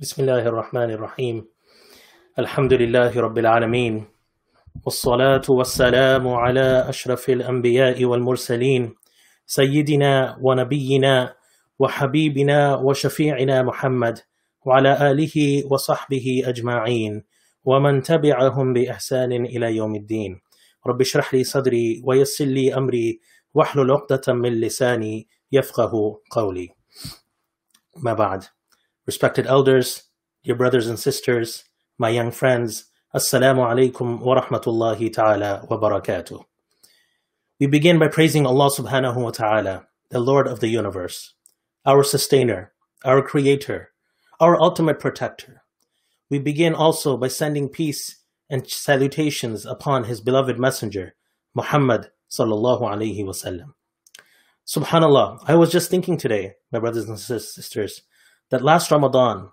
بسم 0.00 0.22
الله 0.22 0.48
الرحمن 0.48 0.90
الرحيم. 0.90 1.44
الحمد 2.38 2.72
لله 2.72 3.20
رب 3.20 3.38
العالمين. 3.38 4.04
والصلاة 4.84 5.42
والسلام 5.48 6.28
على 6.28 6.88
أشرف 6.88 7.30
الأنبياء 7.30 8.04
والمرسلين. 8.04 8.96
سيدنا 9.46 10.38
ونبينا 10.40 11.36
وحبيبنا 11.78 12.76
وشفيعنا 12.76 13.62
محمد 13.62 14.18
وعلى 14.64 15.10
آله 15.10 15.36
وصحبه 15.68 16.42
أجمعين. 16.46 17.24
ومن 17.64 18.02
تبعهم 18.02 18.72
بإحسان 18.72 19.32
إلى 19.32 19.76
يوم 19.76 19.94
الدين. 19.94 20.40
رب 20.86 21.00
اشرح 21.00 21.34
لي 21.34 21.44
صدري 21.44 22.02
ويسر 22.04 22.44
لي 22.44 22.74
أمري 22.74 23.20
واحلل 23.54 23.90
عقدة 23.90 24.32
من 24.32 24.60
لساني 24.60 25.28
يفقه 25.52 25.92
قولي. 26.30 26.68
ما 27.96 28.12
بعد. 28.12 28.44
Respected 29.06 29.46
elders, 29.46 30.04
dear 30.44 30.54
brothers 30.54 30.86
and 30.86 30.98
sisters, 30.98 31.64
my 31.96 32.10
young 32.10 32.30
friends, 32.30 32.84
Assalamu 33.14 33.66
alaikum 33.66 34.20
wa 34.20 34.40
rahmatullahi 34.40 35.10
ta'ala 35.10 35.66
wa 35.68 35.78
barakatuh. 35.78 36.44
We 37.58 37.66
begin 37.66 37.98
by 37.98 38.08
praising 38.08 38.44
Allah 38.46 38.70
subhanahu 38.70 39.16
wa 39.16 39.30
ta'ala, 39.30 39.86
the 40.10 40.20
Lord 40.20 40.46
of 40.46 40.60
the 40.60 40.68
universe, 40.68 41.32
our 41.86 42.04
sustainer, 42.04 42.72
our 43.02 43.22
creator, 43.22 43.90
our 44.38 44.60
ultimate 44.60 45.00
protector. 45.00 45.62
We 46.28 46.38
begin 46.38 46.74
also 46.74 47.16
by 47.16 47.28
sending 47.28 47.70
peace 47.70 48.18
and 48.50 48.68
salutations 48.68 49.64
upon 49.64 50.04
his 50.04 50.20
beloved 50.20 50.58
messenger, 50.58 51.14
Muhammad 51.54 52.10
sallallahu 52.30 52.82
alayhi 52.82 53.24
wasallam. 53.24 53.72
Subhanallah, 54.66 55.42
I 55.46 55.54
was 55.54 55.72
just 55.72 55.90
thinking 55.90 56.18
today, 56.18 56.56
my 56.70 56.78
brothers 56.78 57.08
and 57.08 57.18
sisters, 57.18 58.02
that 58.50 58.62
last 58.62 58.90
Ramadan, 58.90 59.50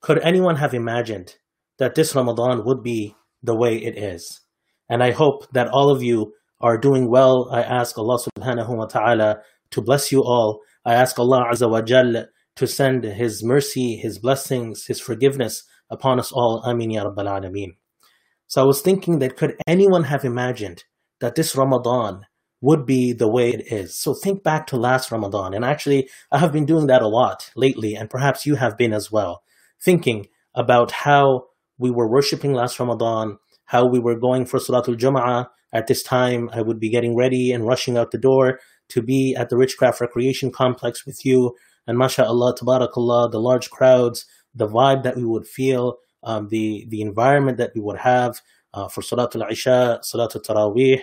could 0.00 0.18
anyone 0.20 0.56
have 0.56 0.74
imagined 0.74 1.36
that 1.78 1.94
this 1.94 2.14
Ramadan 2.14 2.64
would 2.64 2.82
be 2.82 3.14
the 3.42 3.56
way 3.56 3.76
it 3.76 3.96
is? 3.98 4.40
And 4.88 5.02
I 5.02 5.10
hope 5.10 5.50
that 5.52 5.68
all 5.68 5.90
of 5.90 6.02
you 6.02 6.32
are 6.60 6.78
doing 6.78 7.10
well. 7.10 7.48
I 7.52 7.62
ask 7.62 7.98
Allah 7.98 8.18
subhanahu 8.18 8.76
wa 8.76 8.86
ta'ala 8.86 9.38
to 9.70 9.82
bless 9.82 10.10
you 10.10 10.22
all. 10.22 10.60
I 10.84 10.94
ask 10.94 11.18
Allah 11.18 11.44
azza 11.52 11.70
wa 11.70 11.82
jal 11.82 12.26
to 12.56 12.66
send 12.66 13.04
His 13.04 13.44
mercy, 13.44 13.96
His 13.96 14.18
blessings, 14.18 14.86
His 14.86 15.00
forgiveness 15.00 15.64
upon 15.90 16.18
us 16.18 16.32
all. 16.32 16.62
Ameen 16.64 16.90
ya 16.90 17.04
Rabbal 17.04 17.26
Alameen. 17.26 17.76
So 18.46 18.62
I 18.62 18.66
was 18.66 18.80
thinking 18.80 19.18
that 19.18 19.36
could 19.36 19.56
anyone 19.66 20.04
have 20.04 20.24
imagined 20.24 20.84
that 21.20 21.34
this 21.34 21.54
Ramadan 21.54 22.22
would 22.60 22.84
be 22.84 23.12
the 23.12 23.28
way 23.28 23.50
it 23.50 23.72
is. 23.72 23.96
So 23.96 24.14
think 24.14 24.42
back 24.42 24.66
to 24.68 24.76
last 24.76 25.12
Ramadan. 25.12 25.54
And 25.54 25.64
actually, 25.64 26.08
I 26.32 26.38
have 26.38 26.52
been 26.52 26.66
doing 26.66 26.86
that 26.88 27.02
a 27.02 27.08
lot 27.08 27.50
lately, 27.54 27.94
and 27.94 28.10
perhaps 28.10 28.46
you 28.46 28.56
have 28.56 28.76
been 28.76 28.92
as 28.92 29.12
well. 29.12 29.42
Thinking 29.80 30.26
about 30.54 30.90
how 30.90 31.46
we 31.78 31.90
were 31.90 32.10
worshiping 32.10 32.52
last 32.52 32.80
Ramadan, 32.80 33.38
how 33.66 33.86
we 33.86 34.00
were 34.00 34.18
going 34.18 34.44
for 34.44 34.58
Salatul 34.58 34.96
Jum'ah. 34.96 35.46
At 35.72 35.86
this 35.86 36.02
time, 36.02 36.48
I 36.52 36.62
would 36.62 36.80
be 36.80 36.90
getting 36.90 37.14
ready 37.16 37.52
and 37.52 37.66
rushing 37.66 37.96
out 37.96 38.10
the 38.10 38.18
door 38.18 38.58
to 38.88 39.02
be 39.02 39.36
at 39.36 39.50
the 39.50 39.56
Richcraft 39.56 40.00
Recreation 40.00 40.50
Complex 40.50 41.06
with 41.06 41.24
you. 41.24 41.54
And 41.86 41.96
mashallah, 41.96 42.54
tabarakallah, 42.56 43.30
the 43.30 43.38
large 43.38 43.70
crowds, 43.70 44.26
the 44.54 44.66
vibe 44.66 45.02
that 45.04 45.16
we 45.16 45.24
would 45.24 45.46
feel, 45.46 45.98
um, 46.24 46.48
the, 46.48 46.86
the 46.88 47.02
environment 47.02 47.58
that 47.58 47.72
we 47.74 47.80
would 47.80 47.98
have 47.98 48.40
uh, 48.74 48.88
for 48.88 49.02
Salatul 49.02 49.50
Isha, 49.50 50.00
Salatul 50.02 50.44
Taraweeh, 50.44 51.02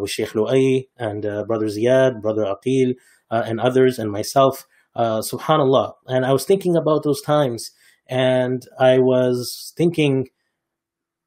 with 0.00 0.10
Sheikh 0.10 0.30
Lu'ay 0.30 0.88
and 0.96 1.24
uh, 1.24 1.44
Brother 1.44 1.66
Ziyad, 1.66 2.20
Brother 2.20 2.44
Aqil, 2.44 2.94
uh, 3.30 3.42
and 3.46 3.60
others, 3.60 3.98
and 3.98 4.10
myself. 4.10 4.66
Uh, 4.94 5.20
subhanallah. 5.20 5.92
And 6.06 6.24
I 6.24 6.32
was 6.32 6.44
thinking 6.44 6.76
about 6.76 7.02
those 7.02 7.20
times, 7.20 7.70
and 8.08 8.62
I 8.78 8.98
was 8.98 9.72
thinking 9.76 10.28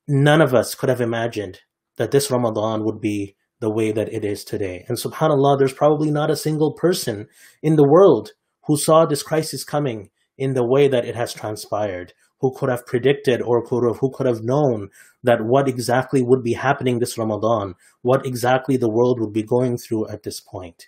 none 0.07 0.41
of 0.41 0.53
us 0.53 0.73
could 0.73 0.89
have 0.89 1.01
imagined 1.01 1.59
that 1.97 2.11
this 2.11 2.31
Ramadan 2.31 2.83
would 2.83 2.99
be 2.99 3.35
the 3.59 3.69
way 3.69 3.91
that 3.91 4.11
it 4.11 4.25
is 4.25 4.43
today. 4.43 4.85
And 4.87 4.97
subhanallah, 4.97 5.59
there's 5.59 5.73
probably 5.73 6.09
not 6.09 6.31
a 6.31 6.35
single 6.35 6.73
person 6.73 7.27
in 7.61 7.75
the 7.75 7.87
world 7.87 8.31
who 8.65 8.77
saw 8.77 9.05
this 9.05 9.21
crisis 9.21 9.63
coming 9.63 10.09
in 10.37 10.53
the 10.53 10.65
way 10.65 10.87
that 10.87 11.05
it 11.05 11.15
has 11.15 11.33
transpired, 11.33 12.13
who 12.39 12.53
could 12.55 12.69
have 12.69 12.85
predicted 12.85 13.41
or 13.41 13.65
could 13.65 13.85
have, 13.85 13.97
who 13.97 14.11
could 14.11 14.25
have 14.25 14.43
known 14.43 14.89
that 15.23 15.43
what 15.43 15.67
exactly 15.67 16.21
would 16.21 16.43
be 16.43 16.53
happening 16.53 16.99
this 16.99 17.17
Ramadan, 17.17 17.75
what 18.01 18.25
exactly 18.25 18.77
the 18.77 18.89
world 18.89 19.19
would 19.19 19.33
be 19.33 19.43
going 19.43 19.77
through 19.77 20.07
at 20.09 20.23
this 20.23 20.39
point. 20.39 20.87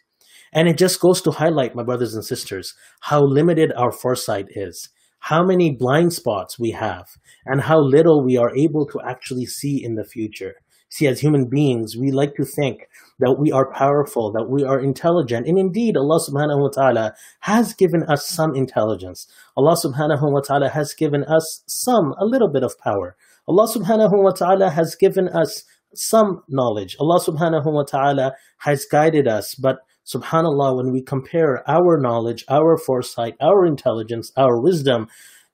And 0.53 0.67
it 0.67 0.77
just 0.77 0.99
goes 0.99 1.21
to 1.21 1.31
highlight, 1.31 1.75
my 1.75 1.83
brothers 1.83 2.13
and 2.13 2.25
sisters, 2.25 2.73
how 3.01 3.21
limited 3.21 3.71
our 3.77 3.91
foresight 3.91 4.47
is, 4.49 4.89
how 5.19 5.43
many 5.43 5.71
blind 5.71 6.13
spots 6.13 6.59
we 6.59 6.71
have, 6.71 7.07
and 7.45 7.61
how 7.61 7.79
little 7.79 8.23
we 8.23 8.37
are 8.37 8.55
able 8.55 8.85
to 8.87 8.99
actually 9.05 9.45
see 9.45 9.81
in 9.83 9.95
the 9.95 10.03
future. 10.03 10.55
See, 10.89 11.07
as 11.07 11.21
human 11.21 11.47
beings, 11.47 11.95
we 11.95 12.11
like 12.11 12.35
to 12.35 12.43
think 12.43 12.89
that 13.19 13.37
we 13.39 13.49
are 13.49 13.71
powerful, 13.71 14.33
that 14.33 14.49
we 14.49 14.65
are 14.65 14.77
intelligent. 14.77 15.47
And 15.47 15.57
indeed, 15.57 15.95
Allah 15.95 16.19
subhanahu 16.19 16.59
wa 16.59 16.67
ta'ala 16.67 17.13
has 17.41 17.73
given 17.73 18.03
us 18.09 18.27
some 18.27 18.53
intelligence. 18.55 19.25
Allah 19.55 19.77
subhanahu 19.77 20.33
wa 20.33 20.41
ta'ala 20.41 20.67
has 20.67 20.93
given 20.93 21.23
us 21.23 21.63
some, 21.65 22.13
a 22.19 22.25
little 22.25 22.49
bit 22.49 22.63
of 22.63 22.77
power. 22.77 23.15
Allah 23.51 23.67
subhanahu 23.67 24.23
wa 24.23 24.31
ta'ala 24.31 24.69
has 24.69 24.95
given 24.95 25.27
us 25.27 25.65
some 25.93 26.41
knowledge. 26.47 26.95
Allah 27.01 27.19
subhanahu 27.19 27.65
wa 27.65 27.83
ta'ala 27.83 28.33
has 28.59 28.85
guided 28.85 29.27
us. 29.27 29.55
But 29.55 29.79
subhanallah, 30.05 30.77
when 30.77 30.93
we 30.93 31.03
compare 31.03 31.69
our 31.69 31.99
knowledge, 31.99 32.45
our 32.47 32.77
foresight, 32.77 33.35
our 33.41 33.65
intelligence, 33.65 34.31
our 34.37 34.61
wisdom 34.61 35.07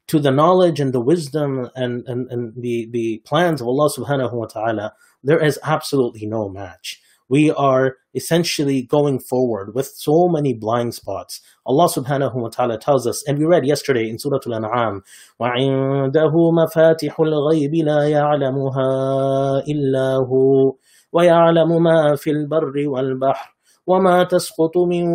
to 0.09 0.19
the 0.19 0.29
knowledge 0.29 0.79
and 0.79 0.93
the 0.93 1.01
wisdom 1.01 1.71
and, 1.73 2.03
and, 2.05 2.27
and 2.29 2.53
the, 2.55 2.87
the 2.91 3.23
plans 3.25 3.61
of 3.61 3.67
Allah 3.67 3.89
subhanahu 3.89 4.33
wa 4.33 4.45
ta'ala, 4.45 4.93
there 5.23 5.43
is 5.43 5.57
absolutely 5.63 6.27
no 6.27 6.49
match 6.49 7.01
we 7.28 7.50
are 7.50 7.96
essentially 8.14 8.82
going 8.82 9.18
forward 9.18 9.74
with 9.74 9.86
so 9.86 10.28
many 10.28 10.52
blind 10.52 10.94
spots. 10.94 11.40
Allah 11.66 11.88
subhanahu 11.88 12.34
wa 12.34 12.48
ta'ala 12.48 12.78
tells 12.78 13.06
us, 13.06 13.26
and 13.26 13.38
we 13.38 13.46
read 13.46 13.64
yesterday 13.64 14.08
in 14.08 14.18
Surah 14.18 14.40
Al-An'am, 14.46 15.02
وَعِنْدَهُ 15.40 16.32
مَفَاتِحُ 16.34 17.14
الْغَيْبِ 17.20 17.72
لَا 17.84 18.10
يَعْلَمُهَا 18.10 19.64
إِلَّا 19.68 20.28
هُوَ 20.28 20.76
وَيَعْلَمُ 21.12 21.82
مَا 21.82 22.16
فِي 22.16 22.30
الْبَرِّ 22.30 22.88
وَالْبَحْرِ 22.88 23.48
وما 23.86 24.24
تسقط 24.24 24.78
من 24.78 25.08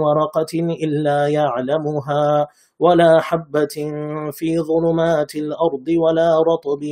ورقة 0.00 0.52
إلا 0.54 1.28
يعلمها 1.28 2.48
ولا 2.78 3.20
حبة 3.20 3.76
في 4.32 4.58
ظلمات 4.58 5.34
الأرض 5.34 5.88
ولا 5.88 6.42
رطب 6.42 6.82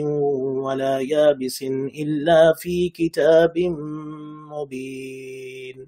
ولا 0.65 0.99
يابس 0.99 1.63
إلا 2.03 2.53
في 2.57 2.89
كتاب 2.89 3.59
مبين 4.53 5.87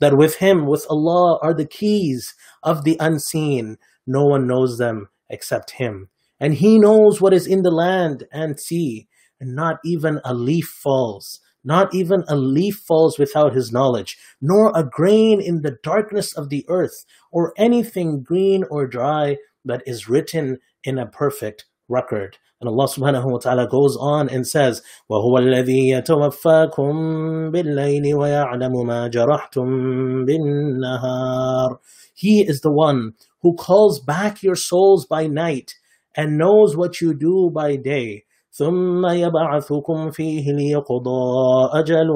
That 0.00 0.16
with 0.16 0.36
Him, 0.36 0.64
with 0.66 0.86
Allah, 0.88 1.38
are 1.42 1.52
the 1.52 1.66
keys 1.66 2.34
of 2.62 2.84
the 2.84 2.96
unseen. 2.98 3.76
No 4.06 4.24
one 4.24 4.46
knows 4.46 4.78
them 4.78 5.10
except 5.28 5.72
Him. 5.72 6.08
And 6.40 6.54
He 6.54 6.78
knows 6.78 7.20
what 7.20 7.34
is 7.34 7.46
in 7.46 7.62
the 7.62 7.70
land 7.70 8.26
and 8.32 8.58
sea, 8.58 9.08
and 9.38 9.54
not 9.54 9.76
even 9.84 10.18
a 10.24 10.32
leaf 10.32 10.68
falls 10.68 11.40
not 11.64 11.94
even 11.94 12.24
a 12.28 12.36
leaf 12.36 12.76
falls 12.76 13.18
without 13.18 13.54
his 13.54 13.72
knowledge, 13.72 14.16
nor 14.40 14.72
a 14.74 14.84
grain 14.84 15.40
in 15.40 15.62
the 15.62 15.76
darkness 15.82 16.36
of 16.36 16.48
the 16.48 16.64
earth, 16.68 17.04
or 17.30 17.52
anything 17.56 18.22
green 18.22 18.64
or 18.70 18.86
dry 18.86 19.36
that 19.64 19.82
is 19.86 20.08
written 20.08 20.58
in 20.84 20.98
a 20.98 21.06
perfect 21.06 21.66
record. 21.88 22.38
And 22.60 22.68
Allah 22.68 22.88
subhanahu 22.88 23.32
wa 23.32 23.38
ta'ala 23.38 23.68
goes 23.68 23.96
on 23.98 24.28
and 24.28 24.46
says, 24.46 24.82
وَهُوَ 25.10 25.38
الَّذِي 25.38 25.92
يَتَوَفَّاكُم 25.92 27.52
بِاللَّيْلِ 27.52 28.04
وَيَعْلَمُ 28.04 28.74
مَا 28.84 29.10
جَرَحْتُم 29.10 30.26
بِالنَّهَارِ 30.26 31.78
He 32.14 32.42
is 32.46 32.60
the 32.60 32.72
one 32.72 33.14
who 33.40 33.54
calls 33.54 34.00
back 34.00 34.42
your 34.42 34.56
souls 34.56 35.06
by 35.06 35.26
night 35.26 35.74
and 36.14 36.36
knows 36.36 36.76
what 36.76 37.00
you 37.00 37.14
do 37.14 37.50
by 37.54 37.76
day. 37.76 38.24
ثم 38.54 39.06
يبعثكم 39.06 40.10
فيه 40.10 40.52
ليقضى 40.52 41.70
أجل 41.72 42.08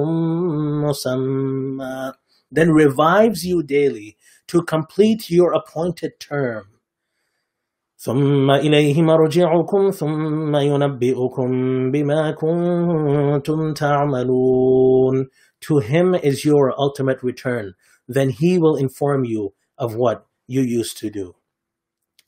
مسمى 0.84 2.12
then 2.50 2.70
revives 2.70 3.44
you 3.44 3.62
daily 3.62 4.16
to 4.46 4.62
complete 4.62 5.30
your 5.30 5.52
appointed 5.54 6.12
term 6.20 6.74
ثم 7.96 8.50
إليه 8.50 9.02
مرجعكم 9.02 9.90
ثم 9.90 10.56
ينبئكم 10.56 11.50
بما 11.90 12.30
كنتم 12.30 13.72
تعملون 13.72 15.26
To 15.60 15.78
him 15.78 16.14
is 16.14 16.44
your 16.44 16.78
ultimate 16.78 17.22
return. 17.22 17.72
Then 18.06 18.28
he 18.28 18.58
will 18.58 18.76
inform 18.76 19.24
you 19.24 19.54
of 19.78 19.94
what 19.94 20.26
you 20.46 20.60
used 20.60 20.98
to 20.98 21.08
do. 21.08 21.36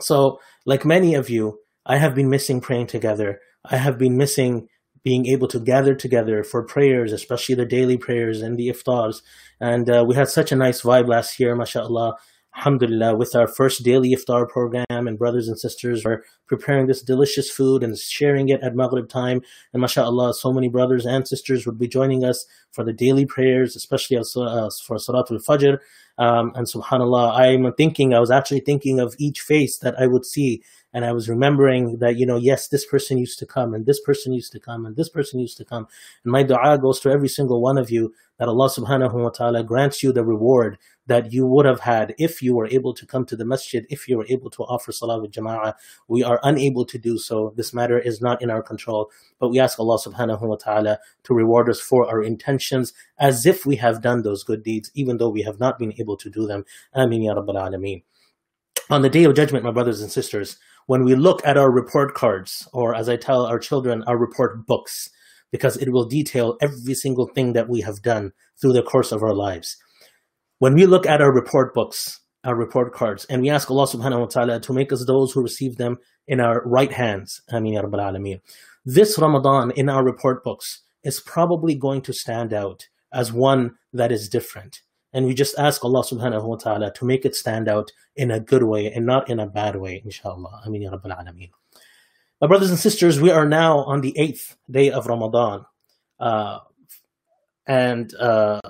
So, 0.01 0.41
like 0.65 0.87
many 0.87 1.15
of 1.15 1.29
you, 1.29 1.59
I 1.85 1.99
have 1.99 2.15
been 2.15 2.31
missing 2.31 2.63
praying 2.63 2.87
together. 2.87 3.41
I 3.66 3.78
have 3.78 3.98
been 3.98 4.18
missing 4.18 4.68
being 5.04 5.26
able 5.28 5.48
to 5.48 5.60
gather 5.60 5.96
together 5.96 6.44
for 6.44 6.64
prayers, 6.64 7.12
especially 7.12 7.56
the 7.56 7.66
daily 7.66 7.98
prayers 7.98 8.42
and 8.42 8.58
the 8.58 8.68
iftars. 8.68 9.22
And 9.60 9.90
uh, 9.90 10.06
we 10.08 10.16
had 10.16 10.30
such 10.30 10.52
a 10.52 10.56
nice 10.56 10.82
vibe 10.82 11.08
last 11.08 11.40
year, 11.40 11.56
mashallah. 11.56 12.16
alhamdulillah, 12.56 13.16
with 13.16 13.36
our 13.36 13.48
first 13.48 13.84
daily 13.84 14.14
iftar 14.16 14.48
program, 14.48 14.86
and 14.90 15.18
brothers 15.18 15.48
and 15.48 15.60
sisters 15.60 16.06
are 16.06 16.24
preparing 16.48 16.88
this 16.88 17.02
delicious 17.02 17.50
food 17.50 17.82
and 17.84 17.98
sharing 17.98 18.50
it 18.50 18.62
at 18.62 18.76
Maghrib 18.76 19.10
time. 19.10 19.42
And 19.74 19.82
mashallah, 19.82 20.34
so 20.34 20.52
many 20.52 20.68
brothers 20.68 21.06
and 21.06 21.28
sisters 21.28 21.66
would 21.66 21.80
be 21.80 21.88
joining 21.88 22.24
us 22.24 22.46
for 22.72 22.84
the 22.84 22.94
daily 22.94 23.26
prayers, 23.26 23.76
especially 23.76 24.18
uh, 24.18 24.24
for 24.24 24.98
Salatul 24.98 25.44
Fajr. 25.44 25.78
Um, 26.18 26.52
and 26.56 26.68
subhanallah, 26.68 27.40
I'm 27.40 27.74
thinking, 27.74 28.14
I 28.14 28.20
was 28.20 28.32
actually 28.32 28.60
thinking 28.60 29.00
of 29.00 29.16
each 29.18 29.40
face 29.40 29.78
that 29.80 29.96
I 30.00 30.08
would 30.08 30.26
see. 30.26 30.62
And 30.94 31.06
I 31.06 31.14
was 31.14 31.30
remembering 31.30 31.98
that, 32.00 32.18
you 32.18 32.26
know, 32.26 32.38
yes, 32.38 32.68
this 32.68 32.86
person 32.86 33.18
used 33.18 33.40
to 33.40 33.46
come 33.46 33.74
and 33.74 33.86
this 33.86 34.02
person 34.02 34.34
used 34.34 34.52
to 34.52 34.60
come 34.60 34.86
and 34.86 34.96
this 34.96 35.10
person 35.10 35.40
used 35.40 35.58
to 35.58 35.66
come. 35.66 35.88
And 36.24 36.32
my 36.32 36.44
dua 36.44 36.78
goes 36.78 37.00
to 37.02 37.10
every 37.10 37.30
single 37.30 37.62
one 37.62 37.78
of 37.78 37.90
you 37.90 38.14
that 38.38 38.48
Allah 38.48 38.70
subhanahu 38.70 39.14
wa 39.14 39.30
ta'ala 39.30 39.64
grants 39.64 40.02
you 40.02 40.12
the 40.12 40.26
reward 40.26 40.78
that 41.08 41.32
you 41.32 41.46
would 41.46 41.66
have 41.66 41.82
had 41.82 42.16
if 42.18 42.42
you 42.42 42.56
were 42.56 42.68
able 42.68 42.94
to 42.94 43.06
come 43.06 43.26
to 43.26 43.36
the 43.36 43.46
masjid, 43.46 43.86
if 43.90 44.08
you 44.08 44.18
were 44.18 44.26
able 44.30 44.50
to 44.50 44.64
offer 44.64 44.92
salah 44.92 45.22
with 45.22 45.32
jama'ah. 45.32 45.74
We 46.08 46.24
are 46.24 46.40
unable 46.44 46.86
to 46.86 46.98
do 46.98 47.18
so. 47.18 47.54
This 47.56 47.74
matter 47.74 48.00
is 48.00 48.22
not 48.22 48.42
in 48.42 48.50
our 48.50 48.64
control. 48.64 49.12
But 49.40 49.50
we 49.50 49.60
ask 49.60 49.80
Allah 49.80 49.98
subhanahu 49.98 50.42
wa 50.42 50.56
ta'ala 50.56 51.00
to 51.24 51.34
reward 51.34 51.70
us 51.70 51.80
for 51.80 52.08
our 52.08 52.24
intentions 52.24 52.94
as 53.20 53.46
if 53.46 53.66
we 53.66 53.76
have 53.78 54.02
done 54.02 54.24
those 54.24 54.44
good 54.44 54.64
deeds, 54.64 54.92
even 54.96 55.18
though 55.18 55.30
we 55.30 55.44
have 55.44 55.60
not 55.60 55.80
been 55.80 55.94
able 56.00 56.18
to 56.18 56.30
do 56.30 56.48
them. 56.48 56.66
Ameen 56.94 57.24
ya 57.24 57.36
Rabbil 57.36 57.56
Alameen. 57.56 58.04
On 58.90 59.02
the 59.02 59.10
day 59.10 59.24
of 59.24 59.36
judgment, 59.36 59.64
my 59.64 59.72
brothers 59.72 60.02
and 60.02 60.12
sisters, 60.12 60.58
when 60.88 61.04
we 61.04 61.16
look 61.16 61.46
at 61.46 61.58
our 61.58 61.72
report 61.72 62.14
cards, 62.14 62.68
or 62.74 62.96
as 62.96 63.08
I 63.08 63.18
tell 63.18 63.46
our 63.46 63.60
children, 63.60 64.04
our 64.08 64.18
report 64.18 64.66
books, 64.66 65.10
because 65.52 65.78
it 65.78 65.92
will 65.92 66.06
detail 66.06 66.58
every 66.62 66.94
single 66.94 67.28
thing 67.28 67.54
that 67.54 67.70
we 67.70 67.82
have 67.82 68.02
done 68.02 68.32
through 68.60 68.74
the 68.74 68.84
course 68.84 69.12
of 69.12 69.24
our 69.24 69.34
lives. 69.34 69.78
When 70.60 70.74
we 70.74 70.86
look 70.86 71.06
at 71.06 71.22
our 71.22 71.32
report 71.32 71.74
books, 71.74 72.20
our 72.44 72.56
report 72.56 72.94
cards, 72.94 73.26
and 73.26 73.42
we 73.42 73.50
ask 73.50 73.70
Allah 73.70 73.88
subhanahu 73.88 74.20
wa 74.20 74.26
ta'ala 74.26 74.60
to 74.62 74.74
make 74.74 74.92
us 74.92 75.06
those 75.06 75.32
who 75.32 75.42
receive 75.42 75.78
them 75.78 75.98
in 76.28 76.40
our 76.40 76.62
right 76.66 76.92
hands. 76.92 77.42
Ameen 77.52 77.74
ya 77.74 77.82
Rabbal 77.82 78.00
Alameen. 78.00 78.42
This 78.86 79.20
Ramadan 79.20 79.72
in 79.72 79.90
our 79.90 80.04
report 80.04 80.44
books 80.44 80.82
is 81.04 81.20
probably 81.20 81.76
going 81.76 82.02
to 82.02 82.14
stand 82.14 82.54
out 82.54 82.88
as 83.14 83.32
one 83.32 83.76
that 83.94 84.12
is 84.12 84.30
different. 84.30 84.82
And 85.14 85.26
we 85.26 85.34
just 85.34 85.58
ask 85.60 85.84
Allah 85.84 86.04
subhanahu 86.04 86.44
wa 86.44 86.56
ta'ala 86.56 86.94
to 86.94 87.06
make 87.06 87.26
it 87.26 87.36
stand 87.36 87.68
out 87.68 87.92
in 88.16 88.32
a 88.32 88.40
good 88.40 88.64
way 88.64 88.92
and 88.92 89.06
not 89.06 89.30
in 89.30 89.40
a 89.40 89.48
bad 89.48 89.76
way, 89.76 90.02
inshallah. 90.04 90.62
Ameen 90.66 90.84
ya 90.84 90.92
Rabbal 90.92 91.18
Alameen. 91.18 91.50
My 92.40 92.48
brothers 92.48 92.70
and 92.70 92.80
sisters, 92.80 93.20
we 93.20 93.30
are 93.30 93.46
now 93.46 93.80
on 93.80 94.02
the 94.02 94.18
eighth 94.18 94.58
day 94.70 94.90
of 94.90 95.06
Ramadan 95.08 95.66
uh, 96.20 96.60
and 97.68 98.14
uh, 98.16 98.62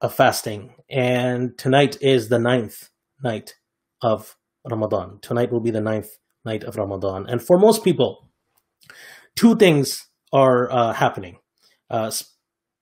of 0.00 0.14
fasting. 0.14 0.74
And 0.88 1.56
tonight 1.58 1.98
is 2.00 2.28
the 2.28 2.38
ninth 2.38 2.90
night 3.22 3.54
of 4.02 4.36
Ramadan. 4.68 5.18
Tonight 5.22 5.50
will 5.50 5.60
be 5.60 5.70
the 5.70 5.80
ninth 5.80 6.10
night 6.44 6.62
of 6.64 6.76
Ramadan. 6.76 7.26
And 7.28 7.42
for 7.42 7.58
most 7.58 7.82
people, 7.82 8.28
two 9.34 9.56
things 9.56 10.06
are 10.32 10.70
uh, 10.70 10.92
happening. 10.92 11.38
Uh, 11.90 12.10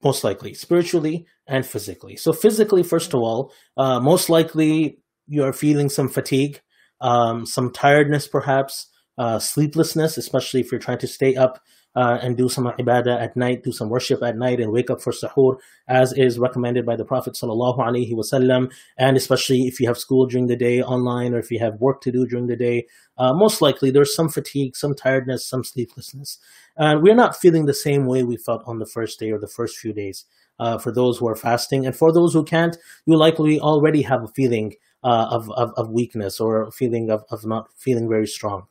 most 0.05 0.23
likely 0.23 0.55
spiritually 0.55 1.27
and 1.47 1.67
physically. 1.67 2.17
So 2.17 2.33
physically, 2.33 2.83
first 2.83 3.15
of 3.15 3.21
all, 3.21 3.53
uh, 3.77 3.99
most 4.01 4.29
likely 4.29 4.99
you 5.27 5.43
are 5.45 5.53
feeling 5.53 5.89
some 5.89 6.09
fatigue, 6.09 6.61
um, 7.01 7.47
some 7.47 7.73
tiredness, 7.73 8.29
perhaps 8.29 8.89
uh, 9.17 9.39
sleeplessness, 9.39 10.19
especially 10.19 10.61
if 10.61 10.71
you're 10.71 10.81
trying 10.81 10.99
to 10.99 11.07
stay 11.07 11.37
up 11.37 11.61
uh, 11.95 12.19
and 12.23 12.37
do 12.37 12.49
some 12.49 12.65
ibadah 12.65 13.21
at 13.21 13.37
night, 13.37 13.63
do 13.63 13.73
some 13.73 13.89
worship 13.89 14.23
at 14.23 14.37
night, 14.37 14.61
and 14.61 14.73
wake 14.73 14.91
up 14.91 15.01
for 15.01 15.13
sahur, 15.13 15.57
as 15.89 16.13
is 16.15 16.39
recommended 16.39 16.85
by 16.85 16.97
the 16.97 17.05
Prophet 17.05 17.35
sallallahu 17.35 17.79
alaihi 17.79 18.13
wasallam. 18.13 18.73
And 18.97 19.17
especially 19.17 19.63
if 19.63 19.81
you 19.81 19.87
have 19.87 19.99
school 19.99 20.27
during 20.27 20.47
the 20.47 20.57
day 20.57 20.83
online, 20.83 21.35
or 21.35 21.39
if 21.39 21.51
you 21.51 21.59
have 21.61 21.81
work 21.81 22.01
to 22.03 22.13
do 22.13 22.27
during 22.27 22.47
the 22.47 22.57
day, 22.57 22.87
uh, 23.19 23.33
most 23.33 23.63
likely 23.63 23.91
there's 23.91 24.15
some 24.15 24.29
fatigue, 24.29 24.77
some 24.77 24.95
tiredness, 24.95 25.49
some 25.49 25.63
sleeplessness. 25.63 26.39
And 26.77 27.03
we're 27.03 27.15
not 27.15 27.37
feeling 27.37 27.67
the 27.67 27.75
same 27.75 28.07
way 28.07 28.25
we 28.25 28.37
felt 28.37 28.63
on 28.67 28.79
the 28.79 28.87
first 28.87 29.21
day 29.21 29.31
or 29.31 29.39
the 29.39 29.49
first 29.49 29.77
few 29.77 29.93
days. 29.93 30.25
Uh, 30.61 30.79
for 30.79 30.93
those 30.93 31.19
who 31.19 31.27
are 31.27 31.35
fasting, 31.35 31.85
and 31.85 31.97
for 31.97 32.13
those 32.13 32.33
who 32.33 32.45
can't, 32.45 32.77
you 33.07 33.17
likely 33.17 33.59
already 33.59 34.03
have 34.03 34.23
a 34.23 34.29
feeling 34.29 34.73
uh, 35.03 35.27
of, 35.29 35.51
of, 35.51 35.73
of 35.77 35.91
weakness 35.91 36.39
or 36.39 36.63
a 36.63 36.71
feeling 36.71 37.11
of, 37.11 37.25
of 37.31 37.45
not 37.45 37.69
feeling 37.77 38.09
very 38.09 38.27
strong. 38.27 38.69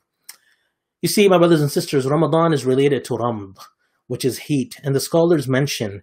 You 1.04 1.08
see, 1.08 1.28
my 1.28 1.36
brothers 1.36 1.60
and 1.60 1.70
sisters, 1.70 2.06
Ramadan 2.06 2.54
is 2.54 2.64
related 2.64 3.04
to 3.04 3.18
Ramd, 3.18 3.58
which 4.06 4.24
is 4.24 4.38
heat, 4.38 4.80
and 4.82 4.94
the 4.94 5.00
scholars 5.00 5.46
mention 5.46 6.02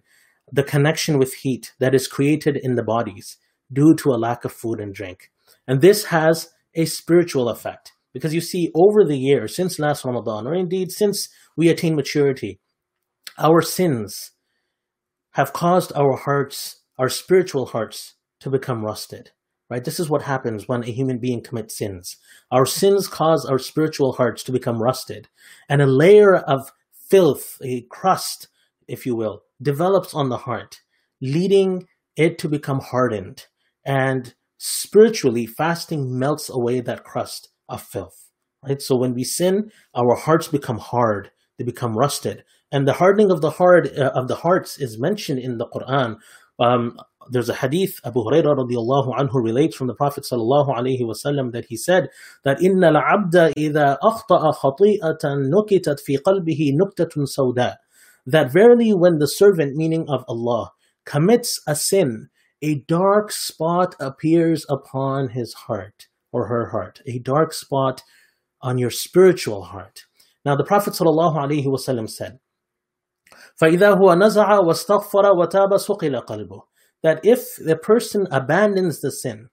the 0.52 0.62
connection 0.62 1.18
with 1.18 1.34
heat 1.34 1.72
that 1.80 1.92
is 1.92 2.06
created 2.06 2.56
in 2.56 2.76
the 2.76 2.84
bodies 2.84 3.36
due 3.72 3.96
to 3.96 4.10
a 4.10 4.22
lack 4.26 4.44
of 4.44 4.52
food 4.52 4.78
and 4.78 4.94
drink. 4.94 5.32
And 5.66 5.80
this 5.80 6.04
has 6.04 6.50
a 6.76 6.84
spiritual 6.84 7.48
effect 7.48 7.94
because 8.12 8.32
you 8.32 8.40
see, 8.40 8.70
over 8.76 9.04
the 9.04 9.18
years, 9.18 9.56
since 9.56 9.80
last 9.80 10.04
Ramadan, 10.04 10.46
or 10.46 10.54
indeed 10.54 10.92
since 10.92 11.28
we 11.56 11.68
attain 11.68 11.96
maturity, 11.96 12.60
our 13.38 13.60
sins 13.60 14.30
have 15.32 15.52
caused 15.52 15.92
our 15.96 16.16
hearts, 16.16 16.80
our 16.96 17.08
spiritual 17.08 17.66
hearts, 17.66 18.14
to 18.38 18.50
become 18.50 18.84
rusted. 18.84 19.32
Right? 19.72 19.82
This 19.82 19.98
is 19.98 20.10
what 20.10 20.20
happens 20.20 20.68
when 20.68 20.84
a 20.84 20.92
human 20.92 21.16
being 21.16 21.42
commits 21.42 21.78
sins. 21.78 22.18
Our 22.50 22.66
sins 22.66 23.08
cause 23.08 23.46
our 23.46 23.58
spiritual 23.58 24.12
hearts 24.12 24.42
to 24.42 24.52
become 24.52 24.82
rusted, 24.82 25.30
and 25.66 25.80
a 25.80 25.86
layer 25.86 26.36
of 26.36 26.72
filth, 27.08 27.56
a 27.64 27.80
crust, 27.88 28.48
if 28.86 29.06
you 29.06 29.16
will, 29.16 29.44
develops 29.62 30.12
on 30.12 30.28
the 30.28 30.36
heart, 30.36 30.82
leading 31.22 31.88
it 32.16 32.36
to 32.40 32.50
become 32.50 32.80
hardened. 32.80 33.46
And 33.82 34.34
spiritually, 34.58 35.46
fasting 35.46 36.18
melts 36.18 36.50
away 36.50 36.80
that 36.80 37.02
crust 37.02 37.48
of 37.66 37.80
filth. 37.80 38.28
Right? 38.62 38.82
So 38.82 38.94
when 38.94 39.14
we 39.14 39.24
sin, 39.24 39.72
our 39.94 40.16
hearts 40.16 40.48
become 40.48 40.80
hard, 40.80 41.30
they 41.56 41.64
become 41.64 41.96
rusted. 41.96 42.44
And 42.70 42.86
the 42.86 42.92
hardening 42.92 43.30
of 43.30 43.40
the 43.40 43.52
heart 43.52 43.88
uh, 43.96 44.10
of 44.14 44.28
the 44.28 44.36
hearts 44.36 44.78
is 44.78 45.00
mentioned 45.00 45.38
in 45.38 45.56
the 45.56 45.68
Quran. 45.68 46.18
Um, 46.58 46.98
there's 47.29 47.49
a 47.49 47.53
hadith 47.53 47.99
Abu 48.05 48.23
Hurairah 48.23 48.57
radiallahu 48.57 49.17
anhu 49.17 49.43
relates 49.43 49.75
from 49.75 49.87
the 49.87 49.93
Prophet 49.93 50.23
sallallahu 50.23 50.75
alaihi 50.75 51.01
wasallam 51.01 51.51
that 51.51 51.65
he 51.65 51.77
said 51.77 52.09
that 52.43 52.61
inna 52.61 52.87
al-abda 52.87 53.53
idha 53.55 53.97
akhta'a 54.01 54.55
khati'atan 54.55 55.49
nukitat 55.49 55.99
fi 55.99 56.17
qalbihi 56.17 56.73
nuktatun 56.73 57.27
sawda 57.27 57.77
that 58.25 58.51
verily 58.51 58.93
when 58.93 59.19
the 59.19 59.27
servant 59.27 59.75
meaning 59.75 60.05
of 60.09 60.23
Allah 60.27 60.71
commits 61.05 61.59
a 61.67 61.75
sin 61.75 62.29
a 62.61 62.75
dark 62.87 63.31
spot 63.31 63.95
appears 63.99 64.65
upon 64.69 65.29
his 65.29 65.53
heart 65.53 66.07
or 66.31 66.47
her 66.47 66.69
heart 66.69 67.01
a 67.05 67.19
dark 67.19 67.53
spot 67.53 68.03
on 68.61 68.77
your 68.77 68.89
spiritual 68.91 69.63
heart 69.63 70.05
now 70.45 70.55
the 70.55 70.63
Prophet 70.63 70.93
sallallahu 70.93 71.35
alaihi 71.35 71.65
wasallam 71.65 72.09
said 72.09 72.39
فإذا 73.57 73.89
هو 73.89 74.13
نزع 74.13 74.59
واستغفر 74.59 75.31
وتاب 75.31 75.77
سقل 75.77 76.19
قلبه 76.19 76.63
that 77.03 77.19
if 77.23 77.55
the 77.55 77.75
person 77.75 78.27
abandons 78.31 79.01
the 79.01 79.11
sin 79.11 79.49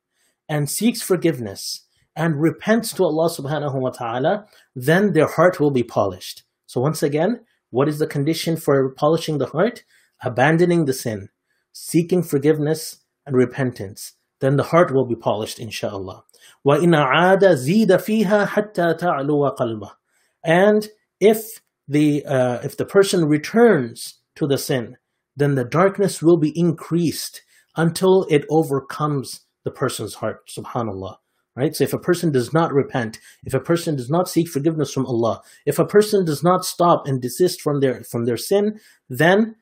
and 0.49 0.71
seeks 0.71 1.03
forgiveness 1.03 1.87
and 2.17 2.41
repents 2.41 2.93
to 2.93 3.05
Allah 3.05 3.29
subhanahu 3.29 3.75
wa 3.75 3.91
ta'ala, 3.91 4.47
then 4.75 5.13
their 5.13 5.27
heart 5.27 5.61
will 5.61 5.71
be 5.71 5.83
polished. 5.83 6.45
So 6.67 6.81
once 6.81 7.03
again, 7.03 7.41
what 7.71 7.89
is 7.89 7.99
the 7.99 8.07
condition 8.07 8.57
for 8.57 8.91
polishing 8.91 9.39
the 9.39 9.47
heart? 9.47 9.85
Abandoning 10.23 10.85
the 10.85 10.93
sin, 10.93 11.29
seeking 11.73 12.23
forgiveness 12.23 12.99
and 13.27 13.37
repentance. 13.37 14.13
Then 14.41 14.57
the 14.57 14.65
heart 14.65 14.93
will 14.93 15.07
be 15.07 15.17
polished, 15.17 15.59
inshallah. 15.59 16.25
وَإِنْ 16.67 16.95
عَادَ 16.95 17.41
زِيدَ 17.41 17.89
فِيهَا 17.89 18.47
حَتَّى 18.49 18.99
تَعْلُوَ 18.99 19.57
قَلْبَهُ 19.57 19.91
And 20.45 20.89
if 21.21 21.63
the, 21.89 22.25
uh, 22.25 22.61
if 22.63 22.77
the 22.77 22.85
person 22.85 23.25
returns 23.27 24.21
to 24.37 24.47
the 24.47 24.59
sin, 24.59 24.97
then 25.40 25.56
the 25.56 25.66
darkness 25.66 26.22
will 26.22 26.38
be 26.38 26.54
increased 26.56 27.42
until 27.76 28.26
it 28.30 28.46
overcomes 28.50 29.42
the 29.64 29.72
person's 29.72 30.16
heart. 30.16 30.48
Subhanallah. 30.48 31.16
Right? 31.56 31.76
So 31.76 31.84
if 31.84 31.94
a 31.94 32.00
person 32.00 32.32
does 32.32 32.54
not 32.54 32.72
repent, 32.72 33.20
if 33.44 33.54
a 33.54 33.60
person 33.60 33.96
does 33.96 34.10
not 34.10 34.30
seek 34.30 34.48
forgiveness 34.48 34.94
from 34.94 35.06
Allah, 35.06 35.42
if 35.66 35.78
a 35.78 35.86
person 35.86 36.24
does 36.24 36.42
not 36.42 36.64
stop 36.64 37.06
and 37.06 37.22
desist 37.22 37.62
from 37.62 37.82
their 37.82 38.04
from 38.04 38.26
their 38.26 38.38
sin, 38.38 38.80
then 39.10 39.56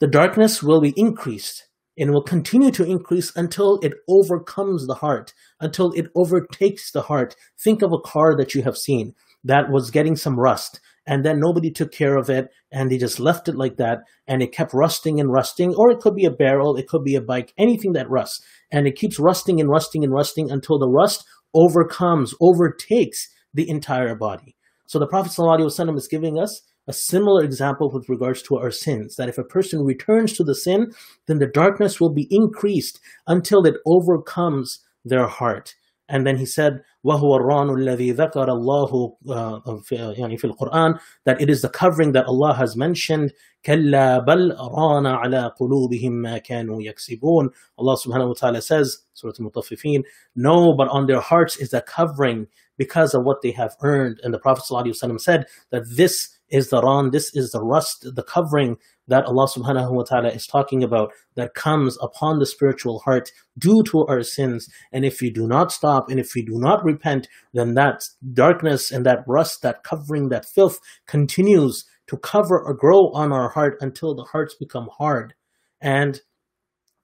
the 0.00 0.06
darkness 0.06 0.62
will 0.62 0.80
be 0.80 0.94
increased 0.96 1.68
and 1.98 2.10
will 2.10 2.22
continue 2.22 2.70
to 2.70 2.84
increase 2.84 3.34
until 3.36 3.78
it 3.82 3.94
overcomes 4.08 4.86
the 4.86 4.94
heart, 4.94 5.34
until 5.60 5.92
it 5.92 6.06
overtakes 6.14 6.90
the 6.90 7.02
heart. 7.02 7.36
Think 7.62 7.82
of 7.82 7.92
a 7.92 8.00
car 8.00 8.36
that 8.36 8.54
you 8.54 8.62
have 8.62 8.76
seen 8.76 9.14
that 9.44 9.70
was 9.70 9.90
getting 9.90 10.16
some 10.16 10.38
rust 10.38 10.80
and 11.06 11.24
then 11.24 11.38
nobody 11.38 11.70
took 11.70 11.92
care 11.92 12.16
of 12.16 12.28
it 12.28 12.48
and 12.72 12.90
they 12.90 12.98
just 12.98 13.20
left 13.20 13.48
it 13.48 13.54
like 13.56 13.76
that 13.76 13.98
and 14.26 14.42
it 14.42 14.52
kept 14.52 14.74
rusting 14.74 15.20
and 15.20 15.32
rusting 15.32 15.74
or 15.74 15.90
it 15.90 16.00
could 16.00 16.14
be 16.14 16.24
a 16.24 16.30
barrel 16.30 16.76
it 16.76 16.88
could 16.88 17.04
be 17.04 17.14
a 17.14 17.20
bike 17.20 17.52
anything 17.58 17.92
that 17.92 18.10
rusts. 18.10 18.44
And 18.70 18.86
it 18.86 18.96
keeps 18.96 19.18
rusting 19.20 19.60
and 19.60 19.70
rusting 19.70 20.02
and 20.02 20.12
rusting 20.12 20.50
until 20.50 20.78
the 20.78 20.88
rust 20.88 21.24
overcomes 21.54 22.34
overtakes 22.40 23.28
the 23.54 23.68
entire 23.68 24.16
body. 24.16 24.56
So 24.86 24.98
the 24.98 25.06
prophet 25.06 25.32
ﷺ 25.32 25.96
is 25.96 26.08
giving 26.08 26.38
us 26.38 26.62
a 26.88 26.92
similar 26.92 27.42
example 27.42 27.90
with 27.92 28.08
regards 28.08 28.42
to 28.42 28.56
our 28.56 28.70
sins 28.70 29.16
that 29.16 29.28
if 29.28 29.38
a 29.38 29.44
person 29.44 29.84
returns 29.84 30.32
to 30.34 30.44
the 30.44 30.54
sin 30.54 30.92
then 31.26 31.38
the 31.38 31.48
darkness 31.48 32.00
will 32.00 32.12
be 32.12 32.28
increased 32.30 33.00
until 33.26 33.66
it 33.66 33.74
overcomes 33.84 34.84
their 35.04 35.26
heart 35.26 35.74
and 36.09 36.27
then 36.27 36.37
he 36.37 36.45
said 36.45 36.81
وهو 37.03 37.35
الران 37.35 37.69
الذي 37.69 38.11
ذكر 38.11 38.51
الله 38.51 39.17
يعني 39.91 40.37
في 40.37 40.45
القرآن 40.45 40.95
that 41.25 41.41
it 41.41 41.49
is 41.49 41.61
the 41.61 41.69
covering 41.69 42.11
that 42.11 42.25
Allah 42.25 42.53
has 42.53 42.75
mentioned 42.75 43.31
كلا 43.65 44.19
بل 44.25 44.55
ران 44.59 45.05
على 45.05 45.51
قلوبهم 45.59 46.11
ما 46.11 46.37
كانوا 46.37 46.81
يكسبون 46.81 47.49
Allah 47.79 47.97
subhanahu 47.97 48.27
wa 48.27 48.33
ta'ala 48.33 48.61
says 48.61 48.99
Surah 49.13 49.33
Al-Mutaffifin 49.39 50.03
no 50.35 50.73
but 50.73 50.87
on 50.89 51.07
their 51.07 51.21
hearts 51.21 51.57
is 51.57 51.69
the 51.69 51.81
covering 51.81 52.47
because 52.77 53.13
of 53.13 53.23
what 53.23 53.41
they 53.41 53.51
have 53.51 53.75
earned 53.81 54.19
and 54.23 54.33
the 54.33 54.39
Prophet 54.39 54.63
ﷺ 54.69 55.21
said 55.21 55.45
that 55.69 55.83
this 55.95 56.34
is 56.50 56.70
the 56.70 56.80
ran 56.82 57.10
this 57.10 57.34
is 57.34 57.50
the 57.50 57.62
rust 57.62 58.06
the 58.14 58.22
covering 58.22 58.76
that 59.08 59.24
Allah 59.24 59.46
subhanahu 59.46 59.92
wa 59.92 60.02
ta'ala 60.02 60.30
is 60.30 60.46
talking 60.46 60.82
about 60.82 61.12
that 61.34 61.54
comes 61.54 61.96
upon 62.00 62.38
the 62.38 62.46
spiritual 62.46 63.00
heart 63.00 63.30
due 63.58 63.82
to 63.84 64.04
our 64.06 64.22
sins. 64.22 64.68
And 64.92 65.04
if 65.04 65.20
we 65.20 65.30
do 65.30 65.46
not 65.46 65.72
stop 65.72 66.10
and 66.10 66.18
if 66.18 66.34
we 66.34 66.42
do 66.42 66.58
not 66.58 66.84
repent, 66.84 67.28
then 67.52 67.74
that 67.74 68.08
darkness 68.32 68.90
and 68.90 69.06
that 69.06 69.24
rust, 69.26 69.62
that 69.62 69.84
covering, 69.84 70.28
that 70.30 70.44
filth 70.44 70.80
continues 71.06 71.84
to 72.08 72.16
cover 72.16 72.60
or 72.60 72.74
grow 72.74 73.10
on 73.12 73.32
our 73.32 73.50
heart 73.50 73.76
until 73.80 74.14
the 74.14 74.24
hearts 74.24 74.54
become 74.54 74.88
hard. 74.98 75.34
And 75.80 76.20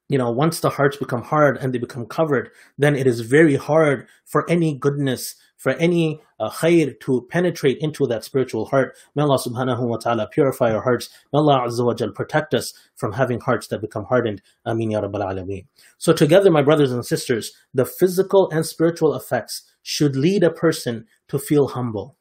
you 0.08 0.18
know, 0.18 0.30
once 0.30 0.60
the 0.60 0.68
hearts 0.68 0.98
become 0.98 1.22
hard 1.22 1.56
and 1.56 1.72
they 1.72 1.78
become 1.78 2.04
covered, 2.04 2.50
then 2.76 2.94
it 2.94 3.06
is 3.06 3.20
very 3.20 3.56
hard 3.56 4.06
for 4.26 4.48
any 4.50 4.76
goodness, 4.76 5.36
for 5.62 5.70
any 5.74 6.20
uh, 6.40 6.50
khair 6.50 6.98
to 6.98 7.24
penetrate 7.30 7.78
into 7.78 8.04
that 8.08 8.24
spiritual 8.24 8.64
heart. 8.66 8.96
May 9.14 9.22
Allah 9.22 9.38
subhanahu 9.38 9.86
wa 9.86 9.96
ta'ala 9.96 10.26
purify 10.26 10.72
our 10.74 10.82
hearts. 10.82 11.08
May 11.32 11.38
Allah 11.38 11.60
azza 11.68 11.86
wa 11.86 11.94
jal 11.94 12.10
protect 12.10 12.52
us 12.52 12.74
from 12.96 13.12
having 13.12 13.38
hearts 13.38 13.68
that 13.68 13.80
become 13.80 14.04
hardened. 14.06 14.42
Ameen 14.66 14.90
ya 14.90 15.02
rabbal 15.02 15.22
alameen. 15.22 15.66
So 15.98 16.12
together, 16.12 16.50
my 16.50 16.62
brothers 16.62 16.90
and 16.90 17.06
sisters, 17.06 17.52
the 17.72 17.86
physical 17.86 18.50
and 18.50 18.66
spiritual 18.66 19.14
effects 19.14 19.62
should 19.84 20.16
lead 20.16 20.42
a 20.42 20.50
person 20.50 21.06
to 21.28 21.38
feel 21.38 21.68
humble. 21.68 22.16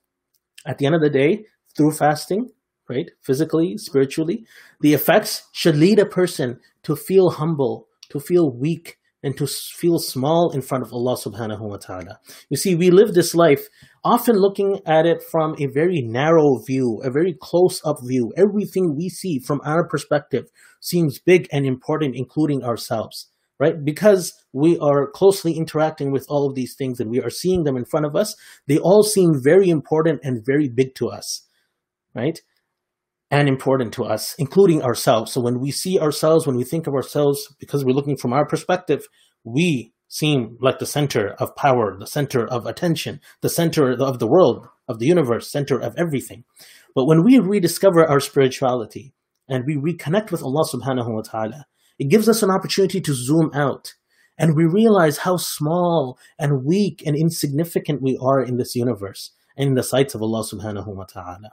At 0.67 0.77
the 0.77 0.86
end 0.86 0.93
of 0.93 1.01
the 1.01 1.10
day, 1.10 1.45
through 1.75 1.93
fasting, 1.93 2.51
right, 2.88 3.10
physically, 3.24 3.75
spiritually, 3.79 4.45
the 4.81 4.93
effects 4.93 5.48
should 5.51 5.77
lead 5.77 5.98
a 5.98 6.05
person 6.05 6.60
to 6.83 6.95
feel 6.95 7.31
humble, 7.31 7.88
to 8.10 8.19
feel 8.19 8.51
weak, 8.51 9.00
and 9.24 9.38
to 9.38 9.48
feel 9.48 10.00
small 10.00 10.51
in 10.51 10.62
front 10.62 10.84
of 10.84 10.92
Allah 10.92 11.16
subhanahu 11.16 11.62
wa 11.62 11.78
ta'ala. 11.78 12.20
You 12.50 12.58
see, 12.58 12.75
we 12.75 12.90
live 12.90 13.13
this 13.13 13.36
life 13.36 13.68
often 14.04 14.36
looking 14.36 14.80
at 14.86 15.06
it 15.06 15.22
from 15.22 15.56
a 15.60 15.68
very 15.68 16.01
narrow 16.01 16.58
view, 16.66 17.01
a 17.04 17.12
very 17.12 17.36
close 17.40 17.82
up 17.86 17.98
view. 18.04 18.34
Everything 18.36 18.96
we 18.96 19.10
see 19.10 19.40
from 19.40 19.62
our 19.63 19.88
perspective 19.88 20.46
seems 20.80 21.20
big 21.20 21.48
and 21.51 21.66
important, 21.66 22.16
including 22.16 22.63
ourselves, 22.63 23.30
right? 23.60 23.84
Because 23.84 24.34
we 24.54 24.78
are 24.80 25.12
closely 25.12 25.54
interacting 25.54 26.12
with 26.12 26.25
all 26.28 26.50
of 26.50 26.56
these 26.56 26.74
things 26.75 27.00
and 27.00 27.12
we 27.12 27.22
are 27.22 27.30
seeing 27.30 27.63
them 27.63 27.78
in 27.78 27.86
front 27.86 28.08
of 28.08 28.16
us, 28.16 28.36
they 28.68 28.80
all 28.80 29.04
seem 29.04 29.40
very 29.42 29.70
important 29.70 30.22
and 30.24 30.46
very 30.46 30.68
big 30.68 30.96
to 30.96 31.10
us, 31.10 31.48
right? 32.16 32.42
And 33.31 33.47
important 33.47 33.93
to 33.93 34.03
us, 34.03 34.35
including 34.38 34.83
ourselves. 34.83 35.31
So 35.31 35.41
when 35.41 35.59
we 35.59 35.71
see 35.71 35.97
ourselves, 35.97 36.45
when 36.45 36.57
we 36.57 36.65
think 36.65 36.85
of 36.85 36.93
ourselves, 36.93 37.55
because 37.59 37.83
we're 37.83 37.95
looking 37.95 38.17
from 38.17 38.33
our 38.33 38.45
perspective, 38.45 39.07
we 39.43 39.93
seem 40.09 40.57
like 40.59 40.79
the 40.79 40.85
center 40.85 41.29
of 41.39 41.55
power, 41.55 41.95
the 41.97 42.05
center 42.05 42.45
of 42.45 42.65
attention, 42.65 43.21
the 43.41 43.50
center 43.50 43.93
of 43.93 44.19
the 44.19 44.27
world, 44.27 44.67
of 44.89 45.00
the 45.00 45.05
universe, 45.05 45.50
center 45.50 45.79
of 45.79 45.95
everything. 45.97 46.43
But 46.93 47.05
when 47.05 47.23
we 47.23 47.39
rediscover 47.39 48.05
our 48.05 48.19
spirituality 48.19 49.13
and 49.47 49.63
we 49.65 49.77
reconnect 49.77 50.31
with 50.31 50.43
Allah 50.43 50.65
subhanahu 50.65 51.15
wa 51.15 51.21
ta'ala, 51.21 51.65
it 51.97 52.09
gives 52.09 52.27
us 52.27 52.43
an 52.43 52.51
opportunity 52.51 53.00
to 53.00 53.13
zoom 53.13 53.51
out 53.53 53.93
and 54.38 54.55
we 54.55 54.65
realize 54.65 55.19
how 55.19 55.38
small 55.38 56.17
and 56.39 56.65
weak 56.65 57.03
and 57.05 57.15
insignificant 57.15 58.01
we 58.01 58.17
are 58.21 58.41
in 58.41 58.57
this 58.57 58.75
universe 58.75 59.31
and 59.55 59.69
in 59.69 59.75
the 59.75 59.83
sights 59.83 60.15
of 60.15 60.21
Allah 60.21 60.43
subhanahu 60.43 60.95
wa 60.95 61.05
ta'ala. 61.05 61.51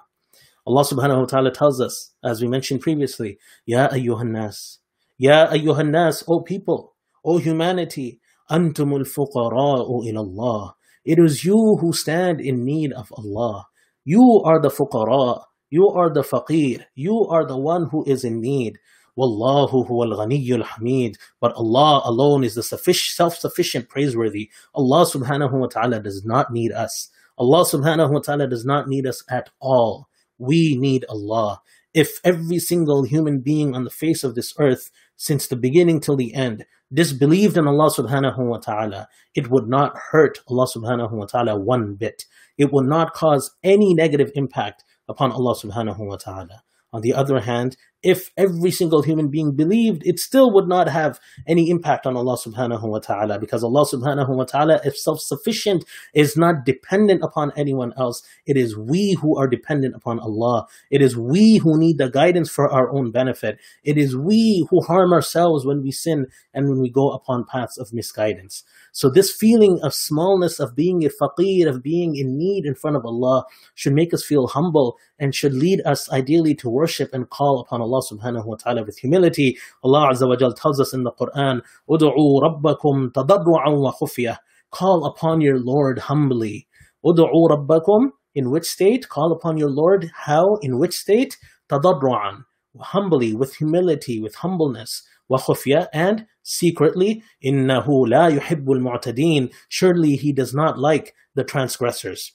Allah 0.69 0.85
subhanahu 0.85 1.21
wa 1.21 1.25
ta'ala 1.25 1.51
tells 1.51 1.81
us, 1.81 2.13
as 2.23 2.43
we 2.43 2.49
mentioned 2.49 2.83
previously, 2.83 3.39
Ya 3.65 3.89
ayyuhan 3.89 4.33
nas, 4.33 4.81
Ya 5.17 5.49
ayyuhan 5.49 5.89
nas, 5.89 6.23
O 6.29 6.41
people, 6.41 6.95
O 7.25 7.39
humanity, 7.39 8.21
antumul 8.51 9.09
fuqara'u 9.09 10.05
ilallah. 10.05 10.75
It 11.07 11.19
is 11.19 11.43
you 11.43 11.77
who 11.81 11.95
stand 11.95 12.43
in 12.43 12.67
need 12.67 12.93
of 12.93 13.11
Allah. 13.17 13.67
You 14.05 14.43
are 14.45 14.61
the 14.61 14.69
fuqara, 14.69 15.43
you 15.71 15.89
are 15.89 16.11
the 16.11 16.21
faqir, 16.21 16.85
you 16.95 17.27
are 17.29 17.47
the 17.47 17.57
one 17.57 17.87
who 17.87 18.05
is 18.05 18.25
in 18.25 18.43
need. 18.43 18.79
Wallahu 19.17 19.89
huwa 19.89 20.05
al 20.05 20.63
hamid. 20.65 21.17
But 21.41 21.55
Allah 21.55 22.03
alone 22.05 22.45
is 22.45 22.55
the 22.55 22.63
self-sufficient, 22.63 23.89
praiseworthy. 23.89 24.51
Allah 24.75 25.07
subhanahu 25.07 25.53
wa 25.53 25.67
ta'ala 25.67 26.01
does 26.01 26.27
not 26.27 26.53
need 26.53 26.73
us. 26.73 27.09
Allah 27.39 27.65
subhanahu 27.65 28.13
wa 28.13 28.21
ta'ala 28.21 28.47
does 28.47 28.67
not 28.67 28.87
need 28.87 29.07
us 29.07 29.25
at 29.31 29.49
all. 29.61 30.08
We 30.39 30.77
need 30.77 31.05
Allah. 31.09 31.61
If 31.95 32.21
every 32.25 32.59
single 32.59 33.05
human 33.05 33.41
being 33.41 33.75
on 33.75 33.85
the 33.85 33.91
face 33.91 34.23
of 34.23 34.35
this 34.35 34.55
earth, 34.59 34.91
since 35.17 35.47
the 35.47 35.57
beginning 35.57 36.01
till 36.01 36.17
the 36.17 36.35
end, 36.35 36.65
disbelieved 36.93 37.57
in 37.57 37.67
Allah 37.67 37.91
subhanahu 37.91 38.39
wa 38.39 38.59
ta'ala, 38.59 39.09
it 39.35 39.51
would 39.51 39.69
not 39.69 39.97
hurt 40.11 40.39
Allah 40.49 40.67
subhanahu 40.67 41.13
wa 41.13 41.27
ta'ala 41.27 41.59
one 41.59 41.95
bit. 41.95 42.25
It 42.57 42.73
would 42.73 42.87
not 42.87 43.15
cause 43.15 43.51
any 43.63 43.95
negative 43.95 44.31
impact 44.35 44.85
upon 45.09 45.33
Allah 45.33 45.55
subhanahu 45.55 46.07
wa 46.07 46.17
ta'ala. 46.17 46.63
On 46.93 47.03
the 47.03 47.15
other 47.15 47.41
hand, 47.41 47.77
if 48.03 48.31
every 48.37 48.71
single 48.71 49.03
human 49.03 49.29
being 49.29 49.57
believed, 49.57 50.03
it 50.05 50.19
still 50.19 50.53
would 50.53 50.69
not 50.69 50.89
have 50.89 51.19
any 51.47 51.69
impact 51.71 52.07
on 52.07 52.17
Allah 52.17 52.37
subhanahu 52.37 52.89
wa 52.89 53.01
ta'ala 53.01 53.39
because 53.39 53.65
Allah 53.65 53.85
subhanahu 53.85 54.37
wa 54.37 54.45
ta'ala, 54.45 54.81
if 54.85 54.97
self 54.97 55.21
sufficient, 55.21 55.85
is 56.15 56.37
not 56.37 56.65
dependent 56.65 57.23
upon 57.25 57.53
anyone 57.57 57.93
else. 57.97 58.23
It 58.47 58.57
is 58.57 58.77
we 58.77 59.17
who 59.21 59.37
are 59.37 59.49
dependent 59.49 59.97
upon 59.97 60.21
Allah. 60.21 60.67
It 60.91 61.03
is 61.03 61.17
we 61.17 61.57
who 61.57 61.79
need 61.79 61.99
the 61.99 62.11
guidance 62.11 62.51
for 62.51 62.71
our 62.71 62.89
own 62.91 63.11
benefit. 63.11 63.59
It 63.83 63.99
is 63.99 64.17
we 64.17 64.67
who 64.71 64.81
harm 64.83 65.13
ourselves 65.13 65.67
when 65.67 65.83
we 65.83 65.91
sin 65.91 66.27
and 66.55 66.69
when 66.69 66.81
we 66.81 66.91
go 66.91 67.11
upon 67.11 67.47
paths 67.51 67.79
of 67.79 67.93
misguidance. 67.93 68.63
So, 68.93 69.11
this 69.11 69.33
feeling 69.33 69.81
of 69.83 69.95
smallness, 69.95 70.61
of 70.61 70.75
being 70.75 71.05
a 71.05 71.09
faqir, 71.09 71.69
of 71.69 71.83
being 71.83 72.17
in 72.17 72.37
need 72.37 72.65
in 72.65 72.75
front 72.75 72.97
of 72.97 73.05
Allah, 73.05 73.45
should 73.75 73.93
make 73.93 74.15
us 74.15 74.25
feel 74.25 74.49
humble 74.49 74.97
and 75.19 75.35
should 75.35 75.55
lead 75.55 75.81
us 75.85 76.11
ideally 76.11 76.55
to 76.57 76.69
worship 76.69 77.11
and 77.13 77.29
call 77.29 77.61
upon 77.61 77.81
Allah. 77.81 77.88
Allah 77.88 78.02
subhanahu 78.12 78.46
wa 78.46 78.56
ta'ala 78.56 78.84
with 78.84 78.98
humility. 78.98 79.58
Allah 79.84 80.10
Azza 80.12 80.28
wa 80.28 80.36
Jal 80.36 80.54
tells 80.54 80.80
us 80.80 80.94
in 80.94 81.04
the 81.04 81.12
Quran, 81.12 81.62
Udu'u 81.90 82.42
rabbakum 82.42 83.12
tadarru'an 83.12 83.82
wa 83.82 83.94
khufiyah. 83.94 84.38
Call 84.72 85.06
upon 85.06 85.42
your 85.42 85.60
Lord 85.60 86.00
humbly. 86.00 86.68
Udu'u 87.06 87.50
rabbakum. 87.50 88.10
In 88.36 88.50
which 88.50 88.66
state? 88.66 89.10
Call 89.10 89.32
upon 89.32 89.58
your 89.58 89.70
Lord. 89.70 90.12
How? 90.16 90.56
In 90.62 90.80
which 90.80 90.96
state? 90.96 91.38
Tadarru'an. 91.70 92.46
Humbly, 92.80 93.36
with 93.36 93.56
humility, 93.56 94.20
with 94.20 94.36
humbleness. 94.36 95.04
وخفية 95.32 95.88
and 95.94 96.26
secretly 96.44 97.24
إنه 97.46 98.08
لا 98.08 98.28
يحب 98.28 98.72
المعتدين 98.72 99.50
surely 99.70 100.16
he 100.16 100.34
does 100.34 100.54
not 100.54 100.78
like 100.78 101.14
the 101.36 101.44
transgressors 101.44 102.34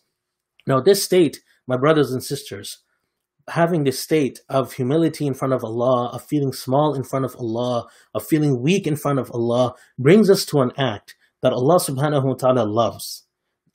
now 0.66 0.80
this 0.80 1.04
state 1.04 1.40
my 1.66 1.76
brothers 1.76 2.12
and 2.12 2.23
sisters 2.23 2.78
having 3.50 3.83
this 3.83 4.00
state 4.00 4.39
of 4.50 4.73
humility 4.73 5.27
in 5.27 5.33
front 5.33 5.53
of 5.53 5.63
Allah, 5.63 6.09
of 6.09 6.23
feeling 6.23 6.53
small 6.53 6.93
in 6.93 7.03
front 7.03 7.25
of 7.25 7.35
Allah, 7.35 7.88
of 8.13 8.25
feeling 8.25 8.62
weak 8.62 8.88
in 8.88 8.95
front 8.95 9.19
of 9.19 9.31
Allah, 9.31 9.73
brings 10.00 10.29
us 10.29 10.45
to 10.45 10.62
an 10.62 10.71
act 10.77 11.15
that 11.41 11.53
Allah 11.53 11.75
subhanahu 11.75 12.23
wa 12.23 12.33
ta'ala 12.35 12.63
loves. 12.63 13.23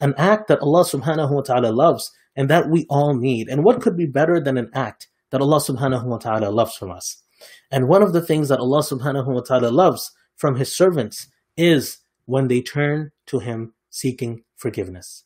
An 0.01 0.15
act 0.17 0.49
that 0.49 0.61
Allah 0.61 0.85
subhanahu 0.85 1.33
wa 1.33 1.43
ta'ala 1.43 1.69
loves 1.69 2.11
and 2.35 2.49
that 2.49 2.71
we 2.71 2.87
all 2.89 3.15
need. 3.15 3.49
And 3.49 3.65
what 3.65 3.83
could 3.83 3.97
be 3.97 4.07
better 4.07 4.41
than 4.41 4.57
an 4.57 4.71
act 4.73 5.09
that 5.31 5.41
Allah 5.41 5.59
subhanahu 5.59 6.05
wa 6.05 6.19
ta'ala 6.19 6.51
loves 6.51 6.75
from 6.77 6.91
us? 6.91 7.23
And 7.71 7.89
one 7.89 8.03
of 8.03 8.13
the 8.13 8.23
things 8.23 8.49
that 8.49 8.61
Allah 8.61 8.81
subhanahu 8.81 9.27
wa 9.27 9.41
ta'ala 9.41 9.69
loves 9.69 10.13
from 10.37 10.57
His 10.57 10.75
servants 10.75 11.29
is 11.57 11.99
when 12.25 12.49
they 12.49 12.63
turn 12.63 13.11
to 13.27 13.41
Him 13.41 13.75
seeking 13.91 14.45
forgiveness. 14.57 15.25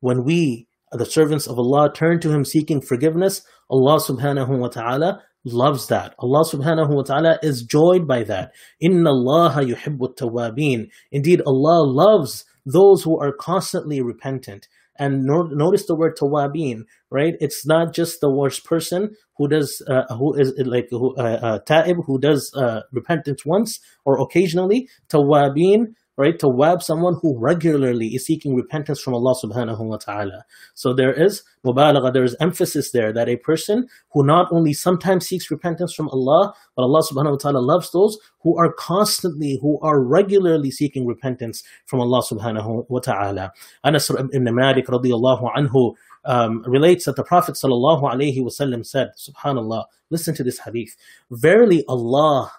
When 0.00 0.24
we 0.24 0.68
the 0.92 1.06
servants 1.06 1.46
of 1.46 1.58
Allah 1.58 1.92
turn 1.92 2.20
to 2.20 2.30
Him 2.30 2.44
seeking 2.44 2.80
forgiveness, 2.80 3.42
Allah 3.70 3.98
subhanahu 3.98 4.58
wa 4.58 4.68
ta'ala 4.68 5.22
loves 5.44 5.88
that. 5.88 6.14
Allah 6.18 6.44
subhanahu 6.44 6.94
wa 6.94 7.02
ta'ala 7.02 7.38
is 7.42 7.62
joyed 7.62 8.06
by 8.06 8.22
that. 8.24 8.52
Inna 8.80 9.10
Allah 9.10 9.54
yuhibbu 9.62 10.16
tawabin. 10.16 10.88
Indeed, 11.10 11.42
Allah 11.46 11.84
loves 11.84 12.44
those 12.64 13.02
who 13.02 13.18
are 13.18 13.32
constantly 13.32 14.00
repentant. 14.00 14.68
And 14.98 15.24
no, 15.24 15.42
notice 15.42 15.86
the 15.86 15.96
word 15.96 16.16
tawabin, 16.16 16.82
right? 17.10 17.34
It's 17.40 17.66
not 17.66 17.94
just 17.94 18.20
the 18.20 18.30
worst 18.30 18.64
person 18.64 19.16
who 19.36 19.48
does, 19.48 19.82
uh, 19.88 20.14
who 20.14 20.38
is 20.38 20.52
like 20.64 20.88
who, 20.90 21.16
uh, 21.16 21.38
uh, 21.42 21.58
ta'ib, 21.60 21.96
who 22.06 22.20
does 22.20 22.52
uh, 22.54 22.82
repentance 22.92 23.44
once 23.44 23.80
or 24.04 24.20
occasionally. 24.20 24.88
Tawabin 25.08 25.94
right? 26.16 26.38
Tawwab, 26.38 26.82
someone 26.82 27.16
who 27.20 27.38
regularly 27.38 28.08
is 28.08 28.26
seeking 28.26 28.54
repentance 28.54 29.00
from 29.00 29.14
Allah 29.14 29.34
subhanahu 29.42 29.78
wa 29.80 29.96
ta'ala. 29.96 30.44
So 30.74 30.92
there 30.92 31.12
is 31.12 31.42
mubalagha, 31.64 32.12
there 32.12 32.24
is 32.24 32.36
emphasis 32.40 32.90
there 32.90 33.12
that 33.12 33.28
a 33.28 33.36
person 33.36 33.88
who 34.12 34.24
not 34.24 34.48
only 34.52 34.72
sometimes 34.72 35.26
seeks 35.26 35.50
repentance 35.50 35.94
from 35.94 36.08
Allah, 36.10 36.54
but 36.76 36.82
Allah 36.82 37.02
subhanahu 37.02 37.32
wa 37.32 37.36
ta'ala 37.38 37.58
loves 37.58 37.90
those 37.92 38.18
who 38.40 38.58
are 38.58 38.72
constantly, 38.72 39.58
who 39.62 39.78
are 39.80 40.02
regularly 40.02 40.70
seeking 40.70 41.06
repentance 41.06 41.62
from 41.86 42.00
Allah 42.00 42.22
subhanahu 42.22 42.86
wa 42.88 43.00
ta'ala. 43.00 43.52
Anas 43.84 44.10
ibn 44.10 44.54
Malik 44.54 44.86
radiallahu 44.86 45.48
anhu 45.56 45.94
um, 46.24 46.62
relates 46.66 47.06
that 47.06 47.16
the 47.16 47.24
Prophet 47.24 47.54
sallallahu 47.54 48.02
alaihi 48.02 48.38
wasallam 48.38 48.84
said, 48.84 49.12
subhanallah, 49.18 49.84
listen 50.10 50.34
to 50.34 50.44
this 50.44 50.58
hadith, 50.58 50.96
verily 51.30 51.84
Allah 51.88 52.52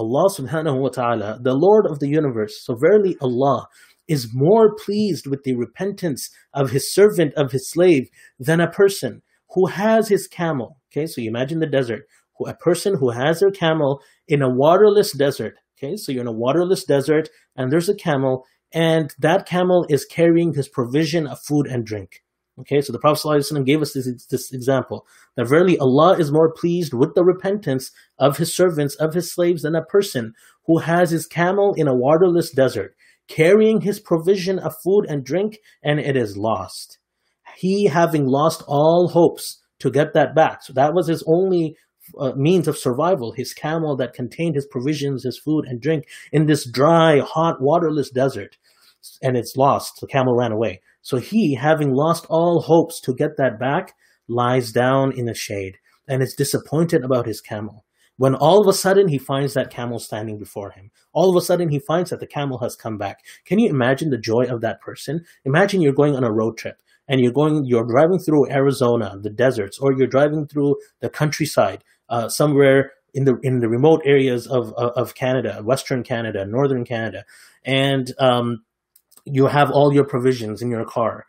Allah 0.00 0.30
subhanahu 0.30 0.80
wa 0.80 0.88
ta'ala, 0.88 1.38
the 1.42 1.52
Lord 1.52 1.84
of 1.86 1.98
the 1.98 2.08
universe, 2.08 2.64
so 2.64 2.74
verily 2.74 3.16
Allah 3.20 3.68
is 4.08 4.30
more 4.32 4.74
pleased 4.74 5.26
with 5.26 5.42
the 5.44 5.54
repentance 5.54 6.30
of 6.54 6.70
his 6.70 6.92
servant, 6.92 7.34
of 7.34 7.52
his 7.52 7.70
slave, 7.70 8.08
than 8.38 8.60
a 8.60 8.70
person 8.70 9.20
who 9.50 9.66
has 9.66 10.08
his 10.08 10.26
camel. 10.26 10.78
Okay, 10.90 11.06
so 11.06 11.20
you 11.20 11.28
imagine 11.28 11.58
the 11.58 11.66
desert, 11.66 12.04
a 12.46 12.54
person 12.54 12.96
who 12.96 13.10
has 13.10 13.40
their 13.40 13.50
camel 13.50 14.00
in 14.26 14.40
a 14.40 14.48
waterless 14.48 15.12
desert. 15.12 15.54
Okay, 15.76 15.96
so 15.96 16.12
you're 16.12 16.22
in 16.22 16.26
a 16.26 16.32
waterless 16.32 16.84
desert 16.84 17.28
and 17.54 17.70
there's 17.70 17.90
a 17.90 17.94
camel, 17.94 18.46
and 18.72 19.14
that 19.18 19.46
camel 19.46 19.84
is 19.90 20.06
carrying 20.06 20.54
his 20.54 20.68
provision 20.68 21.26
of 21.26 21.38
food 21.46 21.66
and 21.66 21.84
drink. 21.84 22.22
Okay, 22.60 22.82
so 22.82 22.92
the 22.92 22.98
Prophet 22.98 23.26
ﷺ 23.26 23.64
gave 23.64 23.80
us 23.80 23.94
this, 23.94 24.26
this 24.26 24.52
example 24.52 25.06
that 25.36 25.48
verily 25.48 25.78
Allah 25.78 26.18
is 26.18 26.30
more 26.30 26.52
pleased 26.52 26.92
with 26.92 27.14
the 27.14 27.24
repentance 27.24 27.90
of 28.18 28.36
his 28.36 28.54
servants, 28.54 28.94
of 28.96 29.14
his 29.14 29.32
slaves, 29.32 29.62
than 29.62 29.74
a 29.74 29.84
person 29.84 30.34
who 30.66 30.78
has 30.78 31.10
his 31.10 31.26
camel 31.26 31.72
in 31.74 31.88
a 31.88 31.94
waterless 31.94 32.50
desert, 32.50 32.94
carrying 33.28 33.80
his 33.80 33.98
provision 33.98 34.58
of 34.58 34.76
food 34.82 35.06
and 35.08 35.24
drink, 35.24 35.58
and 35.82 36.00
it 36.00 36.16
is 36.16 36.36
lost. 36.36 36.98
He 37.56 37.86
having 37.86 38.26
lost 38.26 38.62
all 38.66 39.08
hopes 39.08 39.58
to 39.78 39.90
get 39.90 40.12
that 40.14 40.34
back. 40.34 40.62
So 40.62 40.72
that 40.74 40.92
was 40.92 41.06
his 41.06 41.24
only 41.26 41.76
uh, 42.18 42.32
means 42.32 42.68
of 42.68 42.76
survival, 42.76 43.32
his 43.32 43.54
camel 43.54 43.96
that 43.96 44.12
contained 44.12 44.54
his 44.54 44.66
provisions, 44.66 45.24
his 45.24 45.38
food 45.38 45.64
and 45.66 45.80
drink 45.80 46.06
in 46.32 46.46
this 46.46 46.68
dry, 46.68 47.20
hot, 47.20 47.60
waterless 47.60 48.10
desert. 48.10 48.58
And 49.22 49.36
it's 49.36 49.56
lost. 49.56 50.00
The 50.00 50.06
camel 50.06 50.34
ran 50.34 50.52
away. 50.52 50.82
So 51.02 51.18
he, 51.18 51.54
having 51.54 51.92
lost 51.92 52.26
all 52.28 52.60
hopes 52.60 53.00
to 53.02 53.14
get 53.14 53.36
that 53.38 53.58
back, 53.58 53.94
lies 54.28 54.72
down 54.72 55.12
in 55.12 55.26
the 55.26 55.34
shade 55.34 55.78
and 56.08 56.22
is 56.22 56.34
disappointed 56.34 57.04
about 57.04 57.26
his 57.26 57.40
camel. 57.40 57.84
When 58.16 58.34
all 58.34 58.60
of 58.60 58.68
a 58.68 58.76
sudden 58.76 59.08
he 59.08 59.16
finds 59.16 59.54
that 59.54 59.70
camel 59.70 59.98
standing 59.98 60.38
before 60.38 60.72
him, 60.72 60.90
all 61.12 61.30
of 61.30 61.42
a 61.42 61.44
sudden 61.44 61.70
he 61.70 61.78
finds 61.78 62.10
that 62.10 62.20
the 62.20 62.26
camel 62.26 62.58
has 62.58 62.76
come 62.76 62.98
back. 62.98 63.24
Can 63.46 63.58
you 63.58 63.70
imagine 63.70 64.10
the 64.10 64.18
joy 64.18 64.44
of 64.44 64.60
that 64.60 64.80
person? 64.82 65.24
Imagine 65.44 65.80
you're 65.80 65.94
going 65.94 66.14
on 66.14 66.24
a 66.24 66.32
road 66.32 66.58
trip 66.58 66.82
and 67.08 67.20
you're 67.20 67.32
going, 67.32 67.64
you're 67.64 67.86
driving 67.86 68.18
through 68.18 68.50
Arizona, 68.50 69.16
the 69.20 69.30
deserts, 69.30 69.78
or 69.78 69.94
you're 69.96 70.06
driving 70.06 70.46
through 70.46 70.76
the 71.00 71.08
countryside, 71.08 71.82
uh, 72.10 72.28
somewhere 72.28 72.92
in 73.14 73.24
the 73.24 73.36
in 73.42 73.58
the 73.58 73.68
remote 73.68 74.02
areas 74.04 74.46
of 74.46 74.72
of 74.74 75.14
Canada, 75.14 75.60
Western 75.64 76.02
Canada, 76.02 76.44
Northern 76.46 76.84
Canada, 76.84 77.24
and 77.64 78.12
um, 78.18 78.62
you 79.32 79.46
have 79.46 79.70
all 79.70 79.92
your 79.92 80.04
provisions 80.04 80.62
in 80.62 80.70
your 80.70 80.84
car 80.84 81.26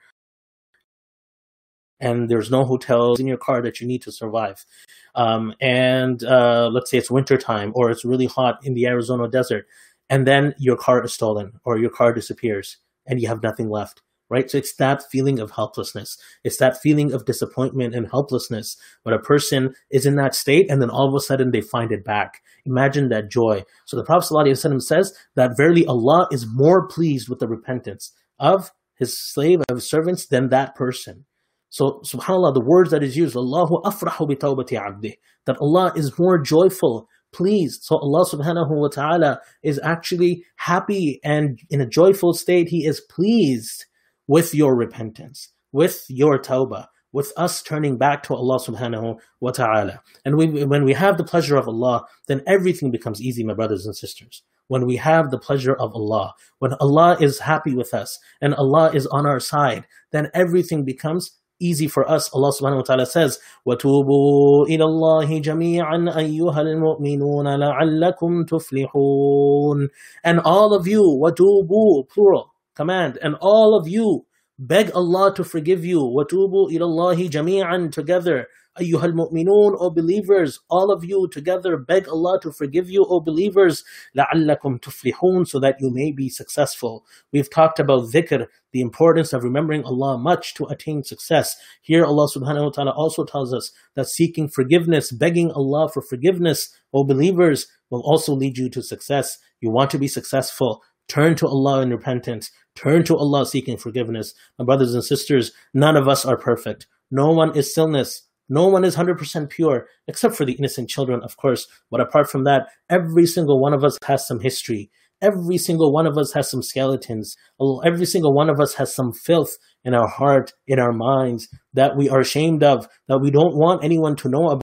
and 2.02 2.30
there's 2.30 2.50
no 2.50 2.66
hotels 2.66 3.20
in 3.20 3.28
your 3.28 3.38
car 3.38 3.62
that 3.62 3.80
you 3.80 3.88
need 3.88 4.02
to 4.02 4.12
survive. 4.12 4.66
Um, 5.14 5.54
and 5.62 6.24
uh, 6.24 6.70
let's 6.74 6.90
say 6.90 6.98
it's 6.98 7.12
wintertime 7.12 7.72
or 7.76 7.92
it's 7.92 8.04
really 8.04 8.26
hot 8.26 8.60
in 8.64 8.74
the 8.74 8.88
Arizona 8.88 9.30
desert, 9.30 9.68
and 10.10 10.26
then 10.28 10.56
your 10.58 10.76
car 10.76 11.04
is 11.06 11.14
stolen 11.14 11.54
or 11.64 11.78
your 11.78 11.92
car 11.92 12.12
disappears 12.12 12.78
and 13.06 13.22
you 13.22 13.28
have 13.28 13.44
nothing 13.44 13.70
left 13.70 14.02
right? 14.32 14.50
So 14.50 14.58
it's 14.58 14.76
that 14.76 15.04
feeling 15.12 15.40
of 15.40 15.52
helplessness. 15.52 16.18
It's 16.44 16.58
that 16.58 16.82
feeling 16.82 17.14
of 17.14 17.26
disappointment 17.26 17.94
and 17.94 18.08
helplessness 18.10 18.78
when 19.04 19.14
a 19.14 19.20
person 19.20 19.76
is 19.92 20.06
in 20.06 20.16
that 20.16 20.34
state 20.34 20.72
and 20.72 20.82
then 20.82 20.90
all 20.90 21.10
of 21.10 21.14
a 21.14 21.20
sudden 21.20 21.52
they 21.52 21.62
find 21.62 21.92
it 21.92 22.06
back. 22.06 22.42
Imagine 22.66 23.10
that 23.10 23.30
joy. 23.30 23.64
So 23.86 23.98
the 23.98 24.06
Prophet 24.06 24.34
ﷺ 24.34 24.82
says 24.82 25.14
that 25.36 25.58
verily 25.58 25.86
Allah 25.86 26.28
is 26.32 26.48
more 26.50 26.88
pleased 26.88 27.28
with 27.28 27.40
the 27.40 27.48
repentance 27.48 28.14
of 28.40 28.72
his 28.96 29.18
slave, 29.18 29.62
of 29.68 29.76
his 29.76 29.90
servants, 29.90 30.28
than 30.28 30.50
that 30.50 30.76
person. 30.76 31.26
So 31.70 32.02
subhanAllah, 32.06 32.54
the 32.54 32.64
words 32.66 32.92
that 32.92 33.04
is 33.04 33.18
used, 33.18 33.36
Allahu 33.36 33.82
afrahu 33.84 34.28
bi 34.28 34.36
tawbati 34.36 34.78
abdi, 34.78 35.18
that 35.46 35.58
Allah 35.60 35.92
is 35.96 36.18
more 36.18 36.42
joyful 36.42 37.08
pleased. 37.34 37.84
So 37.84 37.98
Allah 37.98 38.26
subhanahu 38.26 38.70
wa 38.70 38.88
ta'ala 38.90 39.40
is 39.64 39.80
actually 39.84 40.44
happy 40.58 41.20
and 41.24 41.60
in 41.70 41.82
a 41.82 41.88
joyful 41.88 42.34
state. 42.34 42.68
He 42.68 42.86
is 42.86 43.02
pleased 43.10 43.86
with 44.31 44.55
your 44.55 44.75
repentance, 44.75 45.51
with 45.73 46.05
your 46.09 46.39
tawbah, 46.39 46.87
with 47.13 47.33
us 47.37 47.63
turning 47.63 47.97
back 47.97 48.23
to 48.25 48.35
Allah 48.35 48.59
subhanahu 48.59 49.19
wa 49.41 49.51
ta'ala. 49.51 50.03
And 50.25 50.37
we, 50.37 50.65
when 50.65 50.85
we 50.85 50.93
have 50.93 51.17
the 51.17 51.25
pleasure 51.25 51.57
of 51.57 51.69
Allah, 51.69 52.05
then 52.29 52.43
everything 52.47 52.91
becomes 52.91 53.23
easy, 53.23 53.45
my 53.45 53.55
brothers 53.55 53.87
and 53.87 53.97
sisters. 53.97 54.43
When 54.69 54.85
we 54.85 54.97
have 54.97 55.31
the 55.31 55.39
pleasure 55.39 55.75
of 55.75 55.95
Allah, 55.95 56.35
when 56.59 56.75
Allah 56.75 57.17
is 57.21 57.39
happy 57.39 57.75
with 57.75 57.95
us 57.95 58.19
and 58.41 58.55
Allah 58.55 58.91
is 58.93 59.07
on 59.07 59.25
our 59.25 59.41
side, 59.41 59.87
then 60.11 60.29
everything 60.35 60.85
becomes 60.85 61.31
easy 61.61 61.89
for 61.89 62.09
us. 62.11 62.29
Allah 62.35 62.53
subhanahu 62.53 62.77
wa 62.77 62.83
ta'ala 62.83 63.07
says, 63.07 63.39
وَتُوبُوا 63.67 64.67
إِلَى 64.69 64.85
اللَّهِ 64.85 65.43
جَمِيعًا 65.43 66.15
أَيُّهَا 66.17 66.61
الْمُؤْمِنُونَ 66.61 67.47
لَعَلَّكُمْ 67.47 68.45
تُفْلِحُونَ 68.49 69.89
And 70.25 70.41
all 70.41 70.75
of 70.75 70.87
you, 70.87 71.01
وَتُوبُوا, 71.01 72.09
plural, 72.09 72.50
command, 72.75 73.19
and 73.23 73.35
all 73.41 73.79
of 73.79 73.89
you 73.89 74.27
beg 74.59 74.91
Allah 74.93 75.35
to 75.35 75.45
forgive 75.45 75.85
you. 75.85 76.01
وَتُوبُوا 76.01 76.71
إِلَى 76.71 76.81
اللَّهِ 76.81 77.31
جَمِيعًا 77.31 77.93
together. 77.93 78.47
أَيُّهَا 78.81 79.13
الْمُؤْمِنُونَ 79.13 79.77
O 79.79 79.91
believers, 79.91 80.61
all 80.69 80.93
of 80.93 81.03
you 81.03 81.29
together 81.29 81.79
beg 81.79 82.09
Allah 82.09 82.39
to 82.43 82.53
forgive 82.53 82.91
you, 82.91 83.07
O 83.09 83.21
believers. 83.21 83.85
لَعَلَّكُمْ 84.17 84.81
تُفْلِحُونَ 84.81 85.49
So 85.49 85.59
that 85.61 85.77
you 85.81 85.91
may 85.91 86.13
be 86.13 86.29
successful. 86.29 87.05
We've 87.33 87.51
talked 87.51 87.79
about 87.79 88.13
dhikr, 88.13 88.47
the 88.73 88.81
importance 88.83 89.33
of 89.33 89.45
remembering 89.45 89.85
Allah 89.85 90.19
much 90.19 90.55
to 90.55 90.67
attain 90.67 91.05
success. 91.05 91.57
Here 91.81 92.05
Allah 92.05 92.29
subhanahu 92.29 92.65
wa 92.65 92.71
ta'ala 92.71 92.93
also 92.93 93.25
tells 93.25 93.55
us 93.55 93.73
that 93.95 94.09
seeking 94.09 94.49
forgiveness, 94.49 95.11
begging 95.11 95.51
Allah 95.53 95.89
for 95.89 96.03
forgiveness, 96.03 96.69
O 96.93 97.05
believers, 97.05 97.67
will 97.91 98.03
also 98.05 98.35
lead 98.35 98.59
you 98.59 98.69
to 98.71 98.83
success. 98.83 99.39
You 99.61 99.71
want 99.71 99.91
to 99.93 99.99
be 99.99 100.09
successful, 100.09 100.83
Turn 101.12 101.36
to 101.36 101.46
Allah 101.46 101.82
in 101.82 101.90
repentance. 101.90 102.52
Turn 102.74 103.04
to 103.04 103.18
Allah 103.18 103.46
seeking 103.46 103.76
forgiveness. 103.76 104.34
My 104.58 104.64
brothers 104.64 104.94
and 104.94 105.04
sisters, 105.04 105.52
none 105.74 105.98
of 105.98 106.08
us 106.08 106.24
are 106.24 106.38
perfect. 106.38 106.88
No 107.12 107.34
one 107.34 107.54
is 107.54 107.76
sinless. 107.76 108.30
No 108.48 108.70
one 108.70 108.86
is 108.86 108.96
100% 108.96 109.50
pure, 109.50 109.88
except 110.08 110.36
for 110.36 110.46
the 110.46 110.54
innocent 110.54 110.88
children, 110.88 111.22
of 111.22 111.36
course. 111.36 111.68
But 111.90 112.00
apart 112.00 112.30
from 112.30 112.46
that, 112.46 112.70
every 112.90 113.26
single 113.26 113.60
one 113.60 113.74
of 113.74 113.84
us 113.84 113.98
has 114.06 114.26
some 114.26 114.40
history. 114.40 114.90
Every 115.22 115.58
single 115.58 115.92
one 115.92 116.08
of 116.08 116.18
us 116.18 116.32
has 116.32 116.50
some 116.50 116.64
skeletons. 116.64 117.36
Every 117.84 118.06
single 118.06 118.34
one 118.34 118.50
of 118.50 118.62
us 118.62 118.76
has 118.76 118.96
some 118.96 119.12
filth 119.12 119.58
in 119.84 119.94
our 119.94 120.08
heart, 120.08 120.54
in 120.66 120.80
our 120.80 120.94
minds, 120.94 121.50
that 121.74 121.98
we 121.98 122.08
are 122.08 122.22
ashamed 122.22 122.64
of, 122.64 122.88
that 123.10 123.20
we 123.20 123.32
don't 123.32 123.58
want 123.58 123.84
anyone 123.84 124.16
to 124.16 124.30
know 124.30 124.62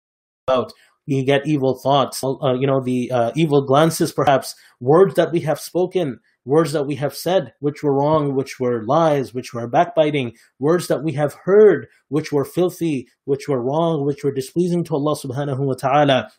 about 0.48 0.74
We 1.08 1.24
get 1.26 1.48
evil 1.48 1.80
thoughts, 1.82 2.24
uh, 2.24 2.54
you 2.54 2.68
know, 2.68 2.82
the 2.84 3.12
uh, 3.12 3.32
evil 3.36 3.66
glances, 3.66 4.12
perhaps, 4.12 4.54
words 4.80 5.16
that 5.16 5.32
we 5.32 5.40
have 5.42 5.60
spoken 5.60 6.20
words 6.46 6.72
that 6.72 6.86
we 6.86 6.96
have 6.96 7.16
said 7.16 7.54
which 7.60 7.84
were 7.84 7.94
wrong, 7.94 8.36
which 8.36 8.60
were 8.60 8.84
lies, 8.84 9.34
which 9.34 9.54
were 9.54 9.68
backbiting, 9.68 10.34
words 10.60 10.88
that 10.88 11.04
we 11.04 11.14
have 11.14 11.34
heard 11.44 11.88
which 12.08 12.32
were 12.32 12.46
filthy, 12.46 13.10
which 13.26 13.48
were 13.50 13.62
wrong, 13.62 14.06
which 14.06 14.24
were 14.24 14.32
displeasing 14.32 14.84
to 14.86 14.94
Allah 14.94 15.16
subhanahu 15.16 15.60
wa 15.60 15.74
ta'ala. 15.74 16.32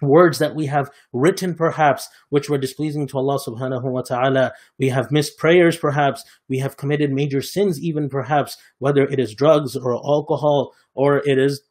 Words 0.00 0.38
that 0.38 0.56
we 0.56 0.66
have 0.66 0.90
written 1.12 1.54
perhaps, 1.54 2.08
which 2.30 2.48
were 2.48 2.58
displeasing 2.58 3.06
to 3.08 3.18
Allah 3.18 3.38
subhanahu 3.38 3.84
wa 3.84 4.00
ta'ala. 4.02 4.52
We 4.78 4.88
have 4.88 5.12
missed 5.12 5.38
prayers 5.38 5.76
perhaps. 5.76 6.24
We 6.48 6.58
have 6.58 6.76
committed 6.76 7.12
major 7.12 7.40
sins 7.40 7.78
even 7.78 8.08
perhaps, 8.08 8.56
whether 8.78 9.04
it 9.04 9.20
is 9.20 9.34
drugs 9.34 9.76
or 9.76 9.94
alcohol 9.94 10.72
or 10.94 11.18
it 11.18 11.38
is 11.38 11.62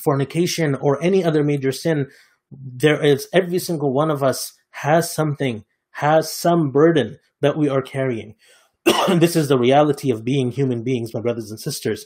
fornication 0.00 0.74
or 0.74 1.00
any 1.02 1.22
other 1.22 1.44
major 1.44 1.70
sin. 1.70 2.08
There 2.50 3.04
is 3.04 3.28
every 3.32 3.60
single 3.60 3.92
one 3.92 4.10
of 4.10 4.22
us 4.22 4.52
has 4.70 5.12
something 5.12 5.64
has 5.91 6.31
some 6.31 6.71
burden 6.71 7.17
that 7.41 7.57
we 7.57 7.69
are 7.69 7.81
carrying. 7.81 8.35
this 9.09 9.35
is 9.35 9.47
the 9.47 9.57
reality 9.57 10.11
of 10.11 10.23
being 10.23 10.51
human 10.51 10.83
beings, 10.83 11.13
my 11.13 11.21
brothers 11.21 11.49
and 11.49 11.59
sisters. 11.59 12.05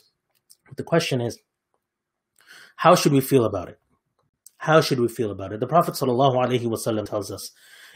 But 0.68 0.78
the 0.78 0.84
question 0.84 1.22
is, 1.22 1.40
how 2.76 2.96
should 2.96 3.12
we 3.12 3.22
feel 3.22 3.46
about 3.46 3.70
it? 3.70 3.80
How 4.58 4.82
should 4.82 5.00
we 5.00 5.08
feel 5.08 5.32
about 5.32 5.54
it? 5.54 5.60
The 5.60 5.68
Prophet 5.68 5.96
ﷺ 5.96 7.06
tells 7.06 7.32
us, 7.32 7.52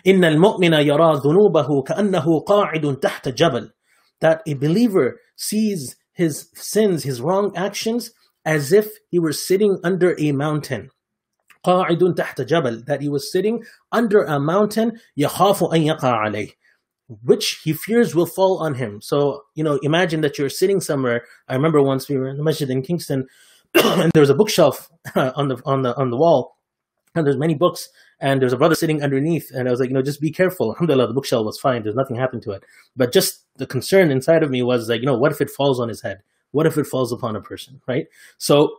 إِنَّ 0.05 0.19
الْمُؤْمِنَ 0.19 0.73
يَرَى 0.85 1.21
ذُنُوبَهُ 1.21 1.87
كَأَنَّهُ 1.87 2.45
قَاعِدٌ 2.45 2.99
تَحْتَ 2.99 3.35
جَبَلٍ 3.35 3.71
That 4.19 4.41
a 4.47 4.53
believer 4.55 5.19
sees 5.35 5.95
his 6.13 6.49
sins, 6.53 7.03
his 7.03 7.21
wrong 7.21 7.53
actions, 7.55 8.11
as 8.45 8.73
if 8.73 8.89
he 9.09 9.19
were 9.19 9.31
sitting 9.31 9.77
under 9.83 10.15
a 10.19 10.31
mountain. 10.31 10.89
قاعد 11.63 12.15
تحت 12.15 12.41
جبل 12.41 12.85
that 12.85 13.01
he 13.01 13.09
was 13.09 13.31
sitting 13.31 13.63
under 13.91 14.23
a 14.23 14.39
mountain 14.39 14.99
يخاف 15.17 15.63
أن 15.63 15.81
يقع 15.83 16.13
عليه 16.13 16.49
which 17.23 17.61
he 17.63 17.73
fears 17.73 18.15
will 18.15 18.25
fall 18.25 18.59
on 18.59 18.75
him. 18.75 19.01
So, 19.01 19.43
you 19.55 19.63
know, 19.63 19.77
imagine 19.83 20.21
that 20.21 20.37
you're 20.37 20.49
sitting 20.49 20.79
somewhere. 20.79 21.25
I 21.47 21.53
remember 21.53 21.81
once 21.81 22.07
we 22.09 22.17
were 22.17 22.29
in 22.29 22.37
the 22.37 22.43
masjid 22.43 22.69
in 22.69 22.81
Kingston 22.81 23.27
and 23.75 24.11
there 24.13 24.21
was 24.21 24.29
a 24.29 24.35
bookshelf 24.35 24.89
on 25.15 25.49
the 25.49 25.61
on 25.65 25.81
the 25.81 25.95
on 25.95 26.09
the 26.09 26.17
wall 26.17 26.57
and 27.15 27.25
there's 27.25 27.37
many 27.37 27.55
books 27.55 27.89
and 28.19 28.41
there's 28.41 28.53
a 28.53 28.57
brother 28.57 28.75
sitting 28.75 29.03
underneath 29.03 29.51
and 29.53 29.67
I 29.67 29.71
was 29.71 29.79
like, 29.79 29.89
you 29.89 29.95
know, 29.95 30.01
just 30.01 30.21
be 30.21 30.31
careful. 30.31 30.71
Alhamdulillah, 30.71 31.07
the 31.07 31.13
bookshelf 31.13 31.45
was 31.45 31.59
fine. 31.59 31.83
There's 31.83 31.95
nothing 31.95 32.15
happened 32.15 32.43
to 32.43 32.51
it. 32.51 32.63
But 32.95 33.11
just 33.11 33.45
the 33.57 33.67
concern 33.67 34.11
inside 34.11 34.43
of 34.43 34.49
me 34.49 34.63
was 34.63 34.89
like, 34.89 35.01
you 35.01 35.05
know, 35.05 35.17
what 35.17 35.31
if 35.31 35.41
it 35.41 35.49
falls 35.49 35.79
on 35.79 35.89
his 35.89 36.01
head? 36.01 36.21
What 36.51 36.65
if 36.65 36.77
it 36.77 36.87
falls 36.87 37.11
upon 37.11 37.35
a 37.35 37.41
person, 37.41 37.81
right? 37.87 38.05
So 38.37 38.75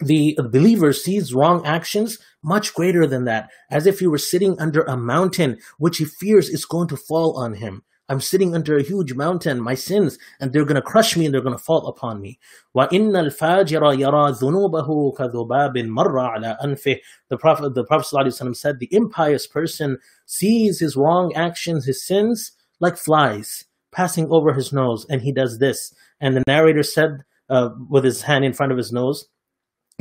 the 0.00 0.36
believer 0.50 0.92
sees 0.92 1.32
wrong 1.32 1.64
actions 1.64 2.18
much 2.42 2.74
greater 2.74 3.06
than 3.06 3.24
that, 3.24 3.50
as 3.70 3.86
if 3.86 4.00
he 4.00 4.06
were 4.06 4.18
sitting 4.18 4.58
under 4.60 4.82
a 4.82 4.96
mountain 4.96 5.58
which 5.78 5.98
he 5.98 6.04
fears 6.04 6.48
is 6.48 6.64
going 6.64 6.88
to 6.88 6.96
fall 6.96 7.38
on 7.38 7.54
him. 7.54 7.82
I'm 8.08 8.20
sitting 8.20 8.54
under 8.54 8.76
a 8.76 8.84
huge 8.84 9.14
mountain, 9.14 9.60
my 9.60 9.74
sins, 9.74 10.16
and 10.38 10.52
they're 10.52 10.64
going 10.64 10.76
to 10.76 10.82
crush 10.82 11.16
me 11.16 11.24
and 11.24 11.34
they're 11.34 11.40
going 11.40 11.56
to 11.56 11.62
fall 11.62 11.88
upon 11.88 12.20
me. 12.20 12.38
وَإِنَّ 12.76 13.10
الْفَاجِرَ 13.10 13.98
يَرَى 13.98 14.38
ذُنُوبَهُ 14.38 15.16
كَذُبَابٍ 15.16 15.74
مَرَّ 15.88 16.36
عَلَى 16.36 16.60
أَنْفِهِ 16.60 16.98
The 17.30 17.36
Prophet, 17.36 17.74
the 17.74 17.84
Prophet 17.84 18.06
ﷺ 18.12 18.54
said, 18.54 18.78
the 18.78 18.88
impious 18.92 19.48
person 19.48 19.98
sees 20.24 20.78
his 20.78 20.94
wrong 20.94 21.34
actions, 21.34 21.86
his 21.86 22.06
sins, 22.06 22.52
like 22.78 22.96
flies 22.96 23.64
passing 23.96 24.28
over 24.30 24.52
his 24.52 24.72
nose, 24.74 25.06
and 25.08 25.22
he 25.22 25.32
does 25.32 25.58
this. 25.58 25.92
And 26.20 26.36
the 26.36 26.44
narrator 26.46 26.82
said, 26.82 27.24
uh, 27.48 27.70
with 27.88 28.04
his 28.04 28.22
hand 28.22 28.44
in 28.44 28.52
front 28.52 28.70
of 28.70 28.78
his 28.78 28.92
nose, 28.92 29.26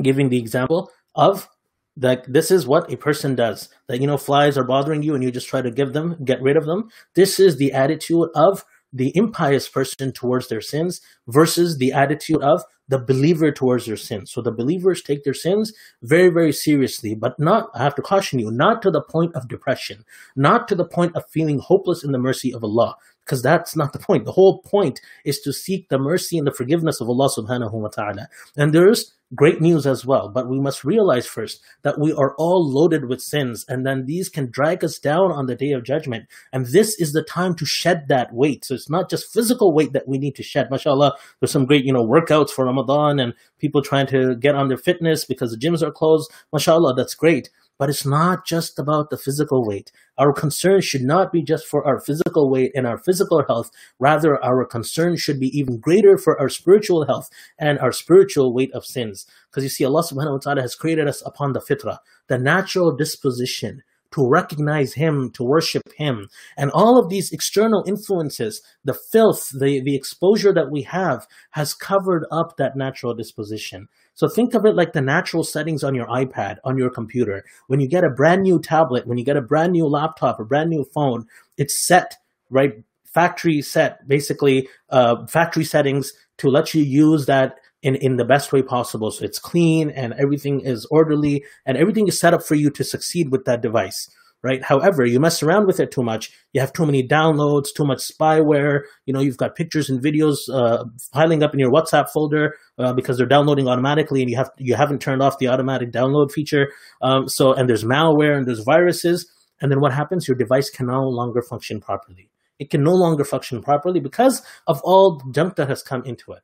giving 0.03 0.29
the 0.29 0.39
example 0.39 0.91
of 1.15 1.49
that 1.97 2.25
this 2.33 2.51
is 2.51 2.67
what 2.67 2.91
a 2.93 2.97
person 2.97 3.35
does 3.35 3.69
that 3.89 4.01
you 4.01 4.07
know 4.07 4.17
flies 4.17 4.57
are 4.57 4.65
bothering 4.65 5.03
you 5.03 5.15
and 5.15 5.25
you 5.25 5.31
just 5.31 5.49
try 5.49 5.61
to 5.61 5.71
give 5.71 5.93
them 5.93 6.17
get 6.25 6.41
rid 6.41 6.57
of 6.57 6.67
them 6.67 6.89
this 7.15 7.41
is 7.41 7.57
the 7.57 7.73
attitude 7.73 8.29
of 8.35 8.65
the 8.93 9.13
impious 9.17 9.69
person 9.69 10.13
towards 10.13 10.49
their 10.49 10.61
sins 10.61 11.01
versus 11.29 11.79
the 11.79 11.93
attitude 11.93 12.43
of 12.43 12.65
the 12.89 12.99
believer 12.99 13.53
towards 13.53 13.87
their 13.87 13.97
sins. 13.97 14.33
So 14.33 14.43
the 14.43 14.51
believers 14.51 15.01
take 15.01 15.23
their 15.23 15.35
sins 15.35 15.73
very, 16.03 16.29
very 16.29 16.53
seriously, 16.53 17.15
but 17.15 17.39
not, 17.39 17.71
I 17.73 17.85
have 17.85 17.95
to 17.95 18.03
caution 18.03 18.41
you, 18.41 18.51
not 18.51 18.83
to 18.83 18.91
the 18.91 19.01
point 19.01 19.35
of 19.37 19.47
depression, 19.47 20.05
not 20.35 20.67
to 20.69 20.75
the 20.75 20.85
point 20.85 21.15
of 21.15 21.31
feeling 21.31 21.61
hopeless 21.61 22.03
in 22.03 22.11
the 22.11 22.19
mercy 22.19 22.53
of 22.53 22.65
Allah, 22.65 22.97
because 23.25 23.43
that's 23.43 23.77
not 23.77 23.93
the 23.93 24.01
point. 24.01 24.25
The 24.25 24.33
whole 24.33 24.61
point 24.63 25.01
is 25.25 25.41
to 25.43 25.53
seek 25.53 25.89
the 25.89 25.99
mercy 25.99 26.37
and 26.37 26.47
the 26.47 26.53
forgiveness 26.53 27.01
of 27.01 27.09
Allah 27.09 27.29
subhanahu 27.29 27.73
wa 27.73 27.89
ta'ala. 27.89 28.29
And 28.57 28.75
there's 28.75 29.15
great 29.35 29.61
news 29.61 29.87
as 29.87 30.05
well. 30.05 30.29
But 30.29 30.49
we 30.49 30.61
must 30.61 30.85
realize 30.85 31.27
first 31.27 31.61
that 31.83 31.99
we 31.99 32.13
are 32.13 32.35
all 32.37 32.69
loaded 32.69 33.07
with 33.07 33.21
sins, 33.21 33.65
and 33.69 33.87
then 33.87 34.07
these 34.07 34.29
can 34.29 34.51
drag 34.51 34.85
us 34.85 34.99
down 34.99 35.33
on 35.33 35.47
the 35.47 35.55
day 35.55 35.73
of 35.73 35.85
judgment. 35.85 36.27
And 36.53 36.67
this 36.67 36.99
is 37.01 37.13
the 37.13 37.23
time 37.23 37.55
to 37.57 37.67
shed 37.67 38.09
that 38.09 38.33
weight. 38.33 38.65
So 38.65 38.75
it's 38.75 38.91
not 38.91 39.11
just 39.11 39.33
physical 39.33 39.73
weight 39.73 39.93
that 39.93 40.09
we 40.09 40.19
need 40.19 40.35
to 40.37 40.43
shed. 40.43 40.71
MashaAllah, 40.71 41.13
there's 41.41 41.51
some 41.51 41.67
great, 41.67 41.85
you 41.85 41.93
know, 41.93 42.07
workouts 42.07 42.51
for 42.51 42.65
Ramadan 42.65 43.19
and 43.21 43.35
people 43.59 43.83
trying 43.83 44.07
to 44.09 44.35
get 44.37 44.55
on 44.55 44.69
their 44.69 44.77
fitness 44.77 45.25
because 45.25 45.51
the 45.51 45.59
gyms 45.59 45.83
are 45.83 45.93
closed. 45.93 46.31
MashaAllah, 46.53 46.97
that's 46.97 47.15
great. 47.15 47.51
But 47.81 47.89
it's 47.89 48.05
not 48.05 48.45
just 48.45 48.79
about 48.79 49.09
the 49.09 49.17
physical 49.17 49.67
weight. 49.67 49.91
Our 50.19 50.35
concern 50.35 50.83
should 50.83 51.01
not 51.01 51.33
be 51.33 51.43
just 51.43 51.67
for 51.67 51.83
our 51.87 51.99
physical 51.99 52.51
weight 52.51 52.73
and 52.75 52.87
our 52.87 52.99
physical 52.99 53.43
health. 53.49 53.71
Rather, 53.99 54.37
our 54.45 54.67
concern 54.67 55.17
should 55.17 55.41
be 55.41 55.49
even 55.59 55.79
greater 55.79 56.19
for 56.19 56.39
our 56.39 56.51
spiritual 56.51 57.07
health 57.07 57.31
and 57.59 57.79
our 57.79 57.91
spiritual 57.91 58.53
weight 58.53 58.71
of 58.75 58.85
sins. 58.85 59.25
Because 59.49 59.65
you 59.65 59.71
see, 59.71 59.87
Allah 59.87 60.05
subhanahu 60.05 60.33
wa 60.33 60.39
ta'ala 60.41 60.61
has 60.61 60.75
created 60.75 61.09
us 61.09 61.23
upon 61.25 61.55
the 61.55 61.61
fitrah, 61.61 62.01
the 62.27 62.37
natural 62.37 62.95
disposition 62.95 63.83
to 64.13 64.29
recognize 64.29 64.95
him, 64.95 65.31
to 65.31 65.43
worship 65.43 65.91
him. 65.97 66.29
And 66.59 66.71
all 66.73 66.99
of 66.99 67.09
these 67.09 67.33
external 67.33 67.85
influences, 67.87 68.61
the 68.85 68.93
filth, 68.93 69.49
the, 69.59 69.81
the 69.81 69.97
exposure 69.97 70.53
that 70.53 70.71
we 70.71 70.83
have 70.83 71.27
has 71.53 71.73
covered 71.73 72.27
up 72.31 72.59
that 72.59 72.77
natural 72.77 73.15
disposition. 73.15 73.89
So 74.21 74.29
think 74.29 74.53
of 74.53 74.67
it 74.67 74.75
like 74.75 74.93
the 74.93 75.01
natural 75.01 75.43
settings 75.43 75.83
on 75.83 75.95
your 75.95 76.07
iPad, 76.09 76.59
on 76.63 76.77
your 76.77 76.91
computer. 76.91 77.43
When 77.69 77.81
you 77.81 77.89
get 77.89 78.05
a 78.05 78.11
brand 78.11 78.43
new 78.43 78.61
tablet, 78.61 79.07
when 79.07 79.17
you 79.17 79.25
get 79.25 79.39
a 79.39 79.41
brand 79.41 79.73
new 79.73 79.87
laptop, 79.87 80.39
a 80.39 80.45
brand 80.45 80.69
new 80.69 80.85
phone, 80.85 81.25
it's 81.57 81.75
set, 81.75 82.17
right? 82.51 82.85
Factory 83.07 83.63
set, 83.63 84.07
basically, 84.07 84.69
uh, 84.91 85.25
factory 85.25 85.65
settings 85.65 86.13
to 86.37 86.51
let 86.51 86.75
you 86.75 86.83
use 86.83 87.25
that 87.25 87.61
in, 87.81 87.97
in 87.97 88.19
the 88.19 88.27
best 88.27 88.53
way 88.53 88.61
possible. 88.61 89.11
So 89.11 89.25
it's 89.25 89.39
clean 89.39 89.89
and 89.89 90.13
everything 90.19 90.61
is 90.61 90.85
orderly 90.91 91.43
and 91.65 91.79
everything 91.79 92.07
is 92.07 92.21
set 92.21 92.35
up 92.35 92.43
for 92.43 92.57
you 92.57 92.69
to 92.73 92.85
succeed 92.85 93.31
with 93.31 93.47
that 93.47 93.63
device. 93.63 94.11
Right. 94.43 94.65
However, 94.65 95.05
you 95.05 95.21
mess 95.21 95.43
around 95.43 95.67
with 95.67 95.81
it 95.81 95.91
too 95.91 96.03
much. 96.03 96.31
You 96.55 96.63
have 96.63 96.73
too 96.73 96.87
many 96.87 97.07
downloads, 97.07 97.75
too 97.77 97.85
much 97.85 97.99
spyware. 97.99 98.85
You 99.05 99.13
know, 99.13 99.21
you've 99.21 99.37
got 99.37 99.55
pictures 99.55 99.91
and 99.91 100.03
videos 100.03 100.39
uh, 100.51 100.85
piling 101.13 101.43
up 101.43 101.53
in 101.53 101.61
your 101.61 101.71
WhatsApp 101.71 102.09
folder 102.09 102.55
uh, 102.79 102.95
because 102.95 103.19
they're 103.19 103.27
downloading 103.27 103.69
automatically, 103.69 104.23
and 104.23 104.31
you 104.31 104.39
have 104.39 104.51
you 104.57 104.77
haven't 104.77 105.03
turned 105.03 105.21
off 105.21 105.37
the 105.39 105.49
automatic 105.49 105.93
download 105.93 106.33
feature. 106.33 106.73
Um, 107.03 107.29
so, 107.29 107.53
and 107.53 107.69
there's 107.69 107.85
malware 107.85 108.35
and 108.35 108.47
there's 108.47 108.61
viruses, 108.61 109.31
and 109.61 109.71
then 109.71 109.79
what 109.79 109.93
happens? 109.93 110.27
Your 110.27 110.39
device 110.39 110.71
can 110.71 110.87
no 110.87 111.03
longer 111.03 111.43
function 111.43 111.79
properly. 111.79 112.31
It 112.59 112.71
can 112.71 112.83
no 112.83 112.95
longer 112.95 113.25
function 113.25 113.61
properly 113.63 114.01
because 114.01 114.41
of 114.67 114.81
all 114.85 115.23
junk 115.33 115.57
that 115.57 115.69
has 115.69 115.83
come 115.83 116.03
into 116.07 116.33
it. 116.33 116.41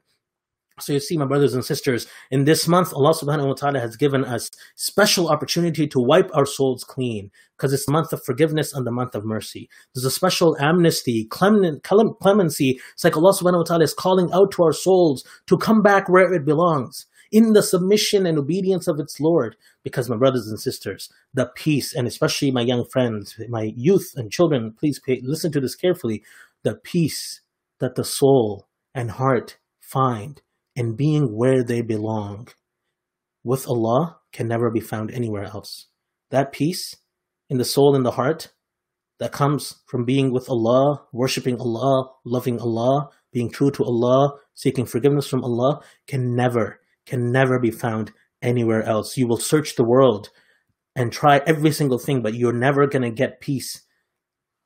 So 0.79 0.93
you 0.93 1.01
see, 1.01 1.17
my 1.17 1.25
brothers 1.25 1.55
and 1.55 1.65
sisters, 1.65 2.07
in 2.31 2.45
this 2.45 2.69
month, 2.69 2.93
Allah 2.93 3.15
subhanahu 3.15 3.47
wa 3.47 3.55
ta'ala 3.55 3.81
has 3.81 3.97
given 3.97 4.27
us 4.27 4.51
special 4.75 5.31
opportunity 5.31 5.87
to 5.87 5.99
wipe 5.99 6.31
our 6.35 6.45
souls 6.45 6.85
clean 6.85 7.31
because 7.57 7.73
it's 7.73 7.87
the 7.87 7.93
month 7.93 8.13
of 8.13 8.23
forgiveness 8.23 8.75
and 8.75 8.87
the 8.87 8.93
month 8.93 9.15
of 9.15 9.25
mercy. 9.25 9.71
There's 9.95 10.05
a 10.05 10.11
special 10.11 10.55
amnesty, 10.61 11.25
clemency. 11.31 12.79
It's 12.93 13.05
like 13.05 13.17
Allah 13.17 13.33
subhanahu 13.33 13.57
wa 13.57 13.63
ta'ala 13.63 13.85
is 13.85 13.95
calling 13.95 14.31
out 14.35 14.51
to 14.53 14.65
our 14.65 14.75
souls 14.75 15.25
to 15.47 15.57
come 15.57 15.81
back 15.81 16.11
where 16.11 16.31
it 16.35 16.45
belongs 16.45 17.07
in 17.33 17.55
the 17.55 17.63
submission 17.63 18.27
and 18.27 18.37
obedience 18.37 18.87
of 18.87 19.01
its 19.01 19.19
Lord. 19.19 19.57
Because 19.83 20.11
my 20.11 20.17
brothers 20.19 20.47
and 20.47 20.61
sisters, 20.61 21.09
the 21.33 21.51
peace, 21.57 21.95
and 21.95 22.07
especially 22.07 22.51
my 22.51 22.61
young 22.61 22.85
friends, 22.85 23.41
my 23.49 23.73
youth 23.75 24.13
and 24.15 24.31
children, 24.31 24.75
please 24.79 25.01
pay, 25.01 25.23
listen 25.25 25.51
to 25.53 25.61
this 25.61 25.75
carefully. 25.75 26.23
The 26.65 26.75
peace 26.75 27.41
that 27.81 27.95
the 27.95 28.05
soul 28.05 28.69
and 28.95 29.13
heart 29.13 29.57
find 29.81 30.43
and 30.77 30.97
being 30.97 31.35
where 31.37 31.65
they 31.65 31.81
belong 31.81 32.49
with 33.43 33.67
Allah 33.67 34.19
can 34.33 34.47
never 34.47 34.71
be 34.71 34.81
found 34.81 35.11
anywhere 35.11 35.45
else. 35.45 35.87
That 36.31 36.53
peace 36.53 36.97
in 37.49 37.59
the 37.59 37.65
soul 37.65 37.95
and 37.95 38.05
the 38.05 38.13
heart 38.13 38.53
that 39.19 39.33
comes 39.33 39.77
from 39.87 40.05
being 40.05 40.33
with 40.33 40.49
Allah, 40.51 41.03
worshipping 41.13 41.59
Allah, 41.59 42.11
loving 42.25 42.61
Allah, 42.61 43.09
being 43.33 43.51
true 43.51 43.71
to 43.71 43.85
Allah, 43.85 44.35
seeking 44.55 44.85
forgiveness 44.85 45.27
from 45.27 45.45
Allah 45.45 45.81
can 46.07 46.35
never, 46.35 46.81
can 47.07 47.33
never 47.33 47.59
be 47.59 47.71
found 47.71 48.13
anywhere 48.43 48.83
else. 48.83 49.17
You 49.17 49.27
will 49.27 49.39
search 49.39 49.77
the 49.77 49.85
world 49.85 50.29
and 50.95 51.13
try 51.13 51.41
every 51.47 51.73
single 51.73 51.99
thing, 51.99 52.23
but 52.23 52.35
you're 52.35 52.53
never 52.53 52.87
going 52.87 53.03
to 53.03 53.11
get 53.11 53.41
peace 53.41 53.83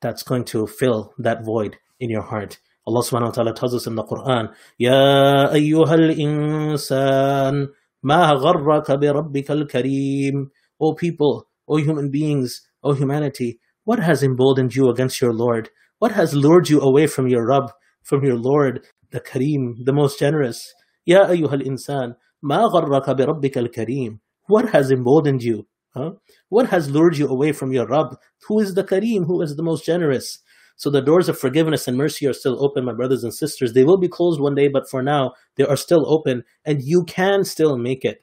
that's 0.01 0.23
going 0.23 0.45
to 0.45 0.67
fill 0.67 1.13
that 1.17 1.45
void 1.45 1.77
in 1.99 2.09
your 2.09 2.23
heart. 2.23 2.59
Allah 2.87 3.01
subhanahu 3.01 3.27
wa 3.27 3.31
ta'ala 3.31 3.53
tells 3.53 3.75
us 3.75 3.85
in 3.85 3.95
the 3.95 4.03
Quran, 4.03 4.49
Ya 4.77 5.49
ayyuhal 5.53 6.17
insan, 6.17 7.67
ma 8.01 8.33
gharraka 8.33 8.99
bi 8.99 9.07
rabbikal 9.07 9.69
kareem. 9.69 10.47
O 10.79 10.93
people, 10.93 11.47
O 11.67 11.77
human 11.77 12.09
beings, 12.09 12.61
O 12.83 12.93
humanity, 12.93 13.59
what 13.83 13.99
has 13.99 14.23
emboldened 14.23 14.75
you 14.75 14.89
against 14.89 15.21
your 15.21 15.31
Lord? 15.31 15.69
What 15.99 16.11
has 16.13 16.33
lured 16.33 16.69
you 16.69 16.81
away 16.81 17.05
from 17.05 17.27
your 17.27 17.45
Rabb, 17.47 17.71
from 18.01 18.23
your 18.23 18.37
Lord, 18.37 18.83
the 19.11 19.19
Kareem, 19.19 19.85
the 19.85 19.93
most 19.93 20.17
generous? 20.17 20.73
Ya 21.05 21.27
ayyuhal 21.27 21.63
insan, 21.63 22.15
ma 22.41 22.67
gharraka 22.67 23.15
bi 23.15 23.25
rabbikal 23.25 23.67
kareem. 23.71 24.19
What 24.47 24.69
has 24.69 24.89
emboldened 24.89 25.43
you? 25.43 25.67
Huh? 25.93 26.11
What 26.49 26.69
has 26.69 26.89
lured 26.89 27.17
you 27.17 27.27
away 27.27 27.51
from 27.51 27.71
your 27.71 27.85
Rabb? 27.85 28.17
Who 28.47 28.59
is 28.59 28.73
the 28.73 28.83
Kareem? 28.83 29.25
Who 29.27 29.41
is 29.41 29.55
the 29.55 29.63
most 29.63 29.85
generous? 29.85 30.39
So 30.80 30.90
the 30.90 31.00
doors 31.00 31.28
of 31.28 31.38
forgiveness 31.38 31.88
and 31.88 31.96
mercy 31.96 32.26
are 32.26 32.34
still 32.34 32.62
open, 32.62 32.84
my 32.84 32.92
brothers 32.92 33.24
and 33.24 33.32
sisters. 33.32 33.72
They 33.72 33.84
will 33.84 33.96
be 33.96 34.08
closed 34.08 34.40
one 34.40 34.54
day, 34.54 34.68
but 34.68 34.88
for 34.90 35.02
now, 35.02 35.32
they 35.56 35.64
are 35.64 35.76
still 35.76 36.04
open, 36.06 36.44
and 36.64 36.82
you 36.82 37.04
can 37.04 37.44
still 37.44 37.78
make 37.78 38.04
it. 38.04 38.22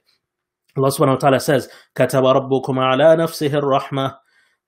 Allah 0.76 0.88
subhanahu 0.88 1.14
wa 1.14 1.16
ta'ala 1.16 1.40
says, 1.40 1.68
كَتَبَ 1.96 2.22
رَبُّكُمْ 2.22 2.76
عَلَى 2.78 3.16
نَفْسِهِ 3.18 3.50
الرَّحْمَةِ 3.50 4.16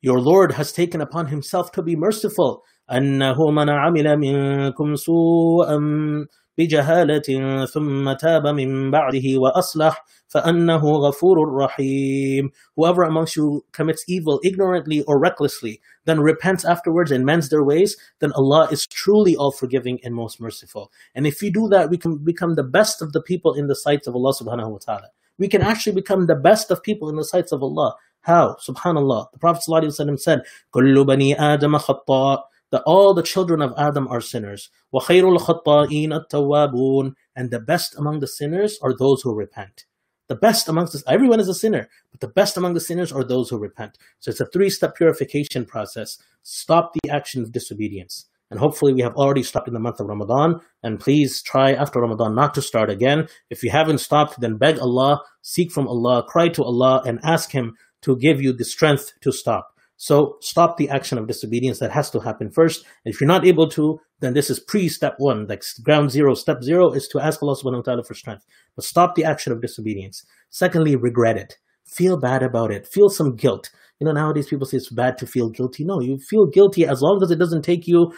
Your 0.03 0.21
Lord 0.21 0.53
has 0.53 0.73
taken 0.73 1.01
upon 1.01 1.27
himself 1.27 1.73
to 1.73 1.83
be 1.83 1.97
merciful. 1.97 2.63
أَنَّهُ 2.91 3.37
مَنْ 3.37 3.69
عَمِلَ 3.69 4.07
مِنْكُمْ 4.17 4.97
سُوءًا 4.97 6.27
بجهالة 6.59 7.67
ثم 7.67 8.13
تاب 8.13 8.47
من 8.47 8.91
بعده 8.91 9.39
وأصلح 9.39 10.05
فأنه 10.27 10.83
غفور 10.83 11.55
رحيم 11.55 12.51
Whoever 12.77 13.03
amongst 13.03 13.37
you 13.37 13.65
commits 13.73 14.05
evil 14.09 14.41
ignorantly 14.43 15.03
or 15.03 15.19
recklessly, 15.19 15.81
then 16.05 16.21
repents 16.21 16.65
afterwards 16.65 17.11
and 17.11 17.25
mends 17.25 17.49
their 17.49 17.63
ways, 17.63 17.97
then 18.21 18.33
Allah 18.33 18.69
is 18.71 18.87
truly 18.87 19.37
all 19.37 19.53
forgiving 19.53 19.99
and 20.03 20.15
most 20.15 20.41
merciful. 20.41 20.91
And 21.15 21.27
if 21.27 21.41
we 21.43 21.51
do 21.51 21.69
that, 21.69 21.91
we 21.91 21.99
can 21.99 22.17
become 22.19 22.55
the 22.55 22.65
best 22.65 23.03
of 23.03 23.13
the 23.13 23.23
people 23.23 23.55
in 23.55 23.67
the 23.67 23.77
sights 23.77 24.07
of 24.07 24.15
Allah 24.15 24.33
subhanahu 24.33 24.71
wa 24.71 24.79
ta'ala. 24.79 25.09
We 25.39 25.49
can 25.49 25.63
actually 25.63 25.95
become 25.95 26.27
the 26.27 26.35
best 26.35 26.71
of 26.71 26.83
people 26.83 27.11
in 27.11 27.17
the 27.17 27.25
sights 27.25 27.53
of 27.53 27.63
Allah. 27.63 27.95
How? 28.21 28.57
Subhanallah. 28.67 29.33
The 29.33 29.39
Prophet 29.39 29.63
ﷺ 29.69 30.19
said, 30.19 30.43
كل 30.73 31.05
بني 31.05 31.37
آدم 31.37 31.79
خطاء 31.79 32.45
that 32.71 32.83
all 32.87 33.15
the 33.15 33.23
children 33.23 33.63
of 33.63 33.73
Adam 33.79 34.09
are 34.09 34.21
sinners. 34.21 34.71
وَخَيْرُ 34.95 35.39
الْخَطَّائِينَ 35.39 36.13
التَّوَّابُونَ 36.13 37.15
And 37.35 37.51
the 37.51 37.61
best 37.61 37.97
among 37.99 38.21
the 38.21 38.27
sinners 38.27 38.79
are 38.83 38.97
those 38.97 39.23
who 39.23 39.35
repent. 39.35 39.85
The 40.29 40.35
best 40.35 40.69
amongst 40.69 40.95
us, 40.95 41.05
everyone 41.07 41.39
is 41.39 41.49
a 41.49 41.55
sinner, 41.55 41.89
but 42.11 42.21
the 42.21 42.29
best 42.29 42.57
among 42.57 42.75
the 42.75 42.81
sinners 42.81 43.13
are 43.13 43.23
those 43.23 43.49
who 43.49 43.59
repent. 43.59 43.97
So 44.19 44.31
it's 44.31 44.41
a 44.41 44.47
three-step 44.47 44.97
purification 44.97 45.65
process. 45.65 46.19
Stop 46.43 46.93
the 46.95 47.11
action 47.11 47.43
of 47.43 47.53
disobedience. 47.53 48.27
And 48.51 48.61
hopefully 48.61 48.93
we 48.93 49.03
have 49.03 49.15
already 49.15 49.43
stopped 49.43 49.69
in 49.69 49.75
the 49.75 49.81
month 49.81 50.01
of 50.01 50.07
Ramadan. 50.07 50.61
And 50.83 51.01
please 51.01 51.43
try 51.43 51.73
after 51.73 52.01
Ramadan 52.01 52.35
not 52.35 52.55
to 52.55 52.63
start 52.63 52.91
again. 52.91 53.29
If 53.51 53.63
you 53.63 53.71
haven't 53.71 53.99
stopped, 53.99 54.41
then 54.41 54.57
beg 54.57 54.79
Allah, 54.79 55.21
seek 55.43 55.73
from 55.73 55.89
Allah, 55.89 56.25
cry 56.27 56.49
to 56.51 56.63
Allah, 56.63 57.03
and 57.05 57.21
ask 57.23 57.53
Him 57.53 57.75
to 58.03 58.17
give 58.17 58.41
you 58.41 58.53
the 58.53 58.65
strength 58.65 59.13
to 59.23 59.33
stop. 59.33 59.70
So 60.02 60.38
stop 60.42 60.78
the 60.78 60.90
action 60.90 61.20
of 61.20 61.28
disobedience. 61.28 61.78
That 61.78 61.92
has 61.92 62.10
to 62.10 62.20
happen 62.20 62.50
first. 62.50 62.84
And 63.06 63.14
if 63.14 63.22
you're 63.22 63.28
not 63.28 63.46
able 63.46 63.70
to, 63.70 64.00
then 64.20 64.34
this 64.34 64.50
is 64.50 64.60
pre-step 64.60 65.14
one. 65.20 65.46
Like 65.46 65.62
ground 65.84 66.10
zero, 66.10 66.34
step 66.34 66.64
zero 66.64 66.92
is 66.92 67.08
to 67.10 67.20
ask 67.20 67.44
Allah 67.44 67.56
subhanahu 67.56 67.76
wa 67.76 67.82
ta'ala 67.84 68.04
for 68.04 68.16
strength. 68.16 68.44
But 68.76 68.84
stop 68.84 69.14
the 69.14 69.24
action 69.24 69.54
of 69.54 69.62
disobedience. 69.62 70.26
Secondly, 70.50 70.96
regret 70.96 71.38
it. 71.38 71.60
Feel 71.86 72.20
bad 72.20 72.42
about 72.42 72.72
it. 72.72 72.88
Feel 72.88 73.10
some 73.10 73.36
guilt. 73.36 73.70
You 74.00 74.06
know, 74.06 74.12
nowadays 74.12 74.48
people 74.48 74.66
say 74.66 74.78
it's 74.78 74.90
bad 74.90 75.20
to 75.20 75.28
feel 75.28 75.52
guilty. 75.52 75.86
No, 75.86 76.02
you 76.02 76.18
feel 76.18 76.48
guilty 76.48 76.88
as 76.88 77.04
long 77.04 77.20
as 77.22 77.30
it 77.30 77.38
doesn't 77.38 77.62
take 77.62 77.86
you 77.86 78.12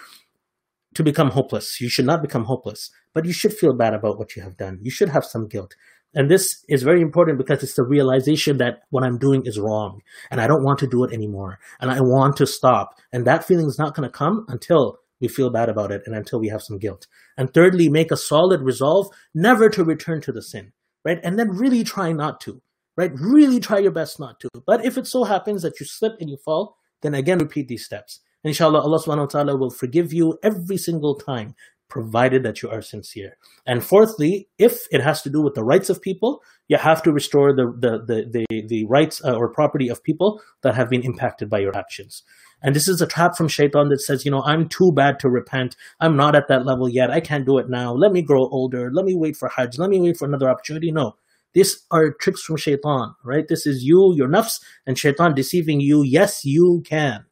to 0.95 1.03
become 1.03 1.31
hopeless. 1.31 1.81
You 1.81 1.89
should 1.89 2.05
not 2.05 2.21
become 2.21 2.45
hopeless, 2.45 2.91
but 3.13 3.25
you 3.25 3.33
should 3.33 3.53
feel 3.53 3.75
bad 3.75 3.93
about 3.93 4.17
what 4.17 4.37
you 4.37 4.41
have 4.43 4.55
done. 4.55 4.79
You 4.81 4.89
should 4.89 5.09
have 5.09 5.25
some 5.25 5.49
guilt. 5.49 5.75
And 6.13 6.29
this 6.29 6.63
is 6.69 6.83
very 6.83 7.01
important 7.01 7.37
because 7.37 7.63
it's 7.63 7.75
the 7.75 7.83
realization 7.83 8.57
that 8.57 8.83
what 8.91 9.03
I'm 9.03 9.17
doing 9.17 9.43
is 9.45 9.59
wrong 9.59 10.01
and 10.29 10.39
I 10.39 10.47
don't 10.47 10.63
want 10.63 10.79
to 10.79 10.87
do 10.87 11.03
it 11.03 11.11
anymore 11.11 11.59
and 11.79 11.89
I 11.89 11.99
want 12.01 12.37
to 12.37 12.45
stop. 12.45 12.99
And 13.11 13.25
that 13.25 13.45
feeling 13.45 13.67
is 13.67 13.79
not 13.79 13.95
going 13.95 14.07
to 14.07 14.15
come 14.15 14.45
until 14.47 14.99
we 15.19 15.27
feel 15.27 15.49
bad 15.49 15.69
about 15.69 15.91
it 15.91 16.01
and 16.05 16.15
until 16.15 16.39
we 16.39 16.49
have 16.49 16.61
some 16.61 16.77
guilt. 16.77 17.07
And 17.37 17.53
thirdly, 17.53 17.89
make 17.89 18.11
a 18.11 18.17
solid 18.17 18.61
resolve 18.61 19.07
never 19.33 19.69
to 19.69 19.83
return 19.83 20.21
to 20.21 20.31
the 20.31 20.41
sin, 20.41 20.73
right? 21.05 21.19
And 21.23 21.39
then 21.39 21.49
really 21.49 21.83
try 21.83 22.11
not 22.11 22.41
to, 22.41 22.61
right? 22.97 23.11
Really 23.15 23.59
try 23.59 23.79
your 23.79 23.91
best 23.91 24.19
not 24.19 24.39
to. 24.41 24.49
But 24.67 24.85
if 24.85 24.97
it 24.97 25.07
so 25.07 25.23
happens 25.23 25.63
that 25.63 25.79
you 25.79 25.85
slip 25.85 26.13
and 26.19 26.29
you 26.29 26.37
fall, 26.43 26.77
then 27.01 27.15
again 27.15 27.39
repeat 27.39 27.67
these 27.67 27.85
steps. 27.85 28.19
Inshallah, 28.43 28.81
Allah 28.81 28.99
subhanahu 28.99 29.19
wa 29.19 29.25
ta'ala 29.27 29.57
will 29.57 29.69
forgive 29.69 30.11
you 30.11 30.37
every 30.43 30.77
single 30.77 31.15
time, 31.15 31.55
provided 31.93 32.41
that 32.41 32.63
you 32.63 32.69
are 32.71 32.81
sincere. 32.81 33.37
And 33.67 33.83
fourthly, 33.83 34.49
if 34.57 34.87
it 34.91 35.01
has 35.01 35.21
to 35.21 35.29
do 35.29 35.43
with 35.43 35.53
the 35.53 35.63
rights 35.63 35.91
of 35.91 36.01
people, 36.01 36.41
you 36.67 36.77
have 36.77 37.03
to 37.03 37.11
restore 37.11 37.55
the, 37.55 37.67
the, 37.77 37.91
the, 38.09 38.45
the, 38.49 38.67
the 38.67 38.85
rights 38.85 39.23
uh, 39.23 39.35
or 39.35 39.53
property 39.53 39.89
of 39.89 40.03
people 40.03 40.41
that 40.63 40.73
have 40.73 40.89
been 40.89 41.03
impacted 41.03 41.51
by 41.51 41.59
your 41.59 41.77
actions. 41.77 42.23
And 42.63 42.75
this 42.75 42.87
is 42.87 42.99
a 42.99 43.05
trap 43.05 43.37
from 43.37 43.47
shaitan 43.47 43.89
that 43.89 44.01
says, 44.01 44.25
you 44.25 44.31
know, 44.31 44.41
I'm 44.41 44.67
too 44.67 44.91
bad 44.91 45.19
to 45.19 45.29
repent. 45.29 45.75
I'm 45.99 46.17
not 46.17 46.35
at 46.35 46.47
that 46.47 46.65
level 46.65 46.89
yet. 46.89 47.11
I 47.11 47.19
can't 47.19 47.45
do 47.45 47.59
it 47.59 47.69
now. 47.69 47.93
Let 47.93 48.11
me 48.11 48.23
grow 48.23 48.47
older. 48.47 48.89
Let 48.91 49.05
me 49.05 49.15
wait 49.15 49.37
for 49.37 49.49
Hajj. 49.49 49.77
Let 49.77 49.91
me 49.91 50.01
wait 50.01 50.17
for 50.17 50.25
another 50.25 50.49
opportunity. 50.49 50.91
No. 50.91 51.15
These 51.53 51.85
are 51.91 52.15
tricks 52.19 52.41
from 52.41 52.57
shaitan, 52.57 53.13
right? 53.23 53.47
This 53.47 53.67
is 53.67 53.83
you, 53.83 54.15
your 54.15 54.27
nafs, 54.27 54.59
and 54.87 54.97
shaitan 54.97 55.35
deceiving 55.35 55.79
you. 55.79 56.01
Yes, 56.01 56.43
you 56.43 56.81
can. 56.83 57.25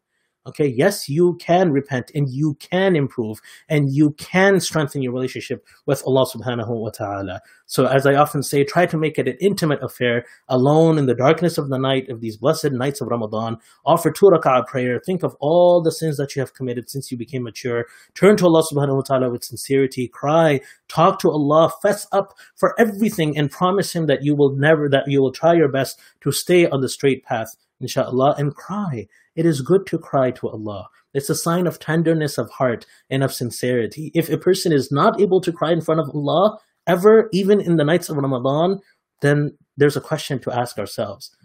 Okay, 0.48 0.66
yes, 0.66 1.08
you 1.08 1.36
can 1.40 1.72
repent 1.72 2.10
and 2.16 2.28
you 2.28 2.56
can 2.56 2.96
improve 2.96 3.40
and 3.70 3.94
you 3.94 4.14
can 4.14 4.60
strengthen 4.60 5.04
your 5.04 5.14
relationship 5.14 5.64
with 5.86 6.02
Allah 6.04 6.26
subhanahu 6.26 6.68
wa 6.68 6.90
ta'ala. 6.90 7.42
So 7.68 7.86
as 7.86 8.08
I 8.08 8.16
often 8.16 8.42
say, 8.42 8.64
try 8.64 8.88
to 8.88 8.98
make 8.98 9.20
it 9.20 9.28
an 9.28 9.38
intimate 9.40 9.84
affair, 9.84 10.26
alone 10.50 10.98
in 10.98 11.06
the 11.06 11.14
darkness 11.14 11.60
of 11.60 11.70
the 11.70 11.78
night 11.78 12.10
of 12.10 12.22
these 12.22 12.38
blessed 12.38 12.72
nights 12.72 13.02
of 13.02 13.10
Ramadan. 13.10 13.58
Offer 13.86 14.12
two 14.12 14.26
rak'ah 14.26 14.66
prayer. 14.66 15.00
Think 15.06 15.22
of 15.22 15.36
all 15.40 15.80
the 15.80 15.92
sins 15.92 16.18
that 16.18 16.36
you 16.36 16.40
have 16.40 16.56
committed 16.56 16.90
since 16.90 17.12
you 17.12 17.18
became 17.20 17.44
mature. 17.44 17.86
Turn 18.16 18.36
to 18.38 18.46
Allah 18.46 18.64
subhanahu 18.64 18.96
wa 18.96 19.02
ta'ala 19.02 19.30
with 19.30 19.44
sincerity. 19.44 20.08
Cry. 20.08 20.60
Talk 20.88 21.20
to 21.20 21.30
Allah. 21.30 21.72
Fess 21.84 22.08
up 22.12 22.34
for 22.56 22.74
everything 22.80 23.38
and 23.38 23.52
promise 23.52 23.94
Him 23.94 24.08
that 24.08 24.24
you 24.24 24.34
will 24.34 24.56
never, 24.56 24.90
that 24.90 25.08
you 25.08 25.22
will 25.22 25.32
try 25.32 25.54
your 25.54 25.70
best 25.70 26.00
to 26.22 26.32
stay 26.32 26.68
on 26.68 26.82
the 26.82 26.90
straight 26.90 27.24
path 27.24 27.56
inshallah, 27.82 28.36
and 28.38 28.56
cry. 28.56 29.08
It 29.36 29.46
is 29.46 29.62
good 29.62 29.86
to 29.88 29.98
cry 29.98 30.32
to 30.32 30.50
Allah. 30.50 30.88
It's 31.14 31.30
a 31.30 31.36
sign 31.36 31.68
of 31.68 31.80
tenderness 31.80 32.38
of 32.38 32.50
heart 32.50 32.86
and 33.10 33.24
of 33.24 33.34
sincerity. 33.34 34.12
If 34.14 34.30
a 34.30 34.38
person 34.38 34.72
is 34.72 34.92
not 34.92 35.20
able 35.20 35.42
to 35.42 35.52
cry 35.52 35.72
in 35.72 35.82
front 35.82 36.02
of 36.02 36.10
Allah 36.14 36.58
ever, 36.88 37.30
even 37.32 37.62
in 37.62 37.78
the 37.78 37.84
nights 37.84 38.10
of 38.10 38.18
Ramadan, 38.18 38.80
then 39.22 39.58
there's 39.78 39.98
a 39.98 40.02
question 40.02 40.40
to 40.40 40.52
ask 40.52 40.78
ourselves. 40.78 41.36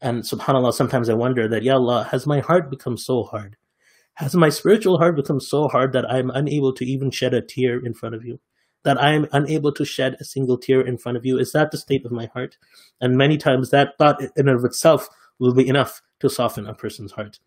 And 0.00 0.22
subhanAllah, 0.22 0.74
sometimes 0.74 1.08
I 1.08 1.14
wonder 1.14 1.48
that, 1.48 1.62
Ya 1.62 1.74
Allah, 1.74 2.08
has 2.10 2.26
my 2.26 2.40
heart 2.40 2.70
become 2.70 2.96
so 2.96 3.22
hard? 3.24 3.56
Has 4.14 4.34
my 4.34 4.48
spiritual 4.48 4.98
heart 4.98 5.16
become 5.16 5.40
so 5.40 5.68
hard 5.68 5.92
that 5.92 6.10
I'm 6.10 6.30
unable 6.30 6.72
to 6.74 6.84
even 6.84 7.10
shed 7.10 7.32
a 7.32 7.40
tear 7.40 7.78
in 7.84 7.94
front 7.94 8.14
of 8.14 8.24
you? 8.24 8.40
That 8.84 9.00
I 9.00 9.12
am 9.12 9.28
unable 9.32 9.72
to 9.72 9.84
shed 9.84 10.16
a 10.20 10.24
single 10.24 10.58
tear 10.58 10.80
in 10.80 10.98
front 10.98 11.16
of 11.16 11.24
you? 11.24 11.38
Is 11.38 11.52
that 11.52 11.70
the 11.70 11.78
state 11.78 12.04
of 12.04 12.12
my 12.12 12.26
heart? 12.34 12.58
And 13.00 13.16
many 13.16 13.38
times 13.38 13.70
that 13.70 13.96
thought 13.98 14.20
in 14.20 14.30
and 14.36 14.50
of 14.50 14.64
itself 14.64 15.08
will 15.38 15.54
be 15.54 15.68
enough 15.68 16.02
to 16.22 16.30
soften 16.30 16.66
a 16.66 16.74
person's 16.74 17.12
heart. 17.12 17.38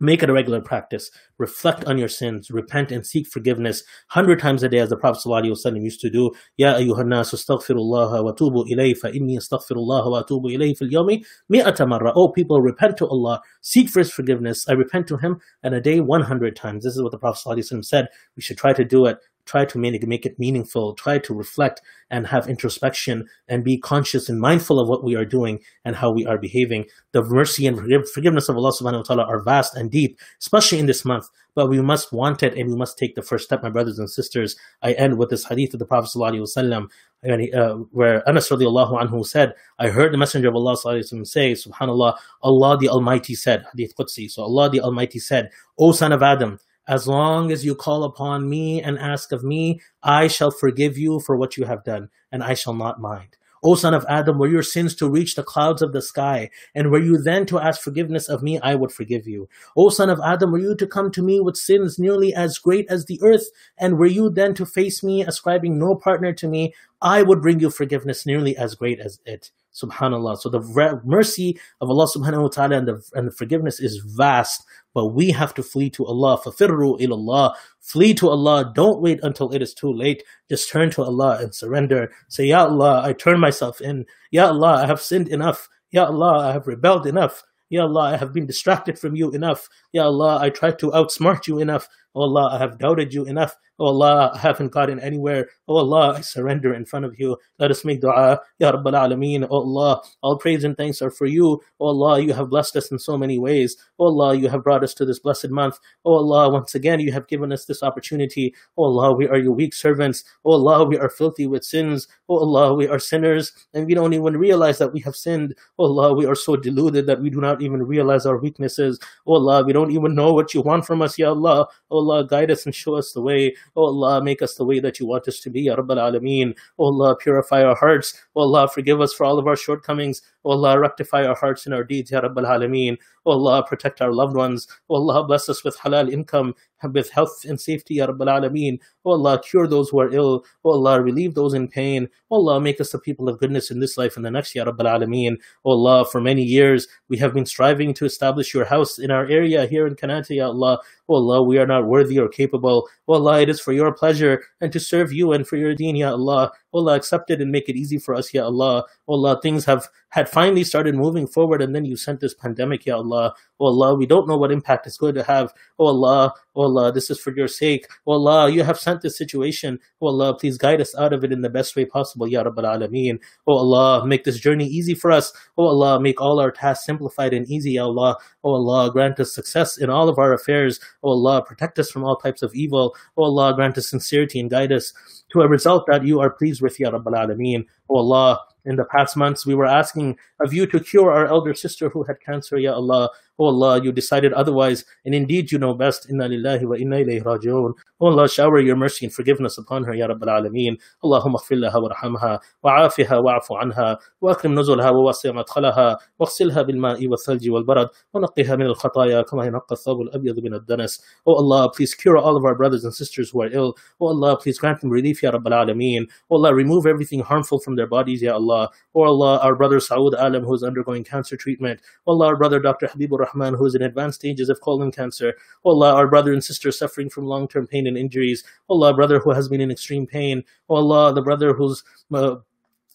Make 0.00 0.22
it 0.22 0.30
a 0.30 0.32
regular 0.32 0.60
practice. 0.60 1.10
Reflect 1.38 1.84
on 1.86 1.98
your 1.98 2.08
sins. 2.08 2.50
Repent 2.50 2.92
and 2.92 3.04
seek 3.04 3.26
forgiveness 3.26 3.82
hundred 4.08 4.38
times 4.38 4.62
a 4.62 4.68
day, 4.68 4.78
as 4.78 4.90
the 4.90 4.96
Prophet 4.96 5.22
ﷺ 5.26 5.82
used 5.82 6.00
to 6.00 6.10
do. 6.10 6.30
Ya 6.56 6.74
ayyuhan 6.74 7.08
nas 7.08 7.32
astaghfirullah 7.32 8.22
wa 8.22 8.32
tubu 8.32 8.64
ilayhi 8.70 8.96
fa 8.96 9.08
inni 9.08 9.36
astaghfirullah 9.36 10.08
wa 10.08 10.22
tubu 10.22 10.56
ilayhi 10.56 10.78
fil 10.78 10.88
yawmi 10.88 11.24
mi'ata 11.50 11.84
marra. 11.84 12.12
Oh 12.14 12.28
people, 12.28 12.60
repent 12.60 12.96
to 12.98 13.08
Allah. 13.08 13.40
Seek 13.60 13.88
for 13.88 13.98
His 13.98 14.12
forgiveness. 14.12 14.68
I 14.68 14.72
repent 14.74 15.08
to 15.08 15.16
Him 15.16 15.40
in 15.64 15.74
a 15.74 15.80
day 15.80 15.98
100 15.98 16.54
times. 16.54 16.84
This 16.84 16.94
is 16.94 17.02
what 17.02 17.10
the 17.10 17.18
Prophet 17.18 17.42
ﷺ 17.44 17.84
said. 17.84 18.06
We 18.36 18.42
should 18.42 18.58
try 18.58 18.72
to 18.74 18.84
do 18.84 19.06
it 19.06 19.18
try 19.48 19.64
to 19.64 19.78
make, 19.78 20.06
make 20.06 20.26
it 20.26 20.38
meaningful, 20.38 20.94
try 20.94 21.18
to 21.18 21.34
reflect 21.34 21.80
and 22.10 22.26
have 22.28 22.48
introspection 22.48 23.26
and 23.48 23.64
be 23.64 23.78
conscious 23.78 24.28
and 24.28 24.40
mindful 24.40 24.78
of 24.78 24.88
what 24.88 25.02
we 25.02 25.16
are 25.16 25.24
doing 25.24 25.60
and 25.84 25.96
how 25.96 26.12
we 26.12 26.26
are 26.26 26.38
behaving. 26.38 26.84
The 27.12 27.22
mercy 27.22 27.66
and 27.66 27.78
forgiveness 28.08 28.48
of 28.48 28.56
Allah 28.56 28.72
subhanahu 28.72 28.98
wa 28.98 29.02
ta'ala 29.02 29.24
are 29.24 29.42
vast 29.42 29.74
and 29.74 29.90
deep, 29.90 30.18
especially 30.40 30.78
in 30.78 30.86
this 30.86 31.04
month, 31.04 31.26
but 31.54 31.68
we 31.68 31.80
must 31.80 32.12
want 32.12 32.42
it 32.42 32.54
and 32.56 32.70
we 32.70 32.76
must 32.76 32.98
take 32.98 33.14
the 33.14 33.22
first 33.22 33.44
step, 33.44 33.62
my 33.62 33.70
brothers 33.70 33.98
and 33.98 34.10
sisters. 34.10 34.56
I 34.82 34.92
end 34.92 35.18
with 35.18 35.30
this 35.30 35.44
hadith 35.44 35.72
of 35.74 35.80
the 35.80 35.86
Prophet 35.86 36.10
sallallahu 36.14 36.46
wasallam, 36.46 36.90
uh, 37.24 37.74
where 37.90 38.28
Anas 38.28 38.48
radiallahu 38.48 39.02
anhu 39.02 39.26
said, 39.26 39.54
I 39.78 39.88
heard 39.88 40.12
the 40.12 40.18
Messenger 40.18 40.48
of 40.48 40.54
Allah 40.54 40.76
sallallahu 40.76 41.26
say, 41.26 41.52
subhanallah, 41.52 42.16
Allah 42.42 42.78
the 42.78 42.88
Almighty 42.88 43.34
said, 43.34 43.64
hadith 43.72 43.94
Qudsi, 43.96 44.30
so 44.30 44.42
Allah 44.42 44.70
the 44.70 44.80
Almighty 44.80 45.18
said, 45.18 45.50
O 45.78 45.92
son 45.92 46.12
of 46.12 46.22
Adam, 46.22 46.58
as 46.88 47.06
long 47.06 47.52
as 47.52 47.64
you 47.64 47.74
call 47.74 48.02
upon 48.02 48.48
me 48.48 48.82
and 48.82 48.98
ask 48.98 49.30
of 49.30 49.44
me, 49.44 49.80
I 50.02 50.26
shall 50.26 50.50
forgive 50.50 50.96
you 50.96 51.20
for 51.20 51.36
what 51.36 51.56
you 51.56 51.66
have 51.66 51.84
done, 51.84 52.08
and 52.32 52.42
I 52.42 52.54
shall 52.54 52.74
not 52.74 53.00
mind. 53.00 53.36
O 53.62 53.74
son 53.74 53.92
of 53.92 54.06
Adam, 54.08 54.38
were 54.38 54.48
your 54.48 54.62
sins 54.62 54.94
to 54.94 55.10
reach 55.10 55.34
the 55.34 55.42
clouds 55.42 55.82
of 55.82 55.92
the 55.92 56.00
sky, 56.00 56.48
and 56.74 56.90
were 56.90 57.02
you 57.02 57.18
then 57.18 57.44
to 57.46 57.58
ask 57.58 57.80
forgiveness 57.80 58.28
of 58.28 58.42
me, 58.42 58.58
I 58.60 58.74
would 58.74 58.92
forgive 58.92 59.26
you. 59.26 59.48
O 59.76 59.88
son 59.88 60.10
of 60.10 60.20
Adam, 60.24 60.52
were 60.52 60.58
you 60.58 60.76
to 60.76 60.86
come 60.86 61.10
to 61.12 61.22
me 61.22 61.40
with 61.40 61.56
sins 61.56 61.98
nearly 61.98 62.32
as 62.32 62.58
great 62.58 62.86
as 62.88 63.04
the 63.04 63.20
earth, 63.22 63.48
and 63.76 63.98
were 63.98 64.06
you 64.06 64.30
then 64.30 64.54
to 64.54 64.64
face 64.64 65.02
me, 65.02 65.22
ascribing 65.22 65.78
no 65.78 65.94
partner 65.94 66.32
to 66.34 66.48
me, 66.48 66.72
I 67.02 67.22
would 67.22 67.42
bring 67.42 67.60
you 67.60 67.70
forgiveness 67.70 68.24
nearly 68.24 68.56
as 68.56 68.74
great 68.74 69.00
as 69.00 69.18
it 69.26 69.50
Subhanallah. 69.77 70.37
So 70.37 70.49
the 70.49 71.01
mercy 71.03 71.59
of 71.81 71.89
Allah 71.89 72.07
subhanahu 72.07 72.43
wa 72.43 72.47
ta'ala 72.47 72.77
and 72.77 72.87
the, 72.87 73.03
and 73.13 73.27
the 73.27 73.31
forgiveness 73.31 73.79
is 73.79 73.97
vast, 73.97 74.63
but 74.93 75.07
we 75.07 75.31
have 75.31 75.53
to 75.55 75.63
flee 75.63 75.89
to 75.91 76.05
Allah. 76.05 76.37
فَفِرُّوا 76.37 76.99
إِلَى 76.99 77.09
اللَّهِ 77.09 77.55
Flee 77.79 78.13
to 78.15 78.29
Allah. 78.29 78.71
Don't 78.75 79.01
wait 79.01 79.19
until 79.23 79.51
it 79.51 79.61
is 79.61 79.73
too 79.73 79.91
late. 79.91 80.23
Just 80.47 80.69
turn 80.69 80.91
to 80.91 81.01
Allah 81.01 81.39
and 81.41 81.53
surrender. 81.53 82.11
Say, 82.29 82.45
Ya 82.45 82.65
Allah, 82.65 83.01
I 83.03 83.13
turn 83.13 83.39
myself 83.39 83.81
in. 83.81 84.05
Ya 84.31 84.47
Allah, 84.47 84.83
I 84.83 84.85
have 84.85 85.01
sinned 85.01 85.29
enough. 85.29 85.67
Ya 85.91 86.05
Allah, 86.05 86.49
I 86.49 86.51
have 86.53 86.67
rebelled 86.67 87.07
enough. 87.07 87.43
Ya 87.69 87.81
Allah, 87.81 88.13
I 88.13 88.17
have 88.17 88.33
been 88.33 88.45
distracted 88.45 88.99
from 88.99 89.15
you 89.15 89.31
enough. 89.31 89.67
Ya 89.93 90.03
Allah, 90.03 90.37
I 90.39 90.51
tried 90.51 90.77
to 90.79 90.91
outsmart 90.91 91.47
you 91.47 91.57
enough. 91.57 91.87
Oh 92.13 92.21
Allah, 92.21 92.51
I 92.53 92.59
have 92.59 92.77
doubted 92.77 93.13
you 93.13 93.25
enough. 93.25 93.57
Oh 93.78 93.86
Allah, 93.86 94.32
I 94.34 94.38
haven't 94.38 94.72
gotten 94.72 94.98
anywhere. 94.98 95.48
Oh 95.68 95.76
Allah, 95.76 96.14
I 96.16 96.20
surrender 96.20 96.74
in 96.74 96.84
front 96.84 97.04
of 97.04 97.18
you. 97.18 97.36
Let 97.58 97.70
us 97.70 97.84
make 97.84 98.00
dua. 98.00 98.40
Ya 98.58 98.72
Rabbal 98.72 98.92
Alameen. 98.92 99.46
Oh 99.48 99.58
Allah, 99.58 100.02
all 100.20 100.36
praise 100.36 100.64
and 100.64 100.76
thanks 100.76 101.00
are 101.00 101.10
for 101.10 101.26
you. 101.26 101.60
Oh 101.78 101.86
Allah, 101.86 102.20
you 102.20 102.32
have 102.32 102.50
blessed 102.50 102.74
us 102.76 102.90
in 102.90 102.98
so 102.98 103.16
many 103.16 103.38
ways. 103.38 103.76
Oh 103.98 104.06
Allah, 104.06 104.34
you 104.34 104.48
have 104.48 104.64
brought 104.64 104.82
us 104.82 104.94
to 104.94 105.04
this 105.04 105.20
blessed 105.20 105.50
month. 105.50 105.78
Oh 106.04 106.14
Allah, 106.14 106.50
once 106.50 106.74
again, 106.74 106.98
you 106.98 107.12
have 107.12 107.28
given 107.28 107.52
us 107.52 107.66
this 107.66 107.84
opportunity. 107.84 108.52
Oh 108.76 108.84
Allah, 108.84 109.12
we 109.12 109.28
are 109.28 109.38
your 109.38 109.52
weak 109.52 109.74
servants. 109.74 110.24
Oh 110.44 110.52
Allah, 110.52 110.84
we 110.84 110.98
are 110.98 111.08
filthy 111.08 111.46
with 111.46 111.64
sins. 111.64 112.08
Oh 112.28 112.38
Allah, 112.38 112.74
we 112.74 112.88
are 112.88 112.98
sinners 112.98 113.52
and 113.74 113.86
we 113.86 113.94
don't 113.94 114.12
even 114.12 114.36
realize 114.36 114.78
that 114.78 114.92
we 114.92 115.00
have 115.00 115.14
sinned. 115.14 115.54
Oh 115.78 115.84
Allah, 115.84 116.14
we 116.14 116.26
are 116.26 116.34
so 116.34 116.56
deluded 116.56 117.06
that 117.06 117.20
we 117.20 117.30
do 117.30 117.40
not 117.40 117.62
even 117.62 117.84
realize 117.84 118.26
our 118.26 118.38
weaknesses. 118.38 118.98
Oh 119.24 119.34
Allah, 119.34 119.64
we 119.64 119.72
don't 119.72 119.92
even 119.92 120.16
know 120.16 120.32
what 120.32 120.52
you 120.52 120.62
want 120.62 120.84
from 120.84 121.00
us, 121.00 121.16
Ya 121.16 121.28
Allah. 121.30 121.68
Oh 121.92 121.98
Allah, 121.98 122.26
guide 122.26 122.50
us 122.50 122.66
and 122.66 122.74
show 122.74 122.96
us 122.96 123.12
the 123.12 123.22
way. 123.22 123.54
Oh 123.76 123.86
Allah, 123.86 124.22
make 124.22 124.42
us 124.42 124.54
the 124.54 124.64
way 124.64 124.80
that 124.80 124.98
you 124.98 125.06
want 125.06 125.28
us 125.28 125.40
to 125.40 125.50
be, 125.50 125.62
Ya 125.62 125.76
Rabbal 125.76 125.98
Alameen. 125.98 126.56
Oh 126.78 126.86
Allah, 126.86 127.16
purify 127.16 127.62
our 127.62 127.76
hearts. 127.76 128.14
Oh 128.34 128.42
Allah, 128.42 128.68
forgive 128.68 129.00
us 129.00 129.12
for 129.12 129.24
all 129.24 129.38
of 129.38 129.46
our 129.46 129.56
shortcomings. 129.56 130.22
Oh 130.44 130.52
Allah, 130.52 130.78
rectify 130.78 131.24
our 131.24 131.34
hearts 131.34 131.66
and 131.66 131.74
our 131.74 131.84
deeds, 131.84 132.10
Ya 132.10 132.20
Rabbal 132.20 132.46
Alameen. 132.46 132.96
Oh 133.26 133.32
Allah, 133.32 133.62
protect 133.66 134.00
our 134.00 134.12
loved 134.12 134.36
ones. 134.36 134.66
Oh 134.88 134.94
Allah, 134.96 135.26
bless 135.26 135.48
us 135.48 135.62
with 135.62 135.76
halal 135.78 136.10
income, 136.10 136.54
with 136.92 137.10
health 137.10 137.44
and 137.46 137.60
safety, 137.60 137.94
Ya 137.94 138.06
Rabbal 138.06 138.28
Alameen. 138.28 138.78
Oh 139.04 139.12
Allah, 139.12 139.40
cure 139.42 139.66
those 139.66 139.90
who 139.90 140.00
are 140.00 140.10
ill. 140.10 140.44
Oh 140.64 140.70
Allah, 140.70 141.02
relieve 141.02 141.34
those 141.34 141.54
in 141.54 141.68
pain. 141.68 142.08
Oh 142.30 142.36
Allah, 142.36 142.60
make 142.60 142.80
us 142.80 142.92
the 142.92 142.98
people 142.98 143.28
of 143.28 143.38
goodness 143.38 143.70
in 143.70 143.80
this 143.80 143.98
life 143.98 144.16
and 144.16 144.24
the 144.24 144.30
next, 144.30 144.54
Ya 144.54 144.64
Rabbal 144.64 144.86
Alameen. 144.86 145.36
Oh 145.64 145.72
Allah, 145.72 146.06
for 146.06 146.20
many 146.20 146.42
years 146.42 146.88
we 147.08 147.18
have 147.18 147.34
been 147.34 147.46
striving 147.46 147.92
to 147.94 148.06
establish 148.06 148.54
your 148.54 148.64
house 148.64 148.98
in 148.98 149.10
our 149.10 149.26
area 149.26 149.66
here 149.66 149.86
in 149.86 149.96
Kanata, 149.96 150.36
Ya 150.36 150.46
Allah. 150.46 150.80
Oh 151.08 151.16
Allah, 151.16 151.42
we 151.42 151.58
are 151.58 151.66
not 151.66 151.86
worthy 151.86 152.18
or 152.18 152.28
capable. 152.28 152.88
Oh 153.06 153.14
Allah, 153.14 153.40
it 153.40 153.48
is 153.48 153.57
for 153.60 153.72
your 153.72 153.92
pleasure 153.92 154.42
and 154.60 154.72
to 154.72 154.80
serve 154.80 155.12
you 155.12 155.32
and 155.32 155.46
for 155.46 155.56
your 155.56 155.74
deen, 155.74 156.02
Allah. 156.02 156.52
Oh 156.72 156.80
Allah, 156.80 156.96
accept 156.96 157.30
it 157.30 157.40
and 157.40 157.50
make 157.50 157.68
it 157.68 157.76
easy 157.76 157.98
for 157.98 158.14
us, 158.14 158.32
Ya 158.34 158.44
Allah. 158.44 158.84
Oh 159.06 159.14
Allah, 159.14 159.40
things 159.40 159.64
have 159.64 159.88
had 160.10 160.28
finally 160.28 160.64
started 160.64 160.94
moving 160.94 161.26
forward 161.26 161.60
and 161.62 161.74
then 161.74 161.84
you 161.84 161.96
sent 161.96 162.20
this 162.20 162.34
pandemic, 162.34 162.86
Ya 162.86 162.96
Allah. 162.96 163.34
Oh 163.60 163.66
Allah, 163.66 163.94
we 163.94 164.06
don't 164.06 164.28
know 164.28 164.36
what 164.36 164.52
impact 164.52 164.86
it's 164.86 164.98
going 164.98 165.14
to 165.14 165.22
have. 165.22 165.52
Oh 165.78 165.86
Allah, 165.86 166.34
oh 166.54 166.62
Allah, 166.62 166.92
this 166.92 167.10
is 167.10 167.18
for 167.18 167.34
your 167.34 167.48
sake. 167.48 167.86
Oh 168.06 168.12
Allah, 168.12 168.50
you 168.50 168.62
have 168.64 168.78
sent 168.78 169.00
this 169.00 169.16
situation. 169.16 169.78
Oh 170.00 170.08
Allah, 170.08 170.36
please 170.36 170.58
guide 170.58 170.80
us 170.80 170.94
out 170.96 171.12
of 171.12 171.24
it 171.24 171.32
in 171.32 171.40
the 171.42 171.50
best 171.50 171.74
way 171.74 171.84
possible, 171.84 172.28
Ya 172.28 172.44
Rabbal 172.44 172.64
Alameen. 172.64 173.18
Oh 173.46 173.56
Allah, 173.58 174.06
make 174.06 174.24
this 174.24 174.38
journey 174.38 174.66
easy 174.66 174.94
for 174.94 175.10
us. 175.10 175.32
Oh 175.56 175.66
Allah, 175.66 176.00
make 176.00 176.20
all 176.20 176.38
our 176.40 176.50
tasks 176.50 176.84
simplified 176.86 177.32
and 177.32 177.48
easy, 177.50 177.72
Ya 177.72 177.84
Allah. 177.84 178.16
Oh 178.44 178.52
Allah, 178.52 178.90
grant 178.92 179.18
us 179.20 179.34
success 179.34 179.78
in 179.78 179.90
all 179.90 180.08
of 180.08 180.18
our 180.18 180.32
affairs. 180.32 180.80
Oh 181.02 181.10
Allah, 181.10 181.42
protect 181.42 181.78
us 181.78 181.90
from 181.90 182.04
all 182.04 182.16
types 182.16 182.42
of 182.42 182.54
evil. 182.54 182.94
Oh 183.16 183.24
Allah, 183.24 183.54
grant 183.54 183.78
us 183.78 183.88
sincerity 183.88 184.38
and 184.38 184.50
guide 184.50 184.72
us 184.72 184.92
to 185.30 185.42
a 185.42 185.48
result 185.48 185.86
that 185.86 186.04
you 186.04 186.20
are 186.20 186.30
pleased 186.30 186.62
with, 186.62 186.78
Ya 186.80 186.90
Rabbal 186.90 187.14
Alameen. 187.14 187.66
Oh 187.88 187.96
Allah, 187.96 188.40
in 188.67 188.75
the 188.75 188.85
past 188.85 189.17
months, 189.17 189.45
we 189.45 189.55
were 189.55 189.65
asking 189.65 190.17
of 190.39 190.53
you 190.53 190.65
to 190.67 190.79
cure 190.79 191.11
our 191.11 191.27
elder 191.27 191.53
sister 191.53 191.89
who 191.89 192.03
had 192.03 192.19
cancer, 192.21 192.57
Ya 192.57 192.73
Allah. 192.73 193.09
Oh 193.39 193.45
Allah, 193.47 193.83
you 193.83 193.91
decided 193.91 194.31
otherwise, 194.33 194.85
and 195.05 195.15
indeed 195.15 195.51
you 195.51 195.57
know 195.57 195.73
best. 195.73 196.09
Inna 196.09 196.29
lillahi 196.29 196.65
wa 196.65 196.75
inna 196.75 196.97
ilayhi 196.97 197.23
raji'un. 197.23 197.73
Oh 197.99 198.07
Allah, 198.07 198.29
shower 198.29 198.59
your 198.59 198.75
mercy 198.75 199.05
and 199.05 199.13
forgiveness 199.13 199.57
upon 199.57 199.83
her, 199.83 199.93
Ya 199.93 200.07
Rabbil 200.07 200.49
Alameen. 200.49 200.77
Allahumma 201.03 201.39
اغفر 201.43 201.55
لها 201.55 201.77
وارحمها 201.77 202.39
وعافها 202.63 203.17
واعف 203.17 203.51
عنها 203.51 203.97
واكرم 204.21 204.59
نزلها 204.59 204.89
ووسع 204.89 205.31
مدخلها 205.31 205.97
واغسلها 206.19 206.61
بالماء 206.61 207.07
والثلج 207.07 207.49
والبرد 207.49 207.89
ونقها 208.13 208.55
من 208.55 208.65
الخطايا 208.65 209.21
كما 209.21 209.45
ينقى 209.45 209.71
الثوب 209.71 210.01
الابيض 210.01 210.39
من 210.39 210.53
الدنس. 210.53 211.01
Oh 211.25 211.33
Allah, 211.33 211.71
please 211.71 211.93
cure 211.93 212.17
all 212.17 212.37
of 212.37 212.45
our 212.45 212.55
brothers 212.55 212.83
and 212.83 212.93
sisters 212.93 213.31
who 213.31 213.41
are 213.41 213.49
ill. 213.51 213.75
Oh 213.99 214.07
Allah, 214.07 214.37
please 214.37 214.57
grant 214.57 214.81
them 214.81 214.89
relief, 214.89 215.23
Ya 215.23 215.31
Rabbil 215.31 215.51
Alameen. 215.51 216.07
Oh 216.29 216.35
Allah, 216.35 216.53
remove 216.53 216.85
everything 216.85 217.19
harmful 217.19 217.59
from 217.59 217.75
their 217.75 217.87
bodies, 217.87 218.21
Ya 218.21 218.33
Allah. 218.35 218.56
Oh 218.94 219.02
Allah, 219.02 219.38
our 219.38 219.54
brother 219.54 219.78
Saud 219.78 220.14
Alam 220.18 220.44
who 220.44 220.54
is 220.54 220.62
undergoing 220.62 221.04
cancer 221.04 221.36
treatment. 221.36 221.80
Oh 222.06 222.12
Allah, 222.12 222.26
our 222.28 222.36
brother 222.36 222.58
Dr. 222.60 222.86
Habibur 222.88 223.18
Rahman 223.20 223.54
who 223.54 223.66
is 223.66 223.74
in 223.74 223.82
advanced 223.82 224.20
stages 224.20 224.48
of 224.48 224.60
colon 224.60 224.90
cancer. 224.90 225.34
Oh 225.64 225.70
Allah, 225.70 225.94
our 225.94 226.08
brother 226.08 226.32
and 226.32 226.42
sister 226.42 226.72
suffering 226.72 227.10
from 227.10 227.26
long-term 227.26 227.66
pain 227.66 227.86
and 227.86 227.96
injuries. 227.96 228.44
Oh 228.68 228.74
Allah, 228.74 228.94
brother 228.94 229.18
who 229.20 229.30
has 229.30 229.48
been 229.48 229.60
in 229.60 229.70
extreme 229.70 230.06
pain. 230.06 230.44
Oh 230.68 230.76
Allah, 230.76 231.14
the 231.14 231.22
brother 231.22 231.52
who's 231.52 231.84
uh, 232.12 232.36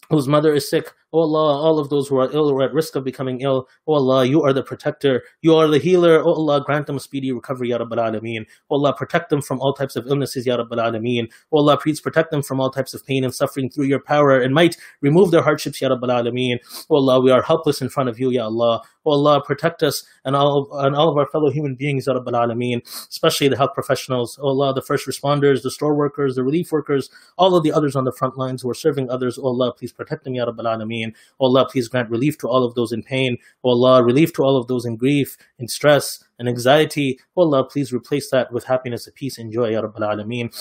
whose 0.09 0.27
mother 0.27 0.53
is 0.53 0.69
sick. 0.69 0.91
Oh 1.13 1.19
Allah, 1.19 1.61
all 1.61 1.77
of 1.77 1.89
those 1.89 2.07
who 2.07 2.17
are 2.17 2.31
ill 2.31 2.49
or 2.49 2.63
at 2.63 2.73
risk 2.73 2.95
of 2.95 3.03
becoming 3.03 3.41
ill. 3.41 3.69
Oh 3.87 3.93
Allah, 3.93 4.25
you 4.25 4.41
are 4.41 4.51
the 4.51 4.63
protector. 4.63 5.21
You 5.41 5.55
are 5.55 5.67
the 5.67 5.77
healer. 5.77 6.19
Oh 6.19 6.33
Allah, 6.33 6.63
grant 6.65 6.87
them 6.87 6.97
speedy 6.97 7.31
recovery, 7.31 7.69
Ya 7.69 7.77
Rabbal 7.77 7.99
Alameen. 7.99 8.47
Oh 8.71 8.77
Allah, 8.77 8.95
protect 8.95 9.29
them 9.29 9.39
from 9.39 9.61
all 9.61 9.73
types 9.73 9.95
of 9.95 10.07
illnesses, 10.07 10.47
Ya 10.47 10.57
Rabbal 10.57 10.79
Alameen. 10.79 11.31
Oh 11.51 11.59
Allah, 11.59 11.77
please 11.77 12.01
protect 12.01 12.31
them 12.31 12.41
from 12.41 12.59
all 12.59 12.71
types 12.71 12.95
of 12.95 13.05
pain 13.05 13.23
and 13.23 13.33
suffering 13.33 13.69
through 13.69 13.85
your 13.85 13.99
power 13.99 14.39
and 14.39 14.55
might. 14.55 14.75
Remove 15.01 15.29
their 15.29 15.43
hardships, 15.43 15.79
Ya 15.79 15.89
Rabbal 15.89 16.09
Alameen. 16.09 16.57
Oh 16.89 16.95
Allah, 16.95 17.19
we 17.19 17.29
are 17.29 17.43
helpless 17.43 17.79
in 17.79 17.89
front 17.89 18.09
of 18.09 18.19
you, 18.19 18.31
Ya 18.31 18.45
Allah. 18.45 18.81
Oh 19.05 19.11
Allah, 19.11 19.43
protect 19.43 19.83
us 19.83 20.03
and 20.25 20.35
all, 20.35 20.69
and 20.79 20.95
all 20.95 21.09
of 21.09 21.17
our 21.17 21.27
fellow 21.27 21.51
human 21.51 21.75
beings, 21.75 22.07
Ya 22.07 22.13
Rabbal 22.13 22.33
Alameen, 22.33 22.81
especially 23.09 23.49
the 23.49 23.57
health 23.57 23.75
professionals. 23.75 24.39
Oh 24.41 24.47
Allah, 24.47 24.73
the 24.73 24.81
first 24.81 25.05
responders, 25.07 25.61
the 25.61 25.69
store 25.69 25.93
workers, 25.93 26.35
the 26.35 26.43
relief 26.43 26.71
workers, 26.71 27.09
all 27.37 27.55
of 27.55 27.63
the 27.63 27.71
others 27.71 27.95
on 27.95 28.05
the 28.05 28.13
front 28.13 28.35
lines 28.35 28.63
who 28.63 28.69
are 28.71 28.73
serving 28.73 29.11
others. 29.11 29.37
Oh 29.37 29.47
Allah, 29.47 29.73
please 29.73 29.91
protect 29.91 30.23
them, 30.23 30.33
Ya 30.33 30.45
Rabbal 30.45 30.65
Alameen. 30.65 31.02
Oh 31.39 31.45
Allah, 31.45 31.67
please 31.69 31.87
grant 31.87 32.09
relief 32.09 32.37
to 32.39 32.47
all 32.47 32.63
of 32.63 32.75
those 32.75 32.91
in 32.91 33.03
pain. 33.03 33.37
Oh 33.63 33.69
Allah, 33.69 34.03
relief 34.03 34.33
to 34.33 34.43
all 34.43 34.57
of 34.57 34.67
those 34.67 34.85
in 34.85 34.95
grief, 34.95 35.37
in 35.59 35.67
stress, 35.67 36.23
and 36.39 36.47
anxiety. 36.47 37.19
Oh 37.35 37.41
Allah, 37.41 37.63
please 37.63 37.91
replace 37.91 38.29
that 38.31 38.51
with 38.51 38.65
happiness 38.65 39.07
and 39.07 39.15
peace 39.15 39.37
and 39.37 39.51
joy, 39.51 39.71
Ya 39.71 39.81
Rabbal 39.81 40.01
Alameen. 40.01 40.53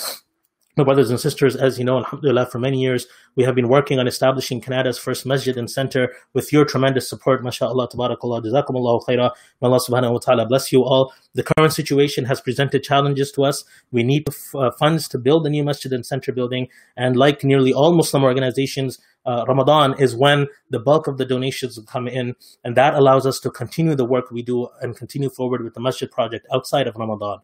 My 0.75 0.85
brothers 0.85 1.11
and 1.11 1.21
sisters, 1.21 1.55
as 1.55 1.79
you 1.79 1.85
know, 1.85 1.99
alhamdulillah, 1.99 2.47
for 2.47 2.59
many 2.59 2.81
years, 2.81 3.07
we 3.37 3.45
have 3.45 3.55
been 3.55 3.69
working 3.69 3.99
on 3.99 4.07
establishing 4.07 4.59
Canada's 4.59 4.97
first 4.97 5.27
masjid 5.27 5.55
and 5.59 5.71
center 5.71 6.15
with 6.33 6.51
your 6.51 6.65
tremendous 6.65 7.07
support. 7.07 7.45
MashaAllah, 7.45 7.93
tabarakallah, 7.93 8.43
jazakumullahu 8.43 9.05
khairah. 9.05 9.33
May 9.61 9.69
Allah 9.69 9.81
subhanahu 9.81 10.13
wa 10.13 10.19
ta'ala 10.19 10.47
bless 10.47 10.73
you 10.73 10.83
all. 10.83 11.13
The 11.35 11.43
current 11.43 11.75
situation 11.75 12.25
has 12.25 12.41
presented 12.41 12.83
challenges 12.83 13.31
to 13.33 13.45
us. 13.45 13.65
We 13.91 14.03
need 14.03 14.27
uh, 14.55 14.71
funds 14.71 15.09
to 15.09 15.19
build 15.19 15.47
a 15.47 15.51
new 15.51 15.63
masjid 15.63 15.93
and 15.93 16.07
center 16.07 16.33
building. 16.33 16.69
And 16.97 17.17
like 17.17 17.45
nearly 17.45 17.75
all 17.75 17.93
Muslim 17.93 18.25
organizations, 18.25 18.99
uh, 19.27 19.45
Ramadan 19.47 20.01
is 20.01 20.17
when 20.17 20.47
the 20.71 20.79
bulk 20.79 21.07
of 21.07 21.19
the 21.19 21.27
donations 21.27 21.79
come 21.87 22.09
in, 22.09 22.35
and 22.65 22.79
that 22.79 22.95
allows 22.95 23.27
us 23.27 23.41
to 23.41 23.51
continue 23.51 23.95
the 23.95 24.07
work 24.07 24.31
we 24.31 24.41
do 24.41 24.69
and 24.81 24.97
continue 24.97 25.29
forward 25.29 25.63
with 25.63 25.75
the 25.75 25.81
masjid 25.81 26.11
project 26.11 26.47
outside 26.51 26.87
of 26.87 26.97
Ramadan 26.97 27.41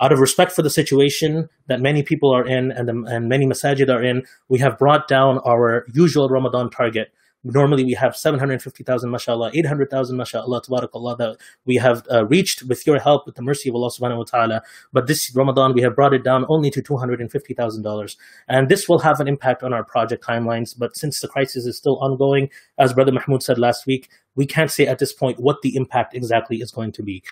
out 0.00 0.12
of 0.12 0.18
respect 0.18 0.52
for 0.52 0.62
the 0.62 0.70
situation 0.70 1.48
that 1.66 1.80
many 1.80 2.02
people 2.02 2.34
are 2.34 2.46
in 2.46 2.72
and, 2.72 2.88
the, 2.88 3.04
and 3.08 3.28
many 3.28 3.46
masajid 3.46 3.94
are 3.94 4.02
in, 4.02 4.24
we 4.48 4.58
have 4.58 4.78
brought 4.78 5.08
down 5.08 5.38
our 5.46 5.84
usual 5.92 6.28
Ramadan 6.28 6.70
target. 6.70 7.12
Normally 7.42 7.84
we 7.84 7.92
have 7.94 8.16
750,000, 8.16 9.10
mashallah, 9.10 9.50
800,000, 9.54 10.16
mashallah, 10.16 10.60
tabarakallah, 10.60 11.16
that 11.18 11.36
we 11.64 11.76
have 11.76 12.06
uh, 12.10 12.26
reached 12.26 12.64
with 12.64 12.86
your 12.86 12.98
help, 12.98 13.24
with 13.24 13.34
the 13.34 13.42
mercy 13.42 13.70
of 13.70 13.74
Allah 13.74 13.90
subhanahu 13.90 14.18
wa 14.18 14.24
ta'ala. 14.24 14.62
But 14.92 15.06
this 15.06 15.34
Ramadan, 15.34 15.72
we 15.72 15.80
have 15.80 15.96
brought 15.96 16.12
it 16.12 16.22
down 16.22 16.44
only 16.50 16.70
to 16.70 16.82
$250,000. 16.82 18.16
And 18.48 18.68
this 18.68 18.88
will 18.88 18.98
have 18.98 19.20
an 19.20 19.28
impact 19.28 19.62
on 19.62 19.72
our 19.72 19.84
project 19.84 20.22
timelines. 20.22 20.74
But 20.76 20.96
since 20.96 21.20
the 21.20 21.28
crisis 21.28 21.64
is 21.64 21.78
still 21.78 21.98
ongoing, 22.00 22.50
as 22.78 22.92
Brother 22.92 23.12
Mahmoud 23.12 23.42
said 23.42 23.58
last 23.58 23.86
week, 23.86 24.10
we 24.34 24.44
can't 24.44 24.70
say 24.70 24.86
at 24.86 24.98
this 24.98 25.14
point 25.14 25.40
what 25.40 25.62
the 25.62 25.76
impact 25.76 26.14
exactly 26.14 26.58
is 26.58 26.70
going 26.70 26.92
to 26.92 27.02
be. 27.02 27.22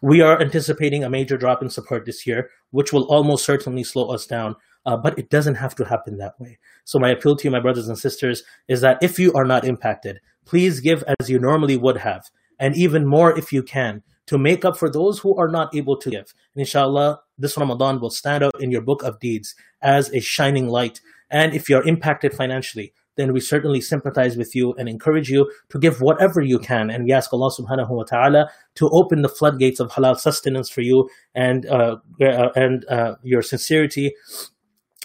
We 0.00 0.20
are 0.20 0.40
anticipating 0.40 1.04
a 1.04 1.10
major 1.10 1.36
drop 1.36 1.62
in 1.62 1.70
support 1.70 2.04
this 2.04 2.26
year, 2.26 2.50
which 2.70 2.92
will 2.92 3.04
almost 3.04 3.44
certainly 3.44 3.84
slow 3.84 4.08
us 4.08 4.26
down. 4.26 4.56
Uh, 4.84 4.96
but 4.96 5.16
it 5.16 5.30
doesn't 5.30 5.54
have 5.54 5.76
to 5.76 5.84
happen 5.84 6.18
that 6.18 6.34
way. 6.40 6.58
So 6.84 6.98
my 6.98 7.10
appeal 7.10 7.36
to 7.36 7.44
you, 7.44 7.52
my 7.52 7.60
brothers 7.60 7.86
and 7.86 7.96
sisters, 7.96 8.42
is 8.66 8.80
that 8.80 8.98
if 9.00 9.16
you 9.16 9.32
are 9.34 9.44
not 9.44 9.64
impacted, 9.64 10.18
please 10.44 10.80
give 10.80 11.04
as 11.20 11.30
you 11.30 11.38
normally 11.38 11.76
would 11.76 11.98
have, 11.98 12.30
and 12.58 12.76
even 12.76 13.06
more 13.06 13.38
if 13.38 13.52
you 13.52 13.62
can, 13.62 14.02
to 14.26 14.38
make 14.38 14.64
up 14.64 14.76
for 14.76 14.90
those 14.90 15.20
who 15.20 15.36
are 15.36 15.48
not 15.48 15.72
able 15.74 15.96
to 15.98 16.10
give. 16.10 16.34
And 16.54 16.62
inshallah, 16.62 17.20
this 17.38 17.56
Ramadan 17.56 18.00
will 18.00 18.10
stand 18.10 18.42
out 18.42 18.60
in 18.60 18.72
your 18.72 18.82
book 18.82 19.04
of 19.04 19.20
deeds 19.20 19.54
as 19.80 20.12
a 20.12 20.20
shining 20.20 20.68
light. 20.68 21.00
And 21.30 21.54
if 21.54 21.68
you're 21.68 21.86
impacted 21.86 22.34
financially, 22.34 22.92
then 23.16 23.32
we 23.32 23.40
certainly 23.40 23.80
sympathize 23.80 24.36
with 24.36 24.54
you 24.54 24.74
and 24.74 24.88
encourage 24.88 25.30
you 25.30 25.50
to 25.70 25.78
give 25.78 26.00
whatever 26.00 26.40
you 26.40 26.58
can. 26.58 26.90
And 26.90 27.04
we 27.04 27.12
ask 27.12 27.32
Allah 27.32 27.50
subhanahu 27.50 27.90
wa 27.90 28.04
ta'ala 28.04 28.50
to 28.76 28.88
open 28.90 29.22
the 29.22 29.28
floodgates 29.28 29.80
of 29.80 29.90
halal 29.90 30.18
sustenance 30.18 30.70
for 30.70 30.80
you 30.80 31.08
and, 31.34 31.66
uh, 31.66 31.96
and 32.20 32.84
uh, 32.88 33.16
your 33.22 33.42
sincerity 33.42 34.14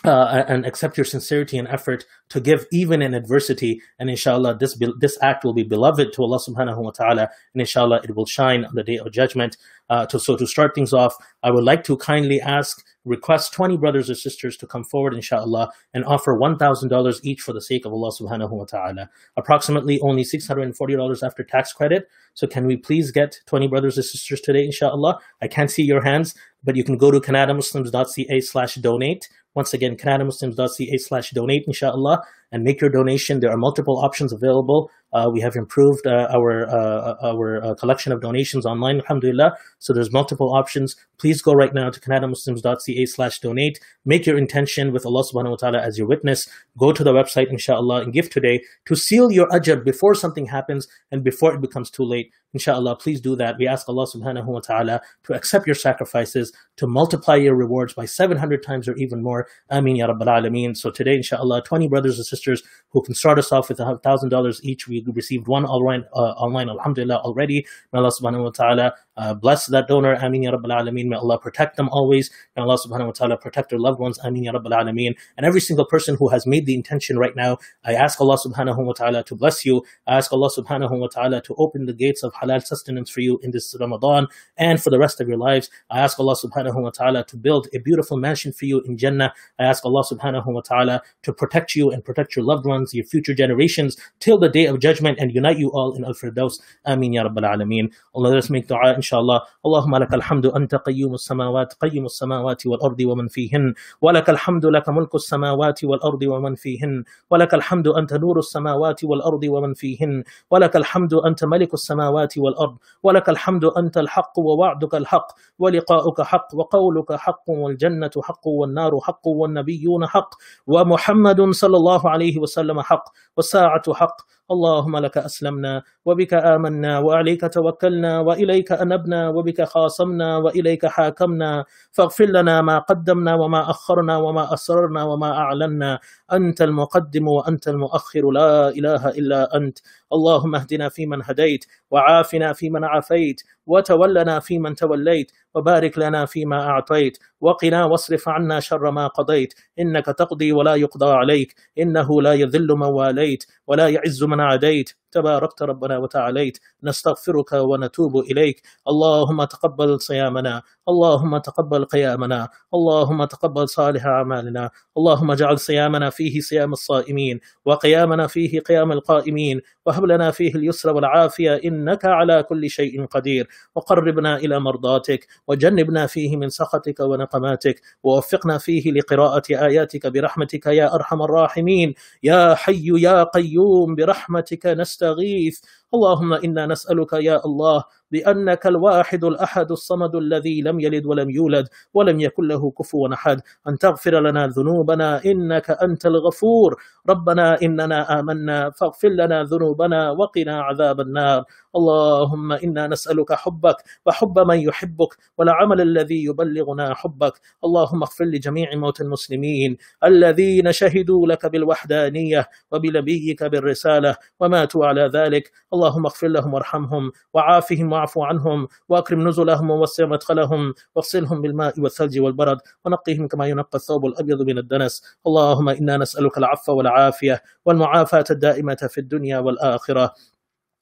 uh, 0.03 0.43
and 0.47 0.65
accept 0.65 0.97
your 0.97 1.05
sincerity 1.05 1.57
and 1.57 1.67
effort 1.67 2.05
to 2.29 2.39
give 2.39 2.65
even 2.71 3.01
in 3.01 3.13
adversity. 3.13 3.81
And 3.99 4.10
inshallah, 4.10 4.57
this 4.60 4.79
this 4.99 5.17
act 5.21 5.43
will 5.43 5.53
be 5.53 5.63
beloved 5.63 6.13
to 6.13 6.21
Allah 6.21 6.39
subhanahu 6.39 6.77
wa 6.77 6.91
ta'ala. 6.91 7.29
And 7.53 7.62
inshallah, 7.62 8.01
it 8.03 8.15
will 8.15 8.25
shine 8.25 8.65
on 8.65 8.75
the 8.75 8.83
day 8.83 8.97
of 8.97 9.12
judgment. 9.12 9.57
Uh, 9.89 10.05
to, 10.05 10.19
so 10.19 10.36
to 10.36 10.45
start 10.45 10.75
things 10.75 10.91
off, 10.93 11.15
I 11.43 11.51
would 11.51 11.63
like 11.63 11.83
to 11.86 11.95
kindly 11.97 12.41
ask, 12.41 12.86
request 13.05 13.53
20 13.53 13.77
brothers 13.77 14.10
or 14.10 14.15
sisters 14.15 14.57
to 14.57 14.67
come 14.67 14.83
forward, 14.83 15.13
inshallah, 15.13 15.71
and 15.93 16.03
offer 16.03 16.38
$1,000 16.38 17.19
each 17.23 17.39
for 17.39 17.53
the 17.53 17.62
sake 17.62 17.86
of 17.86 17.93
Allah 17.93 18.12
subhanahu 18.12 18.51
wa 18.51 18.65
ta'ala. 18.65 19.10
Approximately 19.38 19.99
only 20.01 20.23
$640 20.23 21.23
after 21.25 21.43
tax 21.43 21.71
credit. 21.71 22.10
So 22.33 22.47
can 22.47 22.67
we 22.67 22.75
please 22.75 23.12
get 23.12 23.39
20 23.45 23.67
brothers 23.69 23.97
or 23.97 24.03
sisters 24.03 24.41
today, 24.41 24.65
inshallah? 24.65 25.19
I 25.41 25.47
can't 25.47 25.71
see 25.71 25.83
your 25.83 26.03
hands, 26.03 26.36
but 26.65 26.75
you 26.75 26.83
can 26.83 26.97
go 26.97 27.10
to 27.10 27.21
canadamuslims.ca 27.21 28.41
slash 28.41 28.75
donate 28.75 29.29
once 29.58 29.74
again, 29.74 29.98
canadamuslims.ca 29.98 30.98
slash 31.08 31.32
donate, 31.32 31.63
inshallah. 31.65 32.17
and 32.52 32.63
make 32.63 32.80
your 32.82 32.89
donation. 32.89 33.39
There 33.39 33.52
are 33.52 33.58
multiple 33.58 33.98
options 33.98 34.32
available. 34.32 34.89
Uh, 35.13 35.30
we 35.32 35.39
have 35.41 35.56
improved 35.56 36.06
uh, 36.06 36.28
our 36.36 36.67
uh, 36.67 37.15
our 37.24 37.63
uh, 37.63 37.76
collection 37.76 38.12
of 38.12 38.22
donations 38.22 38.65
online, 38.65 38.98
alhamdulillah. 39.00 39.52
So 39.79 39.94
there's 39.94 40.12
multiple 40.12 40.54
options. 40.54 40.96
Please 41.17 41.42
go 41.42 41.54
right 41.54 41.73
now 41.73 41.90
to 41.90 42.00
canadamuslims.ca 42.00 43.06
slash 43.06 43.40
donate. 43.40 43.79
Make 44.06 44.25
your 44.25 44.38
intention 44.38 44.92
with 44.92 45.06
Allah 45.06 45.23
subhanahu 45.23 45.52
wa 45.52 45.56
ta'ala 45.56 45.79
as 45.79 45.98
your 45.98 46.08
witness. 46.08 46.48
Go 46.77 46.92
to 46.92 47.04
the 47.04 47.13
website, 47.13 47.50
inshallah, 47.50 48.02
and 48.02 48.13
give 48.13 48.29
today 48.29 48.62
to 48.86 48.96
seal 48.96 49.31
your 49.31 49.48
ajab 49.50 49.86
before 49.86 50.13
something 50.13 50.48
happens 50.48 50.88
and 51.12 51.23
before 51.23 51.56
it 51.56 51.62
becomes 51.62 51.90
too 51.90 52.04
late. 52.04 52.31
Inshallah, 52.58 52.95
please 52.95 53.21
do 53.21 53.35
that. 53.35 53.55
We 53.60 53.67
ask 53.67 53.87
Allah 53.87 54.08
subhanahu 54.08 54.45
wa 54.45 54.60
ta'ala 54.62 54.99
to 55.25 55.33
accept 55.35 55.67
your 55.67 55.75
sacrifices, 55.75 56.51
to 56.77 56.87
multiply 56.87 57.35
your 57.35 57.53
rewards 57.53 57.93
by 57.93 58.05
700 58.05 58.63
times 58.63 58.87
or 58.87 58.95
even 58.95 59.21
more. 59.21 59.47
Ameen 59.69 59.95
ya 59.95 60.08
Rabbil 60.08 60.25
Alameen. 60.25 60.75
So 60.75 60.89
today, 60.89 61.17
inshallah, 61.17 61.62
20 61.62 61.87
brothers 61.87 62.17
and 62.17 62.25
sisters 62.25 62.63
who 62.89 63.03
can 63.03 63.13
start 63.13 63.37
us 63.37 63.51
off 63.51 63.69
with 63.69 63.77
$1,000 63.77 64.60
each. 64.63 64.87
We 64.87 65.03
received 65.05 65.47
one 65.47 65.65
online, 65.65 66.05
uh, 66.15 66.33
online 66.45 66.67
alhamdulillah, 66.67 67.17
already. 67.17 67.63
May 67.93 67.99
Allah 67.99 68.10
subhanahu 68.10 68.45
wa 68.45 68.49
ta'ala 68.49 68.95
uh, 69.18 69.34
bless 69.34 69.65
that 69.68 69.88
donor. 69.88 70.15
Ameen 70.15 70.44
ya 70.44 70.52
Rabbil 70.52 70.72
Alameen. 70.72 71.08
May 71.08 71.18
Allah 71.18 71.40
protect 71.40 71.76
them 71.76 71.90
always. 71.90 72.30
May 72.56 72.62
Allah 72.62 72.78
subhanahu 72.78 73.08
wa 73.08 73.12
ta'ala 73.12 73.38
protect 73.38 73.70
their 73.70 73.80
loved 73.80 74.00
ones. 74.00 74.20
Ameen 74.20 74.44
ya 74.44 74.52
Rabbil 74.54 74.72
Alameen. 74.72 75.15
And 75.36 75.46
every 75.46 75.60
single 75.60 75.86
person 75.86 76.15
who 76.20 76.30
has 76.30 76.46
made 76.46 76.65
the 76.65 76.76
intention 76.76 77.18
right 77.18 77.36
now, 77.36 77.58
I 77.84 77.94
ask 77.94 78.22
Allah 78.22 78.38
subhanahu 78.38 78.86
wa 78.86 78.94
ta'ala 78.94 79.24
to 79.24 79.36
bless 79.36 79.65
you. 79.65 79.84
I 80.06 80.18
ask 80.18 80.32
Allah 80.32 80.50
subhanahu 80.56 81.00
wa 81.00 81.08
ta'ala 81.08 81.42
to 81.42 81.56
open 81.58 81.86
the 81.86 81.94
gates 81.94 82.24
of 82.24 82.34
halal 82.34 82.63
sustenance 82.63 83.10
for 83.10 83.22
you 83.22 83.40
in 83.42 83.52
this 83.52 83.76
Ramadan 83.80 84.28
and 84.58 84.82
for 84.82 84.90
the 84.90 85.00
rest 85.00 85.20
of 85.20 85.28
your 85.28 85.38
lives. 85.38 85.70
I 85.90 86.00
ask 86.00 86.20
Allah 86.20 86.36
subhanahu 86.36 86.82
wa 86.82 86.92
ta'ala 86.92 87.26
to 87.26 87.38
build 87.38 87.68
a 87.74 87.80
beautiful 87.80 88.18
mansion 88.18 88.54
for 88.54 88.65
you 88.65 88.82
in 88.82 88.98
Jannah. 88.98 89.34
I 89.60 89.63
ask 89.63 89.84
Allah 89.86 90.04
subhanahu 90.04 90.46
wa 90.48 90.62
ta'ala 90.62 91.02
to 91.24 91.34
protect 91.34 91.76
you 91.76 91.90
and 91.92 92.04
protect 92.04 92.36
your 92.36 92.46
loved 92.46 92.65
ones, 92.65 92.94
your 92.94 93.06
future 93.06 93.34
generations 93.34 93.98
till 94.20 94.38
the 94.38 94.50
day 94.50 94.65
of 94.65 94.80
judgment 94.80 95.18
and 95.20 95.34
unite 95.34 95.58
you 95.58 95.72
all 95.72 95.96
in 95.96 96.06
Al-Firdaus. 96.06 96.60
Ameen 96.86 97.13
ya 97.13 97.24
Rabbil 97.24 97.44
Alameen. 97.44 97.92
Allah 98.13 98.30
let 98.30 98.38
us 98.38 98.50
make 98.50 98.68
dua 98.68 98.94
شاء 99.08 99.19
الله. 99.23 99.39
اللهم 99.65 99.93
لك 100.03 100.12
الحمد 100.19 100.45
أنت 100.60 100.75
قيوم 100.75 101.13
السماوات 101.13 101.73
قيم 101.83 102.05
السماوات 102.05 102.67
والأرض 102.67 102.99
ومن 103.10 103.27
فيهن. 103.27 103.73
ولك 104.01 104.27
الحمد 104.29 104.65
لك 104.65 104.89
ملك 104.89 105.15
السماوات 105.15 105.79
والأرض 105.83 106.23
ومن 106.23 106.53
فيهن. 106.55 107.03
ولك 107.31 107.53
الحمد 107.53 107.87
أنت 107.87 108.13
نور 108.13 108.37
السماوات 108.39 108.99
والأرض 109.03 109.43
ومن 109.53 109.73
فيهن. 109.73 110.23
ولك 110.51 110.75
الحمد 110.75 111.13
أنت 111.13 111.41
ملك 111.43 111.71
السماوات 111.73 112.33
والأرض. 112.37 112.75
ولك 113.03 113.27
الحمد 113.29 113.65
أنت 113.79 113.95
الحق 113.97 114.35
ووعدك 114.39 114.95
الحق. 114.95 115.27
ولقاؤك 115.60 116.21
حق 116.21 116.47
وقولك 116.53 117.13
حق. 117.13 117.45
والجنة 117.47 118.15
حق 118.27 118.47
والنار 118.47 118.99
حق 118.99 119.27
والنبيون 119.27 120.08
حق. 120.08 120.31
ومحمد 120.67 121.39
صلى 121.51 121.77
الله 121.77 122.10
عليه 122.10 122.35
وسلم 122.43 122.81
حق. 122.81 123.05
والساعة 123.37 123.93
حق. 123.93 124.17
اللهم 124.52 124.98
لك 124.98 125.17
أسلمنا 125.17 125.83
وبك 126.06 126.33
آمنا 126.33 127.00
وعليك 127.00 127.41
توكلنا 127.54 128.19
وإليك 128.19 128.71
أنبنا 128.71 129.29
وبك 129.29 129.62
خاصمنا 129.63 130.37
وإليك 130.37 130.85
حاكمنا 130.85 131.65
فاغفر 131.91 132.25
لنا 132.25 132.62
ما 132.62 132.79
قدمنا 132.79 133.35
وما 133.35 133.69
أخرنا 133.69 134.17
وما 134.17 134.54
أسررنا 134.54 135.04
وما 135.04 135.31
أعلنا 135.37 136.00
أنت 136.33 136.62
المقدم 136.62 137.27
وأنت 137.27 137.67
المؤخر 137.67 138.31
لا 138.31 138.69
إله 138.69 139.10
إلا 139.10 139.56
أنت 139.58 139.77
اللهم 140.13 140.56
اهدنا 140.56 140.89
فيمن 140.89 141.19
هديت 141.23 141.65
وعافنا 141.91 142.54
فيمن 142.54 142.83
عافيت 142.83 143.41
وتولنا 143.68 144.40
فيمن 144.40 144.76
توليت 144.76 145.32
وبارك 145.56 145.98
لنا 145.98 146.26
فيما 146.26 146.62
أعطيت 146.70 147.18
وقنا 147.42 147.86
واصرف 147.86 148.30
عنا 148.30 148.60
شر 148.60 148.92
ما 148.92 149.08
قضيت 149.08 149.54
إنك 149.80 150.06
تقضي 150.06 150.52
ولا 150.52 150.76
يقضى 150.76 151.12
عليك 151.12 151.56
إنه 151.80 152.22
لا 152.22 152.34
يذل 152.34 152.68
من 152.68 152.88
واليت 152.88 153.44
ولا 153.68 153.88
يعز 153.90 154.24
من 154.24 154.40
عاديت 154.40 154.94
تباركت 155.12 155.62
ربنا 155.62 155.97
وتعاليت. 155.97 156.58
نستغفرك 156.83 157.53
ونتوب 157.53 158.17
إليك. 158.17 158.62
اللهم 158.87 159.43
تقبل 159.43 160.01
صيامنا. 160.01 160.62
اللهم 160.89 161.37
تقبل 161.37 161.85
قيامنا. 161.85 162.49
اللهم 162.73 163.25
تقبل 163.25 163.69
صالح 163.69 164.05
أعمالنا. 164.05 164.69
اللهم 164.97 165.31
اجعل 165.31 165.60
صيامنا 165.60 166.10
فيه 166.10 166.39
صيام 166.39 166.73
الصائمين 166.73 167.39
وقيامنا 167.65 168.27
فيه 168.27 168.60
قيام 168.60 168.91
القائمين. 168.91 169.62
وهب 169.85 170.05
لنا 170.05 170.31
فيه 170.31 170.55
اليسر 170.55 170.95
والعافية. 170.95 171.62
إنك 171.65 172.05
على 172.05 172.43
كل 172.43 172.69
شيء 172.69 173.05
قدير. 173.05 173.47
وقربنا 173.75 174.37
إلى 174.37 174.60
مرضاتك. 174.60 175.27
وجنبنا 175.47 176.08
فيه 176.08 176.37
من 176.37 176.49
سخطك 176.49 176.99
ونقماتك. 176.99 177.81
ووفقنا 178.03 178.58
فيه 178.58 178.91
لقراءة 178.91 179.43
آياتك 179.51 180.08
برحمتك 180.08 180.65
يا 180.65 180.95
أرحم 180.95 181.21
الراحمين. 181.21 181.93
يا 182.23 182.55
حي 182.55 182.87
يا 183.01 183.23
قيوم 183.23 183.95
برحمتك 183.95 184.67
نستغيث. 184.98 185.60
اللهم 185.93 186.33
إنا 186.33 186.65
نسألك 186.65 187.13
يا 187.13 187.45
الله 187.45 187.83
بأنك 188.12 188.67
الواحد 188.67 189.23
الأحد 189.23 189.71
الصمد 189.71 190.15
الذي 190.15 190.62
لم 190.62 190.79
يلد 190.79 191.05
ولم 191.05 191.29
يولد 191.29 191.67
ولم 191.93 192.19
يكن 192.19 192.47
له 192.47 192.71
كفوا 192.71 193.13
أحد. 193.13 193.41
أن 193.67 193.77
تغفر 193.77 194.19
لنا 194.19 194.47
ذنوبنا 194.47 195.25
إنك 195.25 195.69
أنت 195.71 196.05
الغفور. 196.05 196.81
ربنا 197.10 197.62
إننا 197.62 198.19
آمنا 198.19 198.69
فاغفر 198.69 199.10
لنا 199.10 199.43
ذنوبنا 199.43 200.12
وقنا 200.12 200.62
عذاب 200.62 200.99
النار. 200.99 201.43
اللهم 201.75 202.51
إنا 202.51 202.87
نسألك 202.87 203.33
حبك 203.33 203.75
وحب 204.05 204.39
من 204.39 204.60
يحبك 204.60 205.17
والعمل 205.37 205.81
الذي 205.81 206.25
يبلغنا 206.25 206.93
حبك. 206.93 207.33
اللهم 207.63 208.01
اغفر 208.03 208.25
لجميع 208.25 208.75
موتى 208.75 209.03
المسلمين 209.03 209.77
الذين 210.03 210.71
شهدوا 210.71 211.27
لك 211.27 211.45
بالوحدانية 211.45 212.49
وبنبيك 212.71 213.43
بالرسالة 213.43 214.15
وماتوا 214.39 214.85
على 214.85 215.12
ذلك. 215.13 215.51
اللهم 215.73 216.05
اغفر 216.05 216.27
لهم 216.27 216.53
وارحمهم 216.53 217.12
وعافهم 217.33 217.93
واعف 217.98 218.17
عنهم 218.17 218.67
وأكرم 218.89 219.27
نزلهم 219.27 219.69
ووسع 219.69 220.06
مدخلهم 220.06 220.73
واغسلهم 220.95 221.41
بالماء 221.41 221.79
والثلج 221.79 222.19
والبرد 222.19 222.58
ونقهم 222.85 223.27
كما 223.27 223.48
ينقى 223.48 223.75
الثوب 223.75 224.06
الأبيض 224.06 224.41
من 224.41 224.58
الدنس. 224.58 225.17
اللهم 225.27 225.69
إنا 225.69 225.98
نسألك 225.98 226.37
العفو 226.37 226.73
والعافية 226.77 227.43
والمعافاة 227.65 228.25
الدائمة 228.31 228.87
في 228.89 228.98
الدنيا 228.98 229.39
والآخرة. 229.39 230.13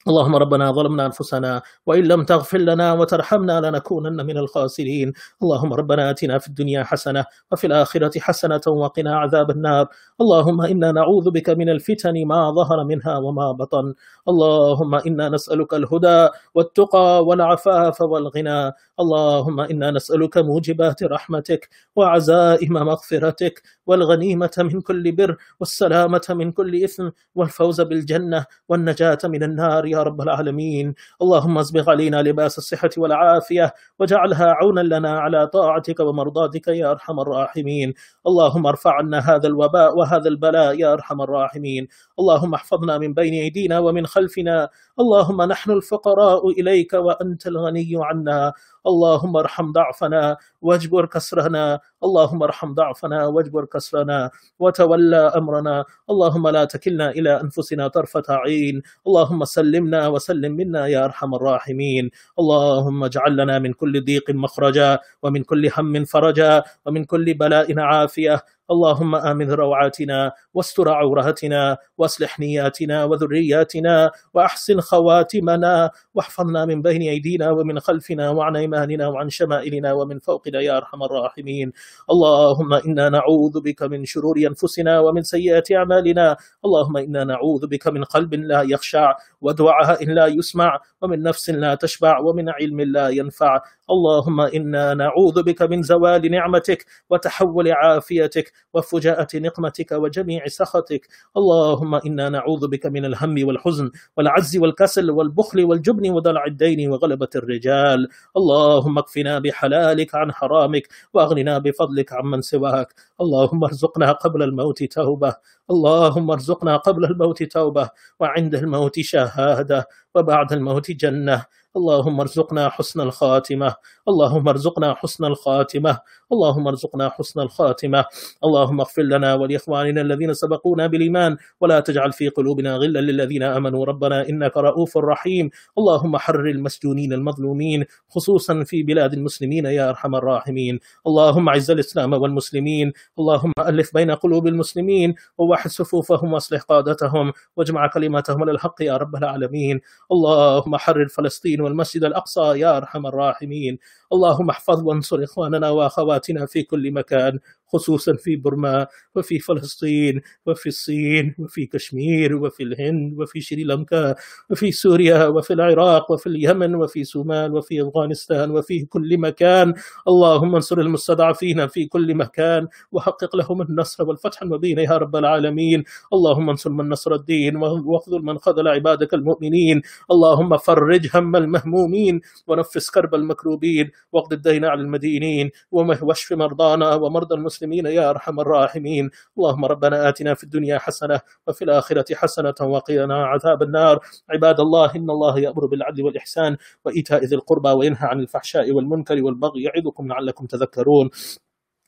اللهم 0.08 0.36
ربنا 0.36 0.72
ظلمنا 0.72 1.06
أنفسنا 1.06 1.62
وإن 1.86 2.04
لم 2.04 2.24
تغفر 2.24 2.58
لنا 2.58 2.94
وترحمنا 2.94 3.62
لنكونن 3.62 4.26
من 4.26 4.38
الخاسرين. 4.38 5.14
اللهم 5.44 5.74
ربنا 5.74 6.10
آتنا 6.10 6.38
في 6.40 6.48
الدنيا 6.48 6.84
حسنة 6.84 7.26
وفي 7.52 7.68
الآخرة 7.68 8.20
حسنة 8.20 8.62
وقنا 8.68 9.16
عذاب 9.18 9.52
النار. 9.52 9.88
اللهم 10.22 10.62
إنا 10.62 10.92
نعوذ 10.92 11.32
بك 11.32 11.50
من 11.50 11.70
الفتن 11.70 12.26
ما 12.26 12.52
ظهر 12.52 12.84
منها 12.84 13.18
وما 13.18 13.52
بطن. 13.52 13.94
اللهم 14.30 14.96
إنا 14.96 15.30
نسألك 15.30 15.74
الهدى 15.74 16.30
والتقى 16.56 17.26
والعفاف 17.26 18.02
والغنى. 18.02 18.72
اللهم 19.00 19.60
إنا 19.60 19.92
نسألك 19.92 20.38
موجبات 20.38 21.04
رحمتك 21.04 21.70
وعزائم 21.96 22.74
مغفرتك 22.74 23.62
والغنيمة 23.88 24.56
من 24.58 24.82
كل 24.82 25.12
بر 25.12 25.38
والسلامة 25.60 26.28
من 26.30 26.52
كل 26.52 26.84
إثم 26.84 27.10
والفوز 27.36 27.82
بالجنة 27.82 28.46
والنجاة 28.70 29.18
من 29.24 29.44
النار. 29.44 29.95
يا 29.96 30.04
رب 30.04 30.22
العالمين. 30.22 30.96
اللهم 31.22 31.58
اسبغ 31.58 31.90
علينا 31.90 32.22
لباس 32.22 32.58
الصحة 32.58 32.90
والعافية 32.98 33.74
واجعلها 34.00 34.48
عونا 34.52 34.82
لنا 34.82 35.20
على 35.20 35.48
طاعتك 35.48 36.00
ومرضاتك 36.00 36.68
يا 36.68 36.92
أرحم 36.92 37.20
الراحمين. 37.20 37.94
اللهم 38.28 38.66
ارفع 38.68 38.94
عنا 38.94 39.20
هذا 39.20 39.48
الوباء 39.48 39.98
وهذا 39.98 40.28
البلاء 40.28 40.80
يا 40.80 40.94
أرحم 40.94 41.22
الراحمين. 41.22 41.88
اللهم 42.20 42.54
احفظنا 42.54 42.98
من 42.98 43.14
بين 43.14 43.34
أيدينا 43.34 43.80
ومن 43.80 44.06
خلفنا. 44.08 44.70
اللهم 45.00 45.42
نحن 45.42 45.72
الفقراء 45.72 46.50
إليك 46.50 46.94
وأنت 46.94 47.48
الغني 47.48 47.92
عنا. 47.96 48.54
اللهم 48.88 49.38
ارحم 49.38 49.72
ضعفنا 49.72 50.38
واجبر 50.62 51.06
كسرنا. 51.06 51.80
اللهم 52.04 52.44
ارحم 52.44 52.74
ضعفنا 52.74 53.26
واجبر 53.26 53.66
كسرنا. 53.66 54.30
وتولى 54.60 55.18
أمرنا. 55.18 55.86
اللهم 56.10 56.48
لا 56.48 56.66
تكلنا 56.66 57.10
إلى 57.10 57.42
أنفسنا 57.42 57.88
طرفة 57.88 58.24
عين. 58.30 58.82
اللهم 59.08 59.46
سلمنا 59.46 60.08
وسلم 60.08 60.52
منا 60.52 60.88
يا 60.88 61.06
أرحم 61.06 61.36
الراحمين. 61.36 62.10
اللهم 62.40 63.04
اجعل 63.04 63.38
لنا 63.38 63.60
من 63.60 63.74
كل 63.74 64.06
ضيق 64.06 64.30
مخرجا 64.30 65.00
ومن 65.24 65.44
كل 65.44 65.70
هم 65.78 66.06
فرجا 66.06 66.64
ومن 66.86 67.04
كل 67.06 67.34
بلاء 67.34 67.80
عافية. 67.80 68.44
اللهم 68.72 69.16
آمن 69.16 69.52
روعاتنا 69.52 70.32
واستر 70.56 70.90
عوراتنا 70.90 71.78
واصلح 71.98 72.40
نياتنا 72.40 73.04
وذرياتنا 73.04 74.12
وأحسن 74.34 74.80
خواتمنا 74.80 75.92
واحفظنا 76.16 76.66
من 76.66 76.82
بين 76.82 77.02
أيدينا 77.02 77.52
ومن 77.52 77.80
خلفنا 77.80 78.30
وعن 78.30 78.56
أيماننا 78.56 79.08
وعن 79.08 79.30
شمائلنا 79.30 79.94
ومن 79.94 80.20
فوقنا 80.20 80.62
يا 80.62 80.78
أرحم 80.78 81.04
الراحمين. 81.04 81.72
اللهم 82.12 82.74
إنا 82.74 83.10
نعوذ 83.10 83.62
بك 83.62 83.84
من 83.84 84.06
شرور 84.06 84.38
أنفسنا 84.38 85.00
ومن 85.00 85.22
سيئات 85.22 85.72
أعمالنا. 85.72 86.38
اللهم 86.66 86.98
إنا 86.98 87.24
نعوذ 87.24 87.68
بك 87.68 87.88
من 87.88 88.04
قلب 88.04 88.34
لا 88.34 88.62
يخشع 88.62 89.14
ودعاء 89.42 90.06
لا 90.06 90.28
يسمع 90.28 90.80
ومن 91.02 91.24
نفس 91.24 91.50
لا 91.50 91.76
تشبع 91.76 92.20
ومن 92.20 92.50
علم 92.50 92.82
لا 92.82 93.10
ينفع. 93.10 93.60
اللهم 93.90 94.42
إنا 94.42 94.94
نعوذ 94.94 95.44
بك 95.44 95.62
من 95.62 95.82
زوال 95.82 96.32
نعمتك 96.32 96.86
وتحول 97.10 97.72
عافيتك 97.72 98.52
وفجاءة 98.74 99.28
نقمتك 99.36 99.92
وجميع 99.92 100.45
سخطك. 100.48 101.08
اللهم 101.38 101.96
إنا 101.96 102.30
نعوذ 102.30 102.68
بك 102.68 102.86
من 102.86 103.06
الهم 103.06 103.48
والحزن 103.48 103.92
والعز 104.18 104.58
والكسل 104.58 105.12
والبخل 105.12 105.64
والجبن 105.64 106.10
ودلع 106.12 106.46
الدين 106.46 106.90
وغلبة 106.92 107.30
الرجال. 107.36 108.08
اللهم 108.38 108.98
اكفنا 108.98 109.40
بحلالك 109.40 110.16
عن 110.16 110.32
حرامك 110.32 110.88
وأغننا 111.14 111.58
بفضلك 111.58 112.14
عمن 112.14 112.42
سواك. 112.42 112.94
اللهم 113.22 113.64
ارزقنا 113.64 114.12
قبل 114.12 114.44
الموت 114.44 114.84
توبة. 114.84 115.36
اللهم 115.72 116.32
ارزقنا 116.32 116.78
قبل 116.78 117.06
الموت 117.06 117.44
توبة. 117.44 117.90
وعند 118.20 118.56
الموت 118.56 119.00
شهادة. 119.00 119.88
وبعد 120.16 120.54
الموت 120.54 120.92
جنة. 120.92 121.46
اللهم 121.76 122.20
ارزقنا 122.20 122.70
حسن 122.70 123.02
الخاتمة. 123.02 123.76
اللهم 124.10 124.48
ارزقنا 124.48 124.94
حسن 124.94 125.26
الخاتمة. 125.26 126.00
اللهم 126.32 126.68
ارزقنا 126.68 127.10
حسن 127.10 127.40
الخاتمة. 127.40 128.06
اللهم 128.44 128.80
اغفر 128.80 129.02
لنا 129.02 129.34
ولإخواننا 129.34 130.02
الذين 130.02 130.34
سبقونا 130.34 130.88
بالإيمان. 130.88 131.38
ولا 131.62 131.80
تجعل 131.80 132.12
في 132.14 132.30
قلوبنا 132.30 132.76
غلا 132.76 133.00
للذين 133.00 133.44
آمنوا. 133.44 133.86
ربنا 133.86 134.30
إنك 134.30 134.58
رؤوف 134.58 134.98
رحيم. 134.98 135.50
اللهم 135.78 136.18
حرر 136.18 136.50
المسجونين 136.50 137.14
المظلومين 137.14 137.86
خصوصا 138.10 138.64
في 138.64 138.84
بلاد 138.84 139.14
المسلمين 139.14 139.66
يا 139.66 139.90
أرحم 139.90 140.16
الراحمين. 140.16 140.80
اللهم 141.08 141.50
أعز 141.50 141.72
الإسلام 141.72 142.14
والمسلمين. 142.14 142.94
اللهم 143.20 143.52
ألف 143.60 143.94
بين 143.94 144.12
قلوب 144.12 144.48
المسلمين. 144.48 145.16
ووحد 145.38 145.70
صفوفهم 145.70 146.34
واصلح 146.34 146.62
قادتهم. 146.62 147.34
واجمع 147.58 147.88
كلمتهم 147.88 148.42
على 148.42 148.52
الحق 148.52 148.82
يا 148.82 148.98
رب 148.98 149.16
العالمين. 149.16 149.82
اللهم 150.12 150.78
حرر 150.78 151.08
فلسطين 151.08 151.65
والمسجد 151.66 152.04
الأقصى 152.04 152.42
يا 152.42 152.78
أرحم 152.78 153.06
الراحمين. 153.06 153.80
اللهم 154.14 154.50
احفظ 154.50 154.84
وانصر 154.84 155.24
إخواننا 155.24 155.70
وأخواتنا 155.70 156.46
في 156.46 156.64
كل 156.64 156.92
مكان. 156.92 157.40
خصوصا 157.76 158.14
في 158.16 158.36
برما 158.36 158.88
وفي 159.16 159.40
فلسطين 159.40 160.22
وفي 160.46 160.70
الصين 160.70 161.36
وفي 161.40 161.66
كشمير 161.66 162.36
وفي 162.36 162.64
الهند 162.64 163.20
وفي 163.20 163.42
شريلانكا 163.42 164.16
وفي 164.50 164.72
سوريا 164.72 165.28
وفي 165.28 165.54
العراق 165.54 166.12
وفي 166.12 166.28
اليمن 166.28 166.76
وفي 166.76 167.04
سومال 167.04 167.54
وفي 167.54 167.82
أفغانستان 167.82 168.52
وفي 168.52 168.86
كل 168.86 169.18
مكان. 169.18 169.74
اللهم 170.08 170.56
انصر 170.56 170.80
المستضعفين 170.80 171.68
في 171.68 171.86
كل 171.86 172.16
مكان 172.16 172.68
وحقق 172.92 173.36
لهم 173.36 173.62
النصر 173.62 174.04
والفتح 174.08 174.42
المبين 174.42 174.80
يا 174.80 174.98
رب 174.98 175.16
العالمين. 175.16 175.84
اللهم 176.14 176.50
انصر 176.50 176.70
من 176.70 176.90
نصر 176.90 177.14
الدين 177.14 177.56
واخذل 177.56 178.22
من 178.22 178.38
خذل 178.38 178.68
عبادك 178.68 179.14
المؤمنين. 179.14 179.82
اللهم 180.12 180.58
فرج 180.58 181.10
هم 181.16 181.36
المهمومين 181.36 182.22
ونفس 182.48 182.90
كرب 182.90 183.16
المكروبين 183.16 183.92
واقض 184.14 184.34
الدين 184.34 184.66
على 184.66 184.82
المدينين 184.82 185.52
واشف 185.72 186.34
مرضانا 186.34 186.94
ومرضى 186.96 187.36
المسلمين. 187.36 187.65
المسلمين 187.66 187.86
يا 187.86 188.10
أرحم 188.10 188.40
الراحمين. 188.40 189.10
اللهم 189.38 189.66
ربنا 189.66 190.10
آتنا 190.10 190.34
في 190.34 190.44
الدنيا 190.44 190.78
حسنة 190.78 191.22
وفي 191.48 191.64
الآخرة 191.64 192.16
حسنة 192.16 192.54
وقنا 192.62 193.26
عذاب 193.26 193.64
النار. 193.64 194.00
عباد 194.30 194.60
الله 194.60 194.96
إن 194.96 195.10
الله 195.10 195.40
يأمر 195.40 195.66
بالعدل 195.66 196.04
والإحسان 196.04 196.58
وإيتاء 196.86 197.24
ذي 197.24 197.36
القربى 197.36 197.70
وينهى 197.70 198.08
عن 198.08 198.20
الفحشاء 198.20 198.72
والمنكر 198.72 199.24
والبغي 199.24 199.64
يعظكم 199.64 200.08
لعلكم 200.08 200.46
تذكرون. 200.46 201.10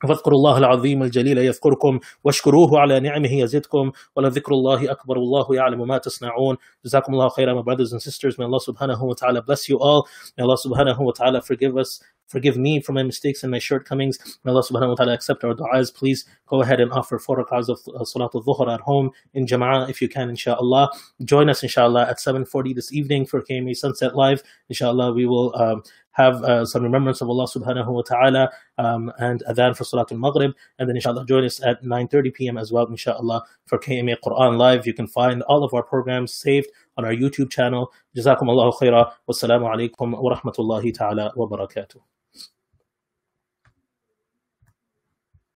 فاذكروا 0.09 0.38
الله 0.38 0.59
العظيم 0.59 1.03
الجليل 1.03 1.38
يذكركم 1.38 2.01
واشكروه 2.24 2.80
على 2.80 3.01
نعمه 3.01 3.32
يزدكم 3.32 3.93
ولذكر 4.16 4.53
الله 4.53 4.90
أكبر 4.90 5.18
والله 5.18 5.55
يعلم 5.55 5.88
ما 5.88 5.99
تصنعون 5.99 6.57
جزاكم 6.84 7.14
الله 7.14 7.28
خيرا 7.28 7.55
my 7.55 7.62
brothers 7.62 7.93
and 7.93 8.03
sisters 8.03 8.38
may 8.38 8.45
Allah 8.45 8.61
subhanahu 8.61 9.01
wa 9.01 9.14
ta'ala 9.14 9.43
bless 9.43 9.68
you 9.68 9.78
all 9.78 10.09
may 10.36 10.45
Allah 10.45 10.59
subhanahu 10.66 10.99
wa 10.99 11.12
ta'ala 11.12 11.40
forgive 11.40 11.76
us 11.76 12.01
Forgive 12.32 12.57
me 12.57 12.80
for 12.80 12.93
my 12.93 13.03
mistakes 13.03 13.43
and 13.43 13.51
my 13.51 13.59
shortcomings. 13.59 14.18
May 14.43 14.53
Allah 14.53 14.62
subhanahu 14.62 14.88
wa 14.88 14.95
ta'ala 14.95 15.12
accept 15.12 15.45
our 15.45 15.55
du'as. 15.55 15.95
Please 15.95 16.24
go 16.47 16.62
ahead 16.62 16.80
and 16.80 16.90
offer 16.90 17.18
four 17.18 17.45
rak'ahs 17.45 17.68
of 17.68 17.78
uh, 17.88 18.05
Salatul 18.05 18.43
Dhuhr 18.43 18.72
at 18.72 18.80
home 18.80 19.11
in 19.34 19.45
Jama'ah 19.45 19.90
if 19.90 20.01
you 20.01 20.09
can, 20.09 20.30
inshallah. 20.30 20.90
Join 21.22 21.51
us, 21.51 21.62
inshallah, 21.62 22.09
at 22.09 22.16
7.40 22.16 22.74
this 22.74 22.90
evening 22.90 23.26
for 23.26 23.43
KMA 23.43 23.76
Sunset 23.76 24.16
Live. 24.16 24.43
Inshallah, 24.70 25.12
we 25.12 25.26
will 25.26 25.55
um, 25.61 25.82
have 26.18 26.43
uh, 26.43 26.65
some 26.65 26.84
remembrance 26.84 27.22
of 27.22 27.30
Allah 27.30 27.45
subhanahu 27.45 27.88
wa 27.88 28.01
ta'ala 28.01 28.49
um, 28.80 29.11
and 29.20 29.43
adhan 29.47 29.78
for 29.78 29.84
Salatul 29.84 30.20
Maghrib. 30.20 30.51
And 30.80 30.89
then, 30.89 30.95
inshallah, 30.95 31.26
join 31.28 31.45
us 31.45 31.63
at 31.63 31.84
9.30 31.84 32.34
p.m. 32.34 32.57
as 32.57 32.72
well, 32.72 32.88
inshallah, 32.88 33.43
for 33.65 33.78
KMA 33.78 34.18
Quran 34.26 34.57
Live. 34.57 34.88
You 34.88 34.93
can 34.93 35.07
find 35.07 35.43
all 35.43 35.63
of 35.63 35.74
our 35.74 35.84
programs 35.84 36.34
saved 36.34 36.68
on 36.97 37.05
our 37.05 37.13
YouTube 37.13 37.51
channel. 37.51 37.93
Jazakum 38.18 38.49
Allahu 38.49 38.78
khaira. 38.82 39.11
Wassalamu 39.30 39.72
alaikum 39.74 40.20
wa 40.20 40.36
rahmatullahi 40.36 40.93
ta'ala 40.93 41.34
wa 41.36 41.47
barakatuh. 41.47 42.16